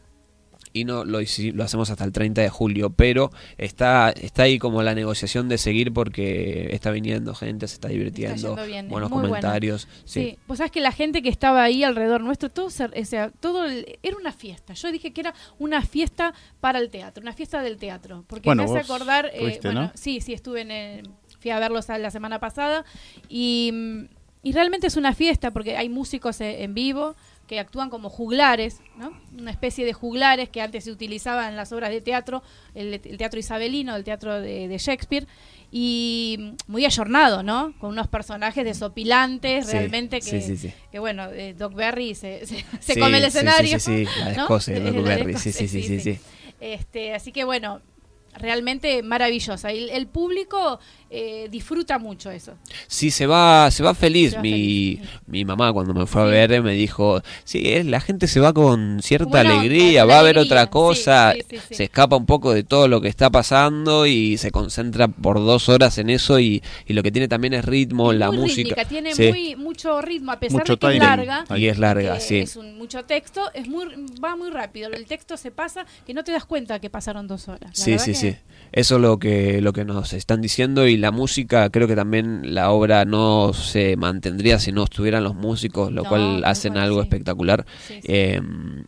y 0.73 0.85
no 0.85 1.05
lo, 1.05 1.19
lo 1.21 1.63
hacemos 1.63 1.89
hasta 1.91 2.03
el 2.03 2.11
30 2.11 2.41
de 2.41 2.49
julio, 2.49 2.89
pero 2.89 3.31
está 3.57 4.09
está 4.09 4.43
ahí 4.43 4.57
como 4.59 4.81
la 4.81 4.95
negociación 4.95 5.47
de 5.47 5.57
seguir 5.57 5.93
porque 5.93 6.69
está 6.71 6.89
viniendo 6.91 7.33
gente, 7.35 7.67
se 7.67 7.75
está 7.75 7.89
divirtiendo, 7.89 8.35
yendo 8.55 8.65
bien, 8.65 8.89
buenos 8.89 9.09
muy 9.11 9.19
bueno. 9.21 9.29
comentarios, 9.35 9.87
Sí. 10.05 10.21
sí. 10.31 10.39
Vos 10.47 10.57
sabés 10.57 10.71
que 10.71 10.81
la 10.81 10.91
gente 10.91 11.21
que 11.21 11.29
estaba 11.29 11.63
ahí 11.63 11.83
alrededor 11.83 12.21
nuestro, 12.21 12.49
todo, 12.49 12.65
o 12.65 12.69
sea, 12.69 12.89
todo 13.39 13.65
el- 13.65 13.99
era 14.01 14.17
una 14.17 14.31
fiesta. 14.33 14.73
Yo 14.73 14.91
dije 14.91 15.13
que 15.13 15.21
era 15.21 15.33
una 15.59 15.81
fiesta 15.83 16.33
para 16.59 16.79
el 16.79 16.89
teatro, 16.89 17.21
una 17.21 17.33
fiesta 17.33 17.61
del 17.61 17.77
teatro. 17.77 18.23
Porque 18.27 18.49
Bueno, 18.49 18.63
me 18.65 18.69
hace 18.71 18.79
acordar. 18.79 19.29
eh, 19.33 19.39
fuiste, 19.39 19.67
bueno, 19.67 19.81
¿no? 19.83 19.91
Sí, 19.93 20.21
sí, 20.21 20.33
estuve 20.33 20.61
en. 20.61 20.71
el- 20.71 21.09
fui 21.39 21.51
a 21.51 21.59
verlos 21.59 21.89
a- 21.89 21.97
la 21.97 22.09
semana 22.09 22.39
pasada. 22.39 22.83
Y, 23.29 23.71
y 24.41 24.51
realmente 24.53 24.87
es 24.87 24.97
una 24.97 25.13
fiesta 25.13 25.51
porque 25.51 25.77
hay 25.77 25.89
músicos 25.89 26.41
eh, 26.41 26.63
en 26.63 26.73
vivo 26.73 27.15
que 27.47 27.59
actúan 27.59 27.89
como 27.89 28.09
juglares, 28.09 28.79
¿no? 28.97 29.11
Una 29.37 29.51
especie 29.51 29.85
de 29.85 29.93
juglares 29.93 30.49
que 30.49 30.61
antes 30.61 30.85
se 30.85 30.91
utilizaba 30.91 31.49
en 31.49 31.55
las 31.55 31.71
obras 31.73 31.89
de 31.91 31.99
teatro, 32.01 32.41
el, 32.73 32.93
el 32.93 33.17
teatro 33.17 33.39
isabelino, 33.39 33.95
el 33.95 34.03
teatro 34.03 34.39
de, 34.39 34.67
de 34.67 34.77
Shakespeare, 34.77 35.27
y 35.75 36.53
muy 36.67 36.85
ayornado, 36.85 37.43
¿no? 37.43 37.73
Con 37.79 37.89
unos 37.89 38.07
personajes 38.07 38.63
desopilantes, 38.63 39.65
Sí, 39.65 39.71
realmente 39.73 40.19
que, 40.21 40.41
sí, 40.41 40.55
sí, 40.57 40.73
que 40.91 40.99
bueno, 40.99 41.29
eh, 41.31 41.53
Doc 41.57 41.73
Berry 41.73 42.15
se, 42.15 42.45
se, 42.45 42.63
se 42.79 42.93
Sí, 42.93 42.99
come 42.99 43.17
el 43.17 43.23
sí, 43.25 43.31
sí, 43.31 43.37
escenario. 43.37 43.79
sí, 43.79 44.05
sí, 44.05 44.21
la 44.23 44.31
Eh, 44.31 44.35
Doc 44.91 45.03
Berry, 45.03 45.37
sí, 45.37 45.51
sí, 45.51 45.67
sí, 45.67 45.99
sí. 45.99 46.19
Este, 46.61 47.13
así 47.13 47.31
que 47.31 47.43
bueno, 47.43 47.81
realmente 48.37 49.03
maravillosa. 49.03 49.73
Y 49.73 49.79
el, 49.79 49.89
el 49.89 50.07
público 50.07 50.79
eh, 51.15 51.47
disfruta 51.51 51.99
mucho 51.99 52.31
eso. 52.31 52.53
Sí, 52.87 53.11
se 53.11 53.27
va, 53.27 53.69
se 53.71 53.83
va 53.83 53.93
feliz. 53.93 54.31
Se 54.31 54.37
va 54.37 54.41
mi, 54.41 54.51
feliz, 54.51 54.99
sí. 55.01 55.19
mi 55.27 55.45
mamá 55.45 55.71
cuando 55.71 55.93
me 55.93 56.05
fue 56.07 56.21
a 56.23 56.25
ver 56.25 56.61
me 56.63 56.73
dijo, 56.73 57.21
sí, 57.43 57.61
es- 57.65 57.85
la 57.85 57.99
gente 58.01 58.27
se 58.27 58.39
va 58.39 58.51
con 58.53 58.99
cierta 59.01 59.41
alegría, 59.41 60.05
va 60.05 60.19
a 60.19 60.23
ver 60.23 60.37
otra 60.39 60.67
cosa, 60.71 61.33
sí, 61.33 61.41
sí, 61.49 61.57
sí. 61.69 61.75
se 61.75 61.83
escapa 61.85 62.15
un 62.15 62.25
poco 62.25 62.53
de 62.53 62.63
todo 62.63 62.87
lo 62.87 62.99
que 63.01 63.07
está 63.09 63.29
pasando 63.29 64.05
y 64.07 64.37
se 64.37 64.51
concentra 64.51 65.07
por 65.07 65.37
dos 65.37 65.69
horas 65.69 65.97
en 65.99 66.09
eso 66.09 66.39
y, 66.39 66.63
y 66.87 66.93
lo 66.93 67.03
que 67.03 67.11
tiene 67.11 67.27
también 67.27 67.53
es 67.53 67.63
ritmo, 67.65 68.11
Es 68.11 68.17
la 68.17 68.29
muy 68.31 68.39
música. 68.41 68.69
rítmica, 68.69 68.85
tiene 68.85 69.13
Sí. 69.13 69.29
muy 69.29 69.55
mucho 69.55 70.01
ritmo, 70.01 70.31
a 70.31 70.39
pesar 70.39 70.59
Mucho 70.61 70.73
de 70.75 70.79
que 70.79 70.93
es 70.95 70.99
larga. 70.99 71.45
Y 71.55 71.67
es 71.67 71.77
larga, 71.77 72.15
que 72.15 72.19
sí. 72.21 72.37
Es 72.39 72.55
un, 72.55 72.77
mucho 72.77 73.03
texto, 73.05 73.51
es 73.53 73.67
muy, 73.67 73.85
va 74.23 74.35
muy 74.35 74.49
rápido. 74.49 74.89
El 74.91 75.05
texto 75.05 75.37
se 75.37 75.51
pasa 75.51 75.85
que 76.07 76.13
no 76.13 76.23
te 76.23 76.31
das 76.31 76.45
cuenta 76.45 76.79
que 76.79 76.89
pasaron 76.89 77.27
dos 77.27 77.47
horas. 77.47 77.69
La 77.77 77.83
Sí, 77.85 77.99
sí, 77.99 78.11
que- 78.11 78.15
sí. 78.17 78.35
Eso 78.71 78.95
es 78.95 79.01
lo 79.01 79.19
que, 79.19 79.61
lo 79.61 79.71
que 79.71 79.85
nos 79.85 80.13
están 80.13 80.41
diciendo 80.41 80.87
y 80.87 80.97
la 81.03 81.11
música, 81.11 81.69
creo 81.69 81.87
que 81.87 81.95
también 81.95 82.55
la 82.55 82.71
obra 82.71 83.05
no 83.05 83.53
se 83.53 83.95
mantendría 83.95 84.57
si 84.57 84.71
no 84.71 84.83
estuvieran 84.85 85.23
los 85.23 85.35
músicos, 85.35 85.91
lo 85.91 86.01
No, 86.03 86.09
cual 86.09 86.43
hacen 86.45 86.73
cual, 86.73 86.83
algo 86.85 87.01
sí. 87.01 87.07
espectacular. 87.07 87.65
Sí, 87.87 87.93
sí. 87.95 87.99
Eh, 88.05 88.41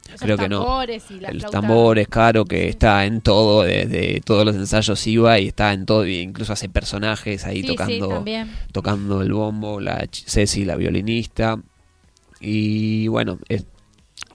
Esos 0.07 0.21
creo 0.21 0.37
que 0.37 0.49
no. 0.49 0.59
tambores 0.63 1.03
y 1.11 1.19
la 1.19 1.29
El 1.29 1.39
flauta- 1.41 1.51
tambor 1.61 1.99
es 1.99 2.07
caro, 2.07 2.45
que 2.45 2.67
está 2.69 3.05
en 3.05 3.21
todo, 3.21 3.61
desde 3.63 4.21
todos 4.21 4.43
los 4.45 4.55
ensayos 4.55 5.05
iba 5.05 5.39
y 5.39 5.47
está 5.49 5.71
en 5.73 5.85
todo, 5.85 6.07
incluso 6.07 6.53
hace 6.53 6.67
personajes 6.69 7.45
ahí 7.45 7.61
tocando, 7.61 8.23
tocando 8.71 9.21
el 9.21 9.31
bombo, 9.31 9.79
la 9.79 10.07
Ceci, 10.11 10.65
la 10.65 10.75
violinista. 10.75 11.59
Y 12.41 13.07
bueno, 13.07 13.39
es- 13.49 13.65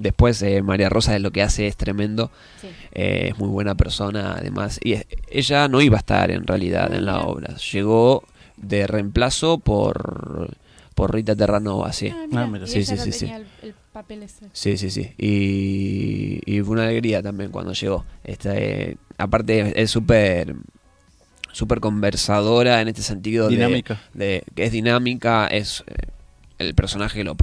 después 0.00 0.40
eh, 0.42 0.62
María 0.62 0.88
Rosa 0.88 1.14
es 1.14 1.22
lo 1.22 1.30
que 1.30 1.42
hace 1.42 1.66
es 1.66 1.76
tremendo. 1.76 2.30
Sí. 2.60 2.68
Eh, 2.92 3.28
es 3.32 3.38
muy 3.38 3.48
buena 3.48 3.74
persona 3.76 4.34
además. 4.38 4.80
Y 4.82 4.94
es- 4.94 5.06
ella 5.30 5.68
no 5.68 5.80
iba 5.80 5.96
a 5.96 6.00
estar 6.00 6.30
en 6.30 6.46
realidad 6.46 6.92
en 6.94 7.04
la 7.04 7.20
obra. 7.20 7.54
Llegó 7.72 8.24
de 8.56 8.86
reemplazo 8.86 9.58
por, 9.58 10.50
por 10.94 11.14
Rita 11.14 11.34
Terranova, 11.36 11.92
sí. 11.92 12.08
Ah, 12.08 12.26
mira, 12.28 12.64
Ah, 12.64 12.66
Sí, 12.66 12.84
sí, 12.84 12.96
sí, 12.96 13.12
sí. 13.12 13.18
tenía 13.20 13.36
El, 13.36 13.46
el 13.62 13.74
papel 13.92 14.22
ese. 14.22 14.46
Sí, 14.52 14.76
sí, 14.76 14.90
sí. 14.90 15.12
Y, 15.18 16.40
y 16.46 16.60
fue 16.62 16.72
una 16.72 16.84
alegría 16.84 17.22
también 17.22 17.50
cuando 17.50 17.72
llegó. 17.72 18.04
Esta, 18.24 18.56
eh, 18.56 18.96
aparte 19.18 19.80
es 19.80 19.90
súper 19.90 20.54
súper 21.52 21.80
conversadora 21.80 22.80
en 22.80 22.88
este 22.88 23.02
sentido 23.02 23.48
de- 23.48 23.56
Dinámica. 23.56 24.00
de, 24.14 24.44
que 24.54 24.64
es 24.64 24.72
dinámica, 24.72 25.48
es 25.48 25.82
eh, 25.88 25.94
el 26.58 26.74
personaje 26.74 27.24
lo 27.24 27.34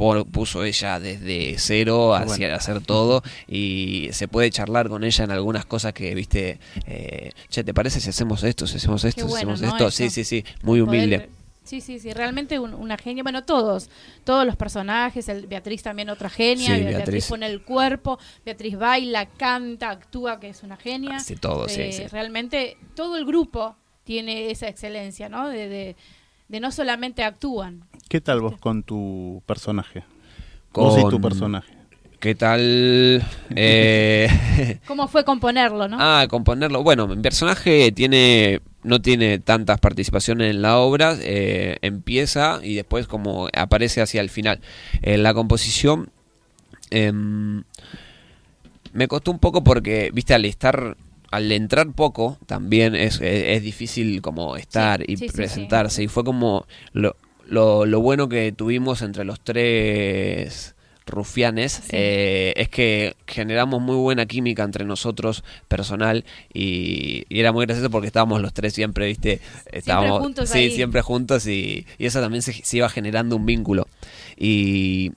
propuso 0.00 0.64
ella 0.64 0.98
desde 0.98 1.56
cero 1.58 2.14
hacia 2.14 2.36
bueno. 2.48 2.54
hacer 2.56 2.80
todo 2.80 3.22
y 3.46 4.08
se 4.12 4.28
puede 4.28 4.50
charlar 4.50 4.88
con 4.88 5.04
ella 5.04 5.24
en 5.24 5.30
algunas 5.30 5.66
cosas 5.66 5.92
que 5.92 6.14
viste, 6.14 6.58
eh, 6.86 7.32
che, 7.48 7.62
¿te 7.64 7.74
parece 7.74 8.00
si 8.00 8.08
hacemos 8.10 8.42
esto, 8.44 8.66
si 8.66 8.76
hacemos 8.78 9.04
esto, 9.04 9.28
si 9.28 9.34
hacemos 9.36 9.60
¿no? 9.60 9.68
esto? 9.68 9.88
Eso. 9.88 9.96
Sí, 9.96 10.10
sí, 10.10 10.24
sí, 10.24 10.44
muy 10.62 10.80
humilde. 10.80 11.18
Poder 11.20 11.40
Sí, 11.62 11.80
sí, 11.80 12.00
sí, 12.00 12.12
realmente 12.12 12.58
un- 12.58 12.74
una 12.74 12.96
genia. 12.96 13.22
Bueno, 13.22 13.44
todos, 13.44 13.90
todos 14.24 14.44
los 14.44 14.56
personajes, 14.56 15.28
el, 15.28 15.46
Beatriz 15.46 15.82
también 15.84 16.08
otra 16.08 16.28
genia, 16.28 16.66
Sí, 16.74 16.82
Beatriz. 16.82 16.96
Beatriz. 16.96 17.26
pone 17.28 17.46
el 17.46 17.62
cuerpo, 17.62 18.18
Beatriz 18.44 18.76
baila, 18.76 19.26
canta, 19.26 19.90
actúa, 19.90 20.40
que 20.40 20.48
es 20.48 20.62
una 20.64 20.76
genia. 20.76 21.16
Hace 21.16 21.36
todo, 21.36 21.68
sí, 21.68 21.82
Eh, 21.82 21.92
sí. 21.92 22.06
Realmente 22.08 22.76
todo 22.96 23.16
el 23.18 23.24
grupo 23.24 23.76
tiene 24.02 24.50
esa 24.50 24.66
excelencia, 24.66 25.28
¿no? 25.28 25.48
De, 25.48 25.68
de, 25.68 25.96
de 26.50 26.58
no 26.58 26.72
solamente 26.72 27.22
actúan. 27.22 27.84
¿Qué 28.08 28.20
tal 28.20 28.40
vos 28.40 28.58
con 28.58 28.82
tu 28.82 29.40
personaje? 29.46 30.02
Vos 30.72 30.98
y 30.98 31.02
tu 31.04 31.10
Con- 31.12 31.22
personaje. 31.22 31.72
¿Qué 32.18 32.34
tal? 32.34 33.24
Eh, 33.56 34.28
¿Cómo 34.86 35.06
fue 35.06 35.24
componerlo, 35.24 35.86
no? 35.86 35.96
Ah, 36.00 36.26
componerlo. 36.28 36.82
Bueno, 36.82 37.06
mi 37.06 37.22
personaje 37.22 37.92
tiene 37.92 38.60
no 38.82 39.00
tiene 39.00 39.38
tantas 39.38 39.78
participaciones 39.78 40.50
en 40.50 40.62
la 40.62 40.78
obra, 40.78 41.16
eh, 41.20 41.76
empieza 41.82 42.60
y 42.62 42.74
después 42.74 43.06
como 43.06 43.48
aparece 43.54 44.00
hacia 44.02 44.20
el 44.20 44.30
final. 44.30 44.60
En 45.02 45.22
la 45.22 45.34
composición 45.34 46.10
em, 46.90 47.62
me 48.92 49.06
costó 49.06 49.30
un 49.30 49.38
poco 49.38 49.62
porque, 49.62 50.10
viste, 50.12 50.34
al 50.34 50.44
estar, 50.46 50.96
al 51.30 51.52
entrar 51.52 51.92
poco, 51.92 52.38
también 52.46 52.94
es, 52.94 53.16
es, 53.16 53.44
es 53.56 53.62
difícil 53.62 54.20
como 54.20 54.56
estar 54.56 55.02
y 55.08 55.16
sí, 55.16 55.28
sí, 55.28 55.34
presentarse. 55.36 56.02
Y 56.02 56.08
fue 56.08 56.24
como 56.24 56.66
lo, 56.92 57.16
lo, 57.46 57.86
lo 57.86 58.00
bueno 58.00 58.28
que 58.28 58.52
tuvimos 58.52 59.02
entre 59.02 59.24
los 59.24 59.40
tres 59.40 60.74
rufianes 61.06 61.82
eh, 61.90 62.52
es 62.56 62.68
que 62.68 63.16
generamos 63.26 63.82
muy 63.82 63.96
buena 63.96 64.26
química 64.26 64.62
entre 64.62 64.84
nosotros 64.84 65.42
personal 65.66 66.24
y, 66.54 67.24
y 67.28 67.40
era 67.40 67.50
muy 67.52 67.66
gracioso 67.66 67.90
porque 67.90 68.06
estábamos 68.06 68.40
los 68.40 68.54
tres 68.54 68.74
siempre 68.74 69.06
viste 69.06 69.40
estábamos 69.72 70.20
juntos 70.20 70.50
sí 70.50 70.58
ahí. 70.58 70.70
siempre 70.70 71.02
juntos 71.02 71.48
y, 71.48 71.84
y 71.98 72.06
eso 72.06 72.20
también 72.20 72.42
se, 72.42 72.52
se 72.52 72.76
iba 72.76 72.88
generando 72.88 73.34
un 73.34 73.44
vínculo 73.44 73.88
y 74.36 75.10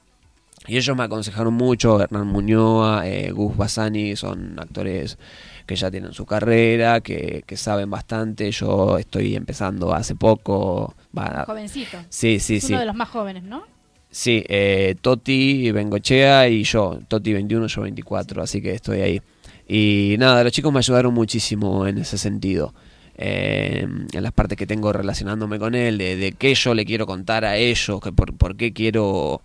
y 0.66 0.78
ellos 0.78 0.96
me 0.96 1.04
aconsejaron 1.04 1.54
mucho, 1.54 2.02
Hernán 2.02 2.28
Muñoa, 2.28 3.06
eh, 3.06 3.32
Gus 3.32 3.58
Basani, 3.58 4.16
son 4.16 4.58
actores 4.58 5.18
que 5.66 5.76
ya 5.76 5.90
tienen 5.92 6.14
su 6.14 6.26
carrera, 6.26 7.02
que, 7.02 7.44
que 7.46 7.58
saben 7.58 7.90
bastante. 7.90 8.52
Yo 8.52 8.98
estoy 8.98 9.36
empezando 9.36 9.94
hace 9.94 10.16
poco. 10.16 10.96
va- 11.18 11.44
Jovencito. 11.48 11.98
sí, 12.10 12.40
sí, 12.40 12.56
es 12.58 12.64
sí. 12.66 12.74
uno 12.74 12.80
de 12.82 12.86
los 12.88 12.96
más 12.96 13.10
jóvenes, 13.10 13.44
¿no? 13.44 13.64
Sí, 14.10 14.44
eh, 14.48 14.96
Toti, 15.02 15.72
Bengochea 15.72 16.48
y 16.48 16.64
yo. 16.64 17.00
Toti 17.08 17.34
21, 17.34 17.68
yo 17.68 17.82
24, 17.82 18.44
así 18.44 18.62
que 18.62 18.74
estoy 18.74 19.02
ahí. 19.02 19.22
Y 19.68 20.16
nada, 20.20 20.44
los 20.44 20.52
chicos 20.52 20.72
me 20.72 20.80
ayudaron 20.80 21.14
muchísimo 21.14 21.88
en 21.88 21.98
ese 21.98 22.18
sentido. 22.18 22.74
Eh, 23.16 23.88
en 24.12 24.24
las 24.24 24.32
partes 24.34 24.58
que 24.58 24.68
tengo 24.68 24.92
relacionándome 24.92 25.58
con 25.60 25.74
él, 25.76 25.98
de, 25.98 26.16
de 26.16 26.32
qué 26.34 26.54
yo 26.56 26.74
le 26.74 26.84
quiero 26.86 27.06
contar 27.08 27.46
a 27.46 27.58
ellos, 27.58 28.00
que 28.02 28.12
por, 28.12 28.36
por 28.36 28.56
qué 28.56 28.74
quiero 28.74 29.42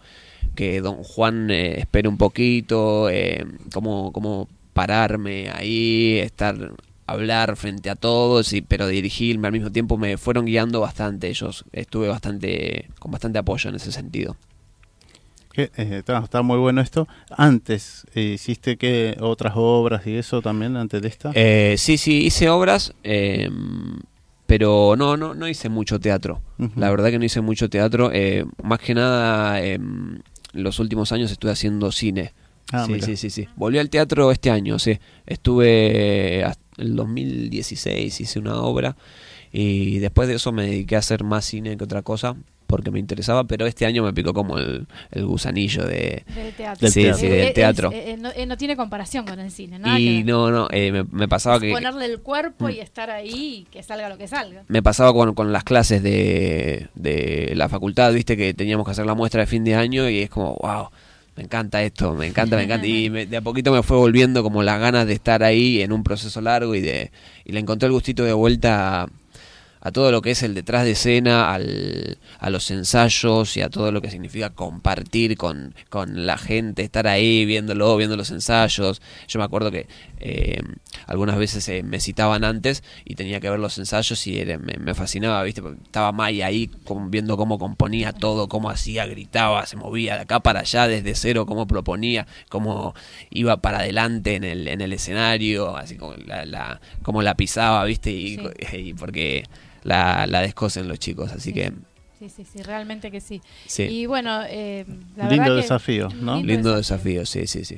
que 0.55 0.81
don 0.81 1.03
Juan 1.05 1.51
eh, 1.51 1.79
espere 1.81 2.09
un 2.09 2.16
poquito, 2.19 3.09
eh, 3.11 3.47
cómo, 3.73 4.11
cómo 4.12 4.49
pararme 4.79 5.51
ahí, 5.51 6.20
estar 6.20 6.55
hablar 7.05 7.57
frente 7.57 7.91
a 7.91 7.97
todos, 7.97 8.53
y, 8.53 8.61
pero 8.62 8.87
dirigirme 8.87 9.49
al 9.49 9.53
mismo 9.53 9.72
tiempo 9.72 9.99
me 9.99 10.16
fueron 10.18 10.45
guiando 10.45 10.79
bastante 10.79 11.26
ellos. 11.29 11.64
Estuve 11.72 12.07
bastante 12.07 12.89
con 13.01 13.11
bastante 13.11 13.41
apoyo 13.41 13.70
en 13.70 13.74
ese 13.76 13.91
sentido. 13.91 14.37
Eh, 15.57 15.68
está, 15.76 16.18
está 16.18 16.43
muy 16.43 16.59
bueno 16.59 16.81
esto. 16.81 17.09
Antes, 17.37 18.07
eh, 18.14 18.35
¿hiciste 18.35 18.76
que 18.76 19.16
otras 19.18 19.55
obras 19.57 20.07
y 20.07 20.14
eso 20.14 20.43
también 20.43 20.76
antes 20.76 21.03
de 21.03 21.09
esta? 21.09 21.33
Eh, 21.35 21.74
sí, 21.76 21.99
sí, 21.99 22.26
hice 22.26 22.49
obras, 22.49 22.95
eh, 23.03 23.51
pero 24.47 24.95
no, 24.97 25.16
no, 25.16 25.35
no 25.35 25.49
hice 25.49 25.68
mucho 25.68 25.99
teatro. 25.99 26.41
La 26.76 26.89
verdad 26.89 27.11
que 27.11 27.18
no 27.18 27.24
hice 27.24 27.41
mucho 27.41 27.68
teatro. 27.68 28.11
eh, 28.12 28.45
más 28.62 28.79
que 28.79 28.95
nada, 28.95 29.61
eh, 29.61 29.81
los 30.53 30.79
últimos 30.79 31.11
años 31.11 31.33
estuve 31.33 31.51
haciendo 31.51 31.91
cine. 31.91 32.33
Ah, 32.73 32.85
sí, 32.87 32.93
mira. 32.93 33.07
sí, 33.07 33.16
sí, 33.16 33.31
sí. 33.31 33.49
Volví 33.57 33.79
al 33.79 33.89
teatro 33.91 34.31
este 34.31 34.51
año, 34.51 34.79
sí. 34.79 34.99
Estuve 35.27 36.45
hasta 36.45 36.62
el 36.77 36.95
2016, 36.97 38.21
hice 38.21 38.39
una 38.39 38.57
obra 38.62 38.97
y 39.53 39.99
después 39.99 40.29
de 40.29 40.35
eso 40.35 40.53
me 40.53 40.64
dediqué 40.64 40.97
a 40.97 40.99
hacer 40.99 41.25
más 41.25 41.45
cine 41.45 41.77
que 41.77 41.85
otra 41.85 42.03
cosa 42.03 42.37
porque 42.66 42.91
me 42.91 42.99
interesaba, 42.99 43.45
pero 43.45 43.66
este 43.66 43.87
año 43.87 44.03
me 44.05 44.12
picó 44.12 44.35
como 44.35 44.59
el, 44.59 44.87
el 45.11 45.25
gusanillo 45.25 45.87
de... 45.87 46.23
Del 46.35 46.53
teatro. 46.53 46.81
Del 46.85 46.93
sí, 46.93 47.01
teatro. 47.03 47.19
sí, 47.19 47.27
Eh, 47.27 47.31
del 47.31 47.47
eh, 47.49 47.53
teatro. 47.55 47.91
eh, 47.93 48.11
eh, 48.11 48.16
no, 48.19 48.29
eh, 48.37 48.45
no 48.45 48.59
tiene 48.59 48.77
comparación 48.77 49.25
con 49.25 49.41
el 49.41 49.51
cine, 49.51 49.79
nada 49.79 49.99
Y 49.99 50.23
no, 50.23 50.51
no, 50.51 50.69
eh, 50.71 50.93
me, 50.93 51.05
me 51.05 51.27
pasaba 51.29 51.57
Es 51.57 51.62
que... 51.62 51.71
ponerle 51.73 52.05
el 52.05 52.21
cuerpo 52.21 52.66
Mm. 52.66 52.71
y 52.73 52.81
estar 52.81 53.09
ahí 53.11 53.31
y 53.35 53.64
que 53.73 53.83
salga 53.83 54.11
lo 54.11 54.19
que 54.19 54.29
salga. 54.29 54.64
me 54.69 54.83
pasaba 54.83 55.14
con, 55.14 55.33
con 55.35 55.51
las 55.51 55.64
clases 55.64 56.03
de, 56.03 56.89
de 56.95 57.55
la 57.57 57.71
facultad, 57.71 58.12
viste 58.12 58.37
que 58.37 58.53
teníamos 58.53 58.85
que 58.85 58.91
hacer 58.91 59.07
la 59.07 59.14
muestra 59.14 59.41
de 59.41 59.47
fin 59.47 59.64
de 59.64 59.75
año 59.75 60.07
y 60.11 60.19
es 60.19 60.29
como, 60.29 60.55
wow, 60.61 60.89
me 61.39 61.45
encanta 61.45 61.80
esto, 61.84 62.14
me 62.14 62.26
encanta, 62.26 62.57
me 62.57 62.64
encanta. 62.64 62.84
Y 62.89 63.09
me- 63.11 63.26
de 63.26 63.36
a 63.36 63.41
poquito 63.43 63.70
me 63.72 63.84
fue 63.84 63.97
volviendo 63.97 64.43
como 64.43 64.64
las 64.64 64.80
ganas 64.80 65.07
de 65.07 65.12
estar 65.12 65.45
ahí 65.45 65.80
en 65.82 65.93
un 65.93 66.03
proceso 66.03 66.41
largo 66.41 66.74
y 66.74 66.80
de 66.80 67.12
y 67.45 67.53
le 67.53 67.61
encontré 67.61 67.86
el 67.86 67.93
gustito 67.93 68.24
de 68.24 68.32
vuelta 68.32 69.07
a, 69.81 69.91
todo 69.93 70.11
lo 70.12 70.22
que 70.22 70.31
es 70.33 70.43
el 70.43 70.55
detrás 70.55 70.85
de 70.85 70.93
escena, 70.93 71.53
al, 71.53 72.18
a 72.39 72.51
los 72.51 72.70
ensayos 72.70 73.57
y 73.57 73.62
a 73.62 73.70
todo 73.70 73.93
lo 73.93 74.01
que 74.01 74.11
significa 74.11 74.51
compartir 74.51 75.37
con, 75.37 75.74
con 75.89 76.26
la 76.26 76.39
gente, 76.39 76.83
estar 76.83 77.07
ahí 77.07 77.45
viéndolo, 77.45 77.97
viendo 77.97 78.16
los 78.16 78.31
ensayos. 78.31 79.01
Yo 79.29 79.39
me 79.39 79.45
acuerdo 79.45 79.70
que 79.70 79.87
eh, 80.20 80.61
algunas 81.07 81.37
veces 81.39 81.68
eh, 81.68 81.83
me 81.83 82.01
citaban 82.01 82.45
antes 82.45 82.83
y 83.05 83.14
tenía 83.14 83.41
que 83.41 83.51
ver 83.51 83.59
los 83.61 83.79
ensayos 83.79 84.26
y 84.26 84.39
era- 84.39 84.59
me, 84.59 84.74
me 84.74 84.95
fascinaba, 84.95 85.43
¿viste? 85.43 85.62
Porque 85.62 85.81
Estaba 85.83 86.12
Maya 86.12 86.47
ahí 86.47 86.68
como 86.85 87.09
viendo 87.09 87.37
cómo 87.37 87.59
componía 87.59 88.12
todo, 88.12 88.49
cómo 88.49 88.70
hacía, 88.70 89.07
gritaba, 89.07 89.64
se 89.66 89.76
movía 89.76 90.16
de 90.16 90.22
acá 90.22 90.41
para 90.41 90.61
allá 90.61 90.87
desde 90.89 91.14
cero, 91.14 91.47
cómo 91.47 91.66
proponía, 91.66 92.26
cómo 92.49 92.95
iba 93.31 93.57
para 93.59 93.79
adelante 93.79 94.35
en 94.35 94.45
el, 94.45 94.68
en 94.68 94.81
el 94.81 94.93
escenario, 94.93 95.76
así 95.76 95.97
como 95.97 96.14
la, 96.14 96.45
la, 96.45 96.81
cómo 97.03 97.22
la 97.22 97.35
pisaba, 97.37 97.85
¿viste? 97.85 98.11
Y, 98.11 98.39
y 98.72 98.95
porque 98.95 99.45
la, 99.83 100.26
la 100.26 100.41
descosen 100.43 100.89
los 100.89 100.99
chicos, 100.99 101.33
así 101.33 101.53
que 101.53 101.72
Sí, 102.18 102.29
sí, 102.29 102.45
sí, 102.45 102.62
realmente 102.62 103.12
que 103.12 103.20
sí. 103.20 103.41
sí. 103.66 103.85
Y 103.85 104.07
bueno, 104.07 104.43
eh, 104.49 104.85
la 105.16 105.29
Lindo 105.29 105.43
verdad 105.45 105.47
que- 105.57 105.62
desafío, 105.62 106.09
¿no? 106.20 106.43
Lindo 106.43 106.74
desafío, 106.76 107.24
sí, 107.24 107.47
sí, 107.47 107.64
sí. 107.64 107.76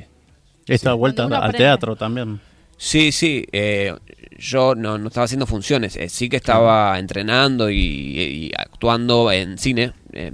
Esta 0.67 0.93
sí. 0.93 0.97
vuelta 0.97 1.25
al 1.25 1.35
aprende. 1.35 1.59
teatro 1.59 1.95
también. 1.95 2.41
Sí, 2.79 3.13
sí, 3.13 3.45
eh, 3.53 3.95
yo 4.39 4.75
no, 4.75 4.97
no 4.97 5.09
estaba 5.09 5.27
haciendo 5.27 5.45
funciones, 5.45 5.95
eh, 5.97 6.09
sí 6.09 6.31
que 6.31 6.37
estaba 6.37 6.99
entrenando 6.99 7.69
y, 7.69 7.77
y 7.77 8.51
actuando 8.57 9.31
en 9.31 9.59
cine, 9.59 9.93
eh, 10.15 10.33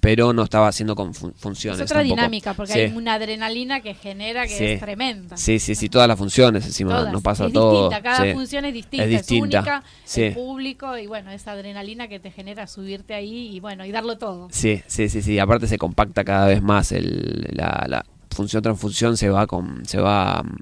pero 0.00 0.32
no 0.32 0.42
estaba 0.42 0.68
haciendo 0.68 0.94
con 0.94 1.12
fun- 1.14 1.34
funciones. 1.36 1.80
Es 1.80 1.90
otra 1.90 2.00
tampoco. 2.02 2.16
dinámica, 2.16 2.54
porque 2.54 2.72
Sí. 2.72 2.78
hay 2.80 2.92
una 2.96 3.14
adrenalina 3.14 3.80
que 3.80 3.94
genera 3.94 4.46
que 4.46 4.56
Sí. 4.56 4.64
es 4.64 4.80
tremenda. 4.80 5.36
Sí, 5.36 5.58
sí, 5.58 5.74
sí, 5.74 5.88
todas 5.88 6.06
las 6.08 6.16
funciones 6.18 6.64
encima, 6.66 6.98
Todas. 6.98 7.12
nos 7.12 7.22
pasa 7.22 7.46
es 7.46 7.52
todo. 7.52 7.88
distinta, 7.88 8.02
cada 8.02 8.24
sí. 8.24 8.32
función 8.34 8.64
es 8.64 8.74
distinta, 8.74 9.04
es, 9.04 9.10
distinta, 9.10 9.58
única, 9.60 9.82
sí. 10.04 10.22
el 10.22 10.34
público 10.34 10.96
y 10.98 11.06
bueno, 11.06 11.30
esa 11.30 11.52
adrenalina 11.52 12.08
que 12.08 12.20
te 12.20 12.30
genera 12.30 12.66
subirte 12.66 13.14
ahí 13.14 13.54
y 13.54 13.60
bueno, 13.60 13.84
y 13.84 13.90
darlo 13.90 14.18
todo. 14.18 14.48
Sí, 14.50 14.82
sí, 14.86 15.08
sí, 15.08 15.22
sí. 15.22 15.38
Aparte 15.38 15.66
se 15.66 15.78
compacta 15.78 16.24
cada 16.24 16.46
vez 16.46 16.62
más 16.62 16.92
el, 16.92 17.48
la, 17.52 17.84
la 17.88 18.04
función 18.30 18.62
tras 18.62 18.78
función 18.78 19.16
se 19.16 19.30
va 19.30 19.46
con, 19.46 19.84
se 19.84 19.98
va 20.00 20.42
mm, 20.44 20.56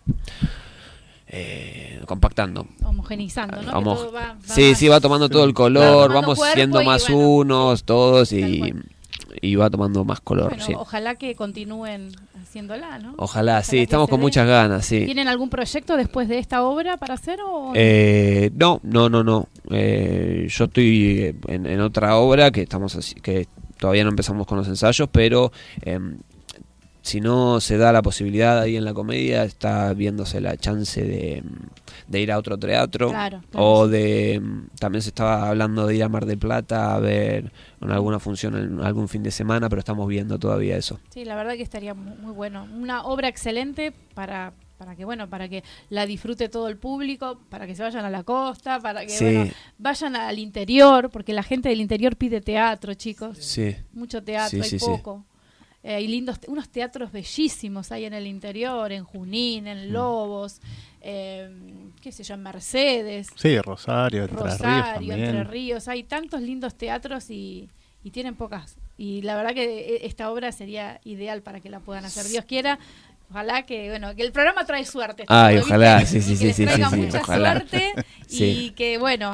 eh, 1.29 2.01
compactando. 2.07 2.67
Homogenizando, 2.85 3.61
¿no? 3.63 3.71
Que 3.73 3.77
Homo- 3.77 3.95
todo 3.97 4.13
va- 4.13 4.35
va 4.35 4.37
sí, 4.45 4.75
sí, 4.75 4.89
va 4.89 5.01
tomando 5.01 5.29
todo 5.29 5.45
el 5.45 5.55
color, 5.55 6.13
vamos 6.13 6.39
siendo 6.55 6.81
y 6.81 6.87
más 6.87 7.09
bueno, 7.09 7.29
unos 7.29 7.85
todos 7.85 8.33
y. 8.33 8.73
y 9.41 9.55
va 9.57 9.71
tomando 9.71 10.05
más 10.05 10.21
color. 10.21 10.49
Bueno, 10.51 10.65
sí. 10.65 10.73
ojalá 10.77 11.15
que 11.17 11.35
continúen 11.35 12.11
haciéndola, 12.43 12.99
¿no? 12.99 13.15
Ojalá, 13.19 13.63
sí, 13.63 13.79
estamos 13.79 14.09
con 14.09 14.21
muchas 14.21 14.47
ganas, 14.47 14.85
sí. 14.87 15.05
¿Tienen 15.05 15.29
algún 15.29 15.49
proyecto 15.51 15.97
después 15.97 16.29
de 16.29 16.39
esta 16.39 16.63
obra 16.63 16.97
para 16.97 17.15
hacer 17.15 17.41
o 17.43 17.69
no? 17.69 17.73
Eh, 17.75 18.51
no, 18.55 18.81
no, 18.83 19.09
no, 19.09 19.23
no. 19.25 19.49
Eh, 19.71 20.47
yo 20.49 20.65
estoy 20.65 21.19
eh, 21.21 21.35
en, 21.49 21.67
en 21.67 21.81
otra 21.81 22.17
obra 22.17 22.51
que 22.51 22.63
estamos 22.63 22.95
así- 22.97 23.15
que 23.17 23.47
todavía 23.79 24.05
no 24.05 24.11
empezamos 24.11 24.47
con 24.47 24.59
los 24.59 24.69
ensayos, 24.69 25.09
pero 25.13 25.53
em, 25.83 26.19
si 27.07 27.21
no 27.21 27.61
se 27.61 27.79
da 27.79 27.93
la 27.93 28.03
posibilidad 28.03 28.59
ahí 28.59 28.77
en 28.77 28.85
la 28.85 28.93
comedia, 28.93 29.45
está 29.45 29.93
viéndose 29.95 30.41
la 30.41 30.57
chance 30.57 31.05
de, 31.05 31.45
de 32.09 32.21
ir 32.21 32.33
a 32.33 32.39
otro 32.39 32.59
teatro 32.59 33.11
Claro, 33.11 33.43
claro, 33.49 33.67
o 33.67 33.87
de 33.87 34.35
em, 34.35 34.67
también 34.81 35.03
se 35.03 35.11
estaba 35.11 35.49
hablando 35.49 35.87
de 35.87 35.95
ir 35.95 36.03
a 36.03 36.09
Mar 36.09 36.27
del 36.27 36.39
Plata 36.39 36.97
a 36.97 36.99
ver 36.99 37.53
en 37.81 37.91
alguna 37.93 38.19
función 38.19 38.57
en 38.57 38.81
algún 38.81 39.07
fin 39.09 39.23
de 39.23 39.31
semana, 39.31 39.69
pero 39.69 39.79
estamos 39.79 40.09
viendo 40.09 40.37
todavía 40.41 40.77
eso. 40.77 40.99
Sí, 41.11 41.25
la 41.25 41.37
verdad 41.37 41.55
que 41.55 41.63
estaría 41.63 41.95
muy, 41.95 42.17
muy 42.19 42.33
bueno. 42.33 42.67
Una 42.75 43.05
obra 43.05 43.29
excelente 43.29 43.93
para 44.15 44.53
para 44.77 44.95
que 44.95 45.05
bueno, 45.07 45.31
para 45.31 45.49
que 45.49 45.65
la 45.89 46.05
disfrute 46.05 46.49
todo 46.51 46.69
el 46.69 46.77
público, 46.77 47.41
para 47.49 47.67
que 47.67 47.75
se 47.75 47.83
vayan 47.83 48.05
a 48.05 48.11
la 48.11 48.25
costa, 48.25 48.79
para 48.81 49.07
que 49.07 49.13
Sí. 49.13 49.25
bueno, 49.25 49.51
vayan 49.79 50.17
al 50.17 50.39
interior, 50.39 51.09
porque 51.11 51.33
la 51.33 51.43
gente 51.43 51.69
del 51.69 51.81
interior 51.81 52.17
pide 52.17 52.41
teatro, 52.41 52.93
chicos. 52.95 53.39
Sí. 53.39 53.75
Mucho 53.95 54.23
teatro, 54.23 54.63
Sí, 54.63 54.75
hay 54.75 54.81
poco. 54.81 55.25
Eh, 55.89 55.95
hay 55.95 56.09
lindos, 56.09 56.41
unos 56.49 56.69
teatros 56.69 57.13
bellísimos 57.13 57.93
ahí 57.93 58.07
en 58.07 58.13
el 58.15 58.27
interior, 58.27 58.91
en 58.91 59.05
Junín, 59.05 59.65
Mm. 59.65 59.69
en 59.69 59.93
Lobos, 59.93 60.61
eh, 61.01 61.49
qué 62.03 62.11
sé 62.11 62.25
yo, 62.25 62.35
en 62.35 62.43
Mercedes, 62.43 63.29
Sí, 63.37 63.57
Rosario, 63.61 64.23
Entre 64.23 64.37
Ríos 64.37 64.51
Rosario, 64.59 64.95
también. 64.95 65.21
Entre 65.25 65.45
Ríos. 65.45 65.87
Hay 65.87 66.03
tantos 66.03 66.41
lindos 66.43 66.75
teatros 66.75 67.31
y, 67.31 67.69
y 68.03 68.11
tienen 68.11 68.35
pocas. 68.35 68.77
Y 68.99 69.23
la 69.23 69.37
verdad 69.37 69.55
que 69.55 69.63
e- 69.97 70.07
esta 70.07 70.33
obra 70.33 70.51
sería 70.51 71.01
ideal 71.05 71.43
para 71.43 71.61
que 71.61 71.71
la 71.71 71.79
puedan 71.79 72.05
hacer. 72.05 72.27
Dios 72.27 72.45
quiera. 72.47 72.81
Ojalá 73.31 73.65
que, 73.67 73.89
bueno, 73.91 74.15
que 74.17 74.23
el 74.23 74.33
programa 74.33 74.65
trae 74.65 74.85
suerte. 74.85 75.25
Ay, 75.29 75.59
ojalá, 75.59 76.01
sí, 76.07 76.21
sí, 76.21 76.37
que 76.37 76.53
sí, 76.53 76.65
les 76.65 76.75
sí, 76.75 76.83
ojalá. 77.17 77.53
suerte 77.53 77.93
y 78.29 78.71
que, 78.71 78.99
bueno, 78.99 79.33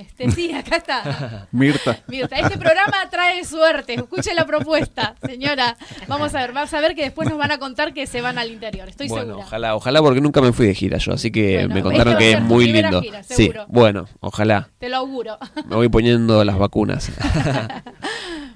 este, 0.00 0.30
sí, 0.30 0.52
acá 0.52 0.76
está. 0.76 1.46
Mirta. 1.52 1.98
Mirta, 2.08 2.36
este 2.36 2.58
programa 2.58 2.96
trae 3.10 3.44
suerte. 3.44 3.94
Escuche 3.94 4.34
la 4.34 4.46
propuesta, 4.46 5.14
señora. 5.26 5.76
Vamos 6.08 6.34
a 6.34 6.40
ver, 6.40 6.52
vas 6.52 6.72
a 6.74 6.80
ver 6.80 6.94
que 6.94 7.02
después 7.02 7.28
nos 7.28 7.38
van 7.38 7.50
a 7.52 7.58
contar 7.58 7.92
que 7.94 8.06
se 8.06 8.20
van 8.20 8.38
al 8.38 8.50
interior. 8.50 8.88
Estoy 8.88 9.08
bueno, 9.08 9.24
segura. 9.26 9.44
ojalá, 9.46 9.74
ojalá 9.76 10.00
porque 10.02 10.20
nunca 10.20 10.40
me 10.40 10.52
fui 10.52 10.66
de 10.66 10.74
gira 10.74 10.98
yo, 10.98 11.12
así 11.12 11.30
que 11.30 11.58
Bueno, 11.60 11.74
me 11.74 11.82
contaron 11.82 12.16
que 12.18 12.32
es 12.32 12.40
muy 12.42 12.66
lindo. 12.72 13.00
gira, 13.02 13.22
sí, 13.22 13.34
seguro. 13.34 13.66
bueno, 13.68 14.06
ojalá. 14.20 14.68
Te 14.78 14.88
lo 14.88 14.96
auguro. 14.98 15.38
Me 15.68 15.76
voy 15.76 15.88
poniendo 15.88 16.44
las 16.44 16.58
vacunas. 16.58 17.10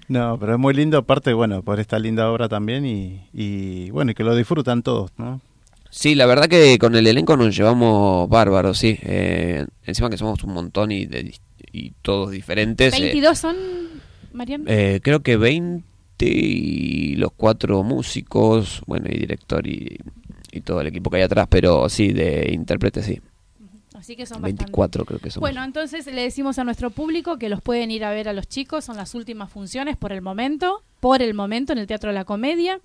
No, 0.08 0.38
pero 0.38 0.52
es 0.52 0.58
muy 0.60 0.72
lindo, 0.72 0.98
aparte, 0.98 1.32
bueno, 1.32 1.62
por 1.62 1.80
esta 1.80 1.98
linda 1.98 2.30
obra 2.30 2.48
también 2.48 2.86
y, 2.86 3.28
y 3.32 3.90
bueno, 3.90 4.12
y 4.12 4.14
que 4.14 4.22
lo 4.22 4.36
disfrutan 4.36 4.84
todos, 4.84 5.10
¿no? 5.16 5.40
Sí, 5.90 6.14
la 6.14 6.26
verdad 6.26 6.48
que 6.48 6.78
con 6.78 6.94
el 6.94 7.06
elenco 7.06 7.36
nos 7.36 7.56
llevamos 7.56 8.28
bárbaros, 8.28 8.78
sí. 8.78 8.98
Eh, 9.02 9.64
encima 9.84 10.10
que 10.10 10.18
somos 10.18 10.42
un 10.44 10.52
montón 10.52 10.92
y, 10.92 11.06
de- 11.06 11.34
y 11.72 11.90
todos 12.02 12.30
diferentes. 12.30 12.92
eh, 12.94 13.00
22 13.00 13.38
son, 13.38 13.56
Marian. 14.32 14.64
eh, 14.66 15.00
creo 15.02 15.20
que 15.20 15.36
20 15.36 15.84
y 16.18 17.14
los 17.16 17.32
cuatro 17.36 17.82
músicos, 17.82 18.82
bueno, 18.86 19.06
y 19.10 19.18
director 19.18 19.66
y, 19.66 19.98
y 20.52 20.60
todo 20.62 20.80
el 20.80 20.86
equipo 20.88 21.10
que 21.10 21.18
hay 21.18 21.22
atrás, 21.22 21.46
pero 21.50 21.88
sí, 21.88 22.12
de 22.12 22.50
intérprete 22.52 23.02
sí. 23.02 23.20
Así 23.94 24.14
que 24.14 24.26
son 24.26 24.42
bastantes. 24.42 24.66
24 24.66 25.04
creo 25.06 25.18
que 25.20 25.30
somos. 25.30 25.40
Bueno, 25.48 25.64
entonces 25.64 26.06
le 26.06 26.20
decimos 26.22 26.58
a 26.58 26.64
nuestro 26.64 26.90
público 26.90 27.38
que 27.38 27.48
los 27.48 27.62
pueden 27.62 27.90
ir 27.90 28.04
a 28.04 28.10
ver 28.10 28.28
a 28.28 28.34
los 28.34 28.46
chicos, 28.46 28.84
son 28.84 28.96
las 28.98 29.14
últimas 29.14 29.50
funciones 29.50 29.96
por 29.96 30.12
el 30.12 30.20
momento, 30.20 30.82
por 31.00 31.22
el 31.22 31.32
momento 31.32 31.72
en 31.72 31.78
el 31.78 31.86
Teatro 31.86 32.10
de 32.10 32.14
la 32.14 32.24
Comedia. 32.26 32.80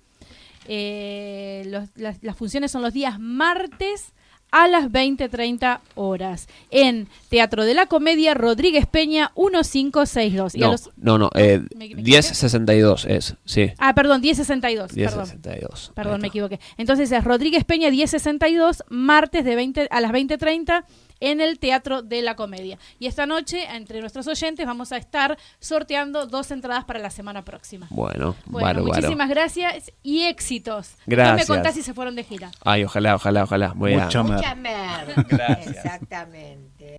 Eh, 0.68 1.62
los- 1.66 1.88
las, 1.96 2.22
las 2.22 2.36
funciones 2.36 2.70
son 2.70 2.82
los 2.82 2.92
días 2.92 3.18
martes 3.18 4.12
a 4.54 4.68
las 4.68 4.90
20.30 4.90 5.80
horas 5.94 6.46
en 6.70 7.08
Teatro 7.30 7.64
de 7.64 7.72
la 7.72 7.86
Comedia 7.86 8.34
Rodríguez 8.34 8.86
Peña 8.86 9.32
1562. 9.34 10.54
Y 10.54 10.62
a 10.62 10.66
no, 10.66 10.72
los- 10.72 10.90
no, 10.98 11.16
no, 11.18 11.30
eh, 11.34 11.62
¿Me- 11.74 11.88
me 11.88 12.02
1062 12.02 13.06
es, 13.06 13.34
sí. 13.46 13.72
Ah, 13.78 13.94
perdón, 13.94 14.20
1062. 14.20 14.92
Perdón. 14.92 15.20
1062. 15.20 15.92
Perdón, 15.94 16.14
ahí 16.16 16.20
me 16.20 16.28
equivoqué. 16.28 16.60
Entonces 16.76 17.10
es 17.10 17.24
Rodríguez 17.24 17.64
Peña 17.64 17.90
1062, 17.90 18.84
martes 18.90 19.44
de 19.46 19.56
20 19.56 19.88
a 19.90 20.00
las 20.02 20.12
20:30 20.12 20.84
en 21.22 21.40
el 21.40 21.58
Teatro 21.58 22.02
de 22.02 22.20
la 22.20 22.34
Comedia. 22.36 22.78
Y 22.98 23.06
esta 23.06 23.26
noche, 23.26 23.64
entre 23.74 24.00
nuestros 24.00 24.26
oyentes, 24.26 24.66
vamos 24.66 24.90
a 24.92 24.96
estar 24.96 25.38
sorteando 25.60 26.26
dos 26.26 26.50
entradas 26.50 26.84
para 26.84 26.98
la 26.98 27.10
semana 27.10 27.44
próxima. 27.44 27.86
Bueno, 27.90 28.34
Bueno, 28.46 28.66
bárbaro. 28.66 28.86
muchísimas 28.86 29.28
gracias 29.28 29.92
y 30.02 30.24
éxitos. 30.24 30.96
Gracias. 31.06 31.48
No 31.48 31.54
me 31.54 31.58
contás 31.58 31.74
si 31.76 31.82
se 31.82 31.94
fueron 31.94 32.16
de 32.16 32.24
gira. 32.24 32.50
Ay, 32.64 32.84
ojalá, 32.84 33.14
ojalá, 33.14 33.44
ojalá. 33.44 33.72
Voy 33.74 33.94
a- 33.94 34.06
Mucha 34.22 34.54
mer. 34.54 35.14
Gracias. 35.28 35.66
Exactamente. 35.76 36.98